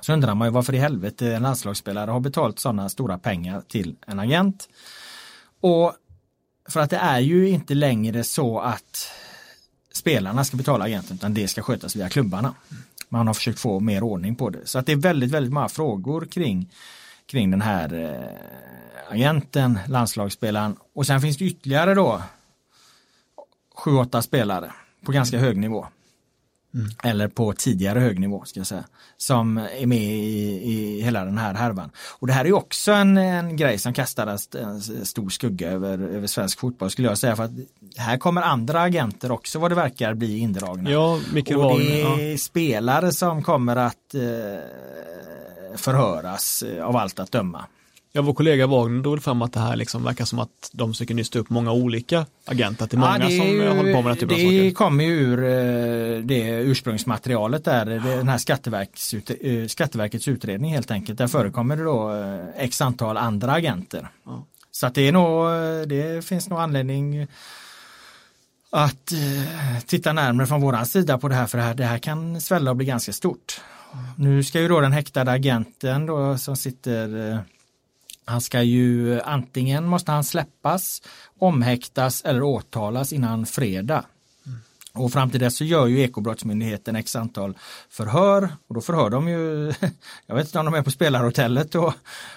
[0.00, 3.96] Så undrar man ju varför i helvete en landslagsspelare har betalt sådana stora pengar till
[4.06, 4.68] en agent.
[5.60, 5.92] Och
[6.68, 9.10] för att det är ju inte längre så att
[9.92, 12.54] spelarna ska betala agenten utan det ska skötas via klubbarna.
[13.14, 14.66] Man har försökt få mer ordning på det.
[14.66, 16.70] Så att det är väldigt, väldigt många frågor kring,
[17.26, 20.76] kring den här eh, agenten, landslagsspelaren.
[20.94, 22.22] Och sen finns det ytterligare då
[23.74, 24.72] sju, åtta spelare
[25.04, 25.86] på ganska hög nivå.
[26.74, 26.90] Mm.
[27.02, 28.84] Eller på tidigare hög nivå ska jag säga.
[29.16, 31.90] Som är med i, i hela den här härvan.
[32.18, 34.26] Och det här är också en, en grej som kastar
[34.56, 37.36] en stor skugga över, över svensk fotboll skulle jag säga.
[37.36, 37.50] För att
[37.96, 40.90] här kommer andra agenter också vad det verkar bli indragna.
[40.90, 42.38] Ja, Mikael Och det är ja.
[42.38, 44.20] spelare som kommer att eh,
[45.76, 47.64] förhöras av allt att döma.
[48.16, 51.14] Ja, vår kollega Wagner drog fram att det här liksom verkar som att de försöker
[51.14, 52.84] nysta upp många olika agenter.
[52.84, 54.62] Att det är många ja, det som håller på med den typen av saker.
[54.62, 60.90] Det kommer ju ur eh, det ursprungsmaterialet där, den här Skatteverkets, eh, Skatteverkets utredning helt
[60.90, 61.18] enkelt.
[61.18, 64.08] Där förekommer det då eh, x antal andra agenter.
[64.24, 64.46] Ja.
[64.70, 65.48] Så att det är nog,
[65.88, 67.26] det finns nog anledning
[68.70, 69.12] att
[69.86, 72.70] titta närmare från våran sida på det här för det här, det här kan svälla
[72.70, 73.60] och bli ganska stort.
[74.16, 77.38] Nu ska ju då den häktade agenten då som sitter
[78.24, 81.02] han ska ju antingen måste han släppas,
[81.38, 84.04] omhäktas eller åtalas innan fredag.
[84.96, 87.58] Och fram till dess så gör ju Ekobrottsmyndigheten x antal
[87.90, 89.72] förhör och då förhör de ju,
[90.26, 91.92] jag vet inte om de är på spelarhotellet och,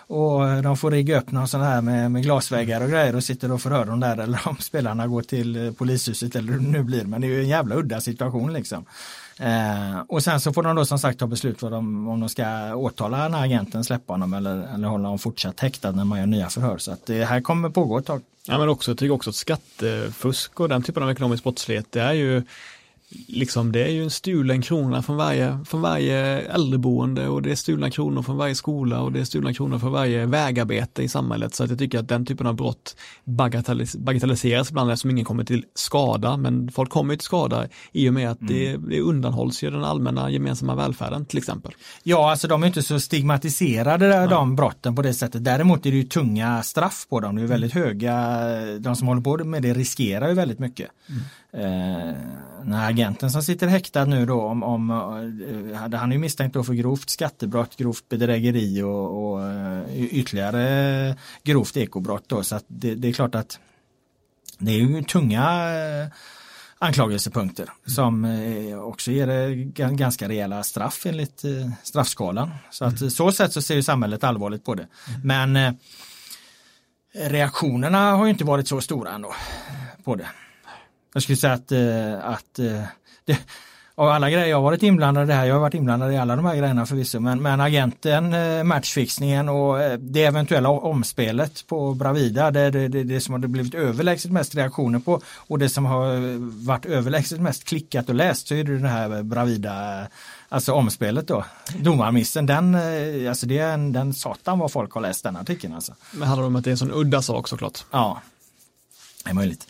[0.08, 3.52] och de får rigga upp någon sån här med, med glasväggar och grejer och sitter
[3.52, 7.04] och förhör dem där eller om spelarna går till polishuset eller hur det nu blir
[7.04, 8.86] men det är ju en jävla udda situation liksom.
[9.40, 12.30] Eh, och sen så får de då som sagt ta beslut vad de, om de
[12.30, 16.20] ska åtala den här agenten, släppa honom eller, eller hålla honom fortsatt häktad när man
[16.20, 16.78] gör nya förhör.
[16.78, 18.22] Så att det här kommer pågå ett tag.
[18.48, 22.02] Ja men också, jag tycker också att skattefusk och den typen av ekonomisk brottslighet det
[22.02, 22.44] är ju
[23.10, 27.56] liksom det är ju en stulen krona från varje, från varje äldreboende och det är
[27.56, 31.56] stulna kronor från varje skola och det är stulna kronor från varje vägarbete i samhället.
[31.56, 35.44] Så att jag tycker att den typen av brott bagatellis bagatelliseras ibland eftersom ingen kommer
[35.44, 36.38] till skada.
[36.38, 38.54] Men folk kommer till skada i och med att mm.
[38.54, 41.72] det, det undanhålls ju den allmänna gemensamma välfärden till exempel.
[42.04, 44.28] Ja, alltså de är inte så stigmatiserade ja.
[44.28, 45.44] de brotten på det sättet.
[45.44, 47.36] Däremot är det ju tunga straff på dem.
[47.36, 48.38] Det är väldigt höga,
[48.80, 50.90] de som håller på med det riskerar ju väldigt mycket.
[51.10, 51.22] Mm.
[51.54, 52.14] Eh,
[52.64, 56.64] den här agenten som sitter häktad nu då om, om eh, han är misstänkt då
[56.64, 62.96] för grovt skattebrott, grovt bedrägeri och, och eh, ytterligare grovt ekobrott då så att det,
[62.96, 63.60] det, är klart att
[64.60, 65.48] det är ju tunga
[66.80, 68.26] anklagelsepunkter som
[68.84, 69.54] också ger
[69.92, 71.44] ganska rejäla straff enligt
[71.84, 72.52] straffskalan.
[72.72, 73.12] Så att mm.
[73.12, 74.88] så sätt så ser ju samhället allvarligt på det.
[75.08, 75.54] Mm.
[75.54, 75.78] Men
[77.14, 79.34] reaktionerna har ju inte varit så stora ändå
[80.04, 80.28] på det.
[81.14, 82.84] Jag skulle säga att, eh, att eh,
[83.26, 83.40] det,
[83.96, 86.36] av alla grejer jag varit inblandad i det här, jag har varit inblandad i alla
[86.36, 92.52] de här grejerna förvisso, men, men agenten, eh, matchfixningen och det eventuella omspelet på Bravida,
[92.52, 96.38] det, det, det, det som har blivit överlägset mest reaktioner på och det som har
[96.66, 100.08] varit överlägset mest klickat och läst så är det det här Bravida,
[100.50, 101.46] alltså omspelet då.
[101.80, 102.76] Domarmissen, den,
[103.30, 105.94] alltså det är en, den satan vad folk har läst den artikeln alltså.
[106.12, 107.86] Men handlar det om att det är en sån udda sak såklart?
[107.92, 108.22] Ja,
[109.24, 109.68] det är möjligt.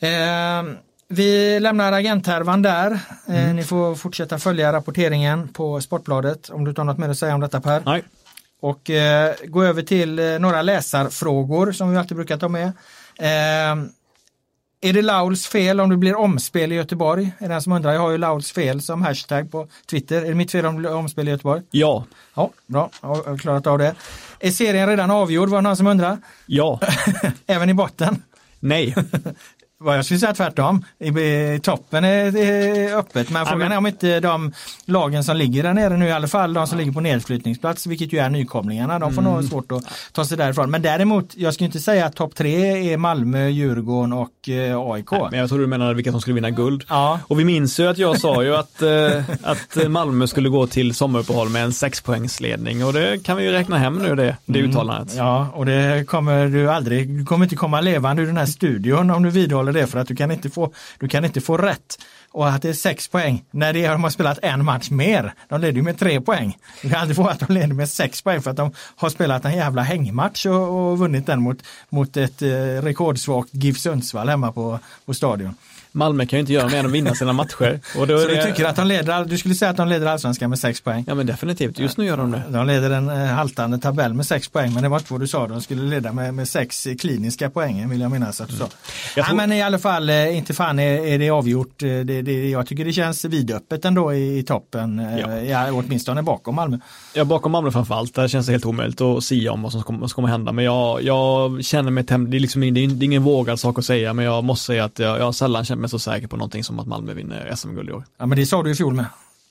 [0.00, 0.62] Eh,
[1.08, 2.90] vi lämnar agenthärvan där.
[3.28, 3.56] Eh, mm.
[3.56, 7.34] ni får fortsätta följa rapporteringen på Sportbladet om du inte har något mer att säga
[7.34, 7.82] om detta Per.
[7.86, 8.02] Nej.
[8.60, 12.72] Och eh, gå över till eh, några läsarfrågor som vi alltid brukar ta med.
[13.18, 13.84] Eh,
[14.82, 17.32] är det Lauls fel om det blir omspel i Göteborg?
[17.38, 17.92] Är det den som undrar?
[17.92, 20.22] Jag har ju Lauls fel som hashtag på Twitter.
[20.22, 21.62] Är det mitt fel om det blir omspel i Göteborg?
[21.70, 22.04] Ja.
[22.34, 22.90] Ja, bra.
[23.02, 23.94] Jag har klarat av det.
[24.40, 25.48] Är serien redan avgjord?
[25.48, 26.18] Var det någon som undrar?
[26.46, 26.80] Ja.
[27.46, 28.22] Även i botten?
[28.60, 28.94] Nej.
[29.82, 30.84] Vad jag skulle säga tvärtom.
[30.98, 34.52] I, toppen är, öppet men frågan är om inte de
[34.84, 38.12] lagen som ligger där nere nu i alla fall de som ligger på nedflyttningsplats vilket
[38.12, 39.34] ju är nykomlingarna de får mm.
[39.34, 40.70] nog svårt att ta sig därifrån.
[40.70, 45.10] Men däremot jag skulle inte säga att topp tre är Malmö, Djurgården och eh, AIK.
[45.10, 46.84] Nej, men jag tror du menar vilka som skulle vinna guld.
[46.88, 47.20] Ja.
[47.26, 50.94] Och vi minns ju att jag sa ju att, eh, att Malmö skulle gå till
[50.94, 54.70] sommaruppehåll med en sexpoängsledning och det kan vi ju räkna hem nu det, det mm.
[54.70, 55.14] uttalandet.
[55.16, 59.10] Ja och det kommer du aldrig, du kommer inte komma levande ur den här studion
[59.10, 61.56] om du vidhåller håller det för att du kan inte få, du kan inte få
[61.56, 61.98] rätt.
[62.32, 65.34] Och att det är sex poäng när det är, de har spelat en match mer.
[65.48, 66.56] De leder ju med tre poäng.
[66.82, 69.44] Du kan aldrig få att de leder med sex poäng för att de har spelat
[69.44, 71.58] en jävla hängmatch och, och vunnit den mot,
[71.90, 75.54] mot ett eh, rekordsvagt GIF Sundsvall hemma på, på stadion.
[75.92, 77.80] Malmö kan ju inte göra mer än att vinna sina matcher.
[77.94, 80.80] Så du tycker att de leder, du skulle säga att de leder allsvenskan med sex
[80.80, 81.04] poäng?
[81.06, 82.42] Ja men definitivt, just nu gör de det.
[82.48, 85.26] De leder en eh, haltande tabell med sex poäng men det var inte vad du
[85.26, 88.64] sa, de skulle leda med, med sex kliniska poäng vill jag minnas att du sa.
[88.64, 88.70] Mm.
[89.14, 89.26] Tror...
[89.28, 91.82] ja, men i alla fall, eh, inte fan är, är det avgjort.
[91.82, 95.40] Eh, det, det, jag tycker det känns vidöppet ändå i, i toppen, ja.
[95.40, 96.78] Ja, åtminstone bakom Malmö.
[97.14, 100.00] Ja, bakom Malmö framförallt, där känns det helt omöjligt att sia om vad som kommer,
[100.00, 100.52] vad som kommer hända.
[100.52, 104.12] Men jag, jag känner mig, det är, liksom, det är ingen vågad sak att säga,
[104.12, 106.64] men jag måste säga att jag, jag har sällan känt mig så säker på någonting
[106.64, 108.04] som att Malmö vinner SM-guld i år.
[108.18, 109.06] Ja, men det sa du i fjol med.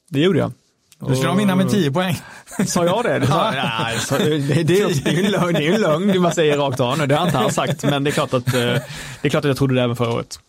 [0.10, 0.51] Det gjorde jag.
[0.99, 2.15] Då skulle de vinna med 10 poäng.
[2.68, 3.18] Sa jag det?
[3.30, 6.19] Ja, nej, så, det, det, det, är ju en lögn, det är en lögn du
[6.19, 7.07] bara säger rakt av nu.
[7.07, 8.84] Det har inte han sagt, men det är klart att, eh, det
[9.22, 10.39] är klart att jag trodde det även förra året.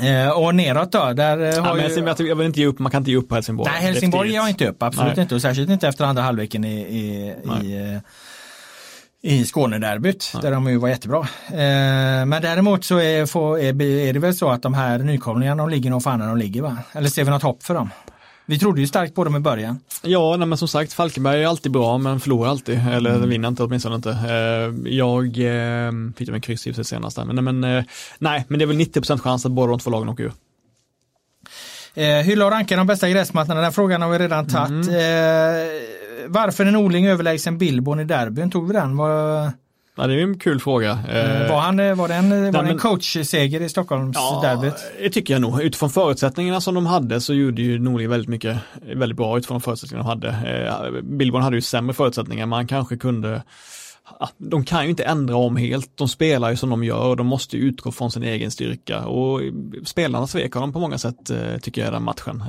[0.00, 1.12] Eh, och neråt då?
[1.12, 1.88] Där eh, har ja,
[2.18, 2.26] ju...
[2.28, 3.70] Jag vill inte ge upp, man kan inte ge upp Helsingborg.
[3.72, 5.22] Nej, Helsingborg ger jag inte upp, absolut Nej.
[5.22, 5.34] inte.
[5.34, 7.28] Och särskilt inte efter andra halvleken i, i,
[7.66, 8.00] i
[9.22, 10.40] i Skånederbyt ja.
[10.40, 11.18] där de ju var jättebra.
[11.46, 15.62] Eh, men däremot så är, får, är, är, det väl så att de här nykomlingarna
[15.62, 16.76] de ligger nog fan när de ligger va?
[16.92, 17.90] Eller ser vi något hopp för dem?
[18.46, 19.80] Vi trodde ju starkt på dem i början.
[20.02, 23.28] Ja, nej, men som sagt Falkenberg är alltid bra men förlorar alltid, eller mm.
[23.28, 24.10] vinner inte åtminstone inte.
[24.10, 27.84] Eh, jag eh, fick de en kryss i sig senast där, men, men eh,
[28.18, 30.32] nej, men det är väl 90% chans att båda de två lagen åker ur.
[31.94, 34.88] Eh, hylla och ranka de bästa gräsmattorna, den frågan har vi redan tagit.
[34.88, 35.99] Mm.
[36.24, 38.50] Eh, varför en Oling överlägsen Billborn i derbyn?
[38.50, 38.96] Tog vi den?
[38.96, 39.52] Var...
[39.96, 40.98] Ja, det är en kul fråga.
[41.08, 41.48] Mm.
[41.48, 44.74] Var, han, var det en, var det en coachseger i Stockholmsderbyt?
[44.76, 45.62] Ja, det tycker jag nog.
[45.62, 48.58] Utifrån förutsättningarna som de hade så gjorde ju Norling väldigt mycket,
[48.94, 50.28] väldigt bra utifrån de förutsättningar de hade.
[50.28, 53.42] Eh, Billborn hade ju sämre förutsättningar, man kanske kunde
[54.38, 57.26] de kan ju inte ändra om helt, de spelar ju som de gör och de
[57.26, 59.40] måste utgå från sin egen styrka och
[59.84, 61.30] spelarna svek honom på många sätt
[61.62, 62.44] tycker jag i den matchen.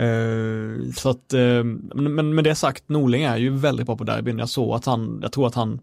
[0.00, 1.64] Uh, så att, uh,
[1.94, 4.38] men med det sagt, Norling är ju väldigt bra på derbyn.
[4.38, 5.80] Jag såg att han, jag tror att han,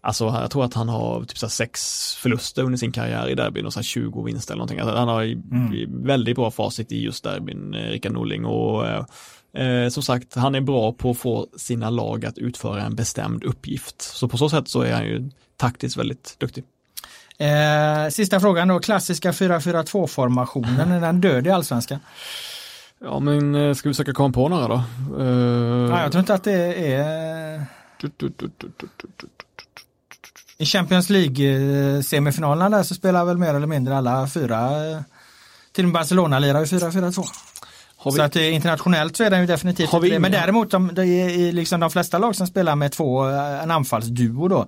[0.00, 1.80] alltså jag tror att han har typ så sex
[2.14, 4.78] förluster under sin karriär i derbyn och så 20 vinster eller någonting.
[4.78, 6.06] Alltså, han har mm.
[6.06, 8.84] väldigt bra facit i just derbyn, eh, Rickard Norling och
[9.58, 13.44] uh, som sagt, han är bra på att få sina lag att utföra en bestämd
[13.44, 14.02] uppgift.
[14.02, 16.64] Så på så sätt så är han ju taktiskt väldigt duktig.
[18.10, 21.98] sista frågan då, klassiska 4-4-2 formationen, är den död i allsvenskan?
[23.04, 24.82] Ja men eh, ska vi försöka komma på några då?
[25.18, 25.90] Uh...
[25.90, 27.66] Ja, jag tror inte att det är
[30.58, 34.70] i Champions League-semifinalerna där så spelar väl mer eller mindre alla fyra.
[35.72, 37.24] Till och med Barcelona lirar ju 4-4-2.
[38.04, 38.10] Vi...
[38.12, 40.18] Så att internationellt så är den ju definitivt inte det.
[40.18, 44.66] Men däremot de, de, liksom de flesta lag som spelar med två, en anfallsduo då.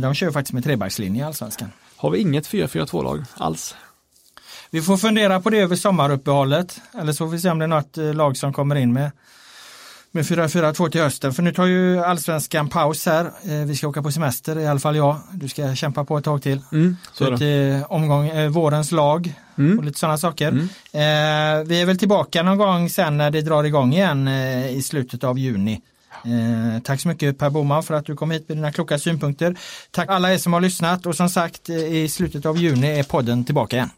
[0.00, 1.72] De kör faktiskt med trebackslinje i allsvenskan.
[1.96, 3.74] Har vi inget 4-4-2-lag alls?
[4.70, 6.80] Vi får fundera på det över sommaruppehållet.
[7.00, 9.10] Eller så får vi se om det är något eh, lag som kommer in med
[10.10, 11.34] med 4-4-2 till hösten.
[11.34, 13.24] För nu tar ju allsvenskan paus här.
[13.24, 15.20] Eh, vi ska åka på semester, i alla fall jag.
[15.32, 16.60] Du ska kämpa på ett tag till.
[16.72, 19.78] Mm, så till eh, omgång, vårens lag mm.
[19.78, 20.48] och lite sådana saker.
[20.48, 20.68] Mm.
[21.68, 24.28] vi är väl tillbaka någon gång sen när det drar igång igen
[24.68, 25.80] i slutet av juni.
[26.24, 29.56] Eh, tack så mycket Per Boman för att du kom hit med dina kloka synpunkter.
[29.90, 33.44] Tack alla er som har lyssnat och som sagt i slutet av juni är podden
[33.44, 33.90] tillbaka igen.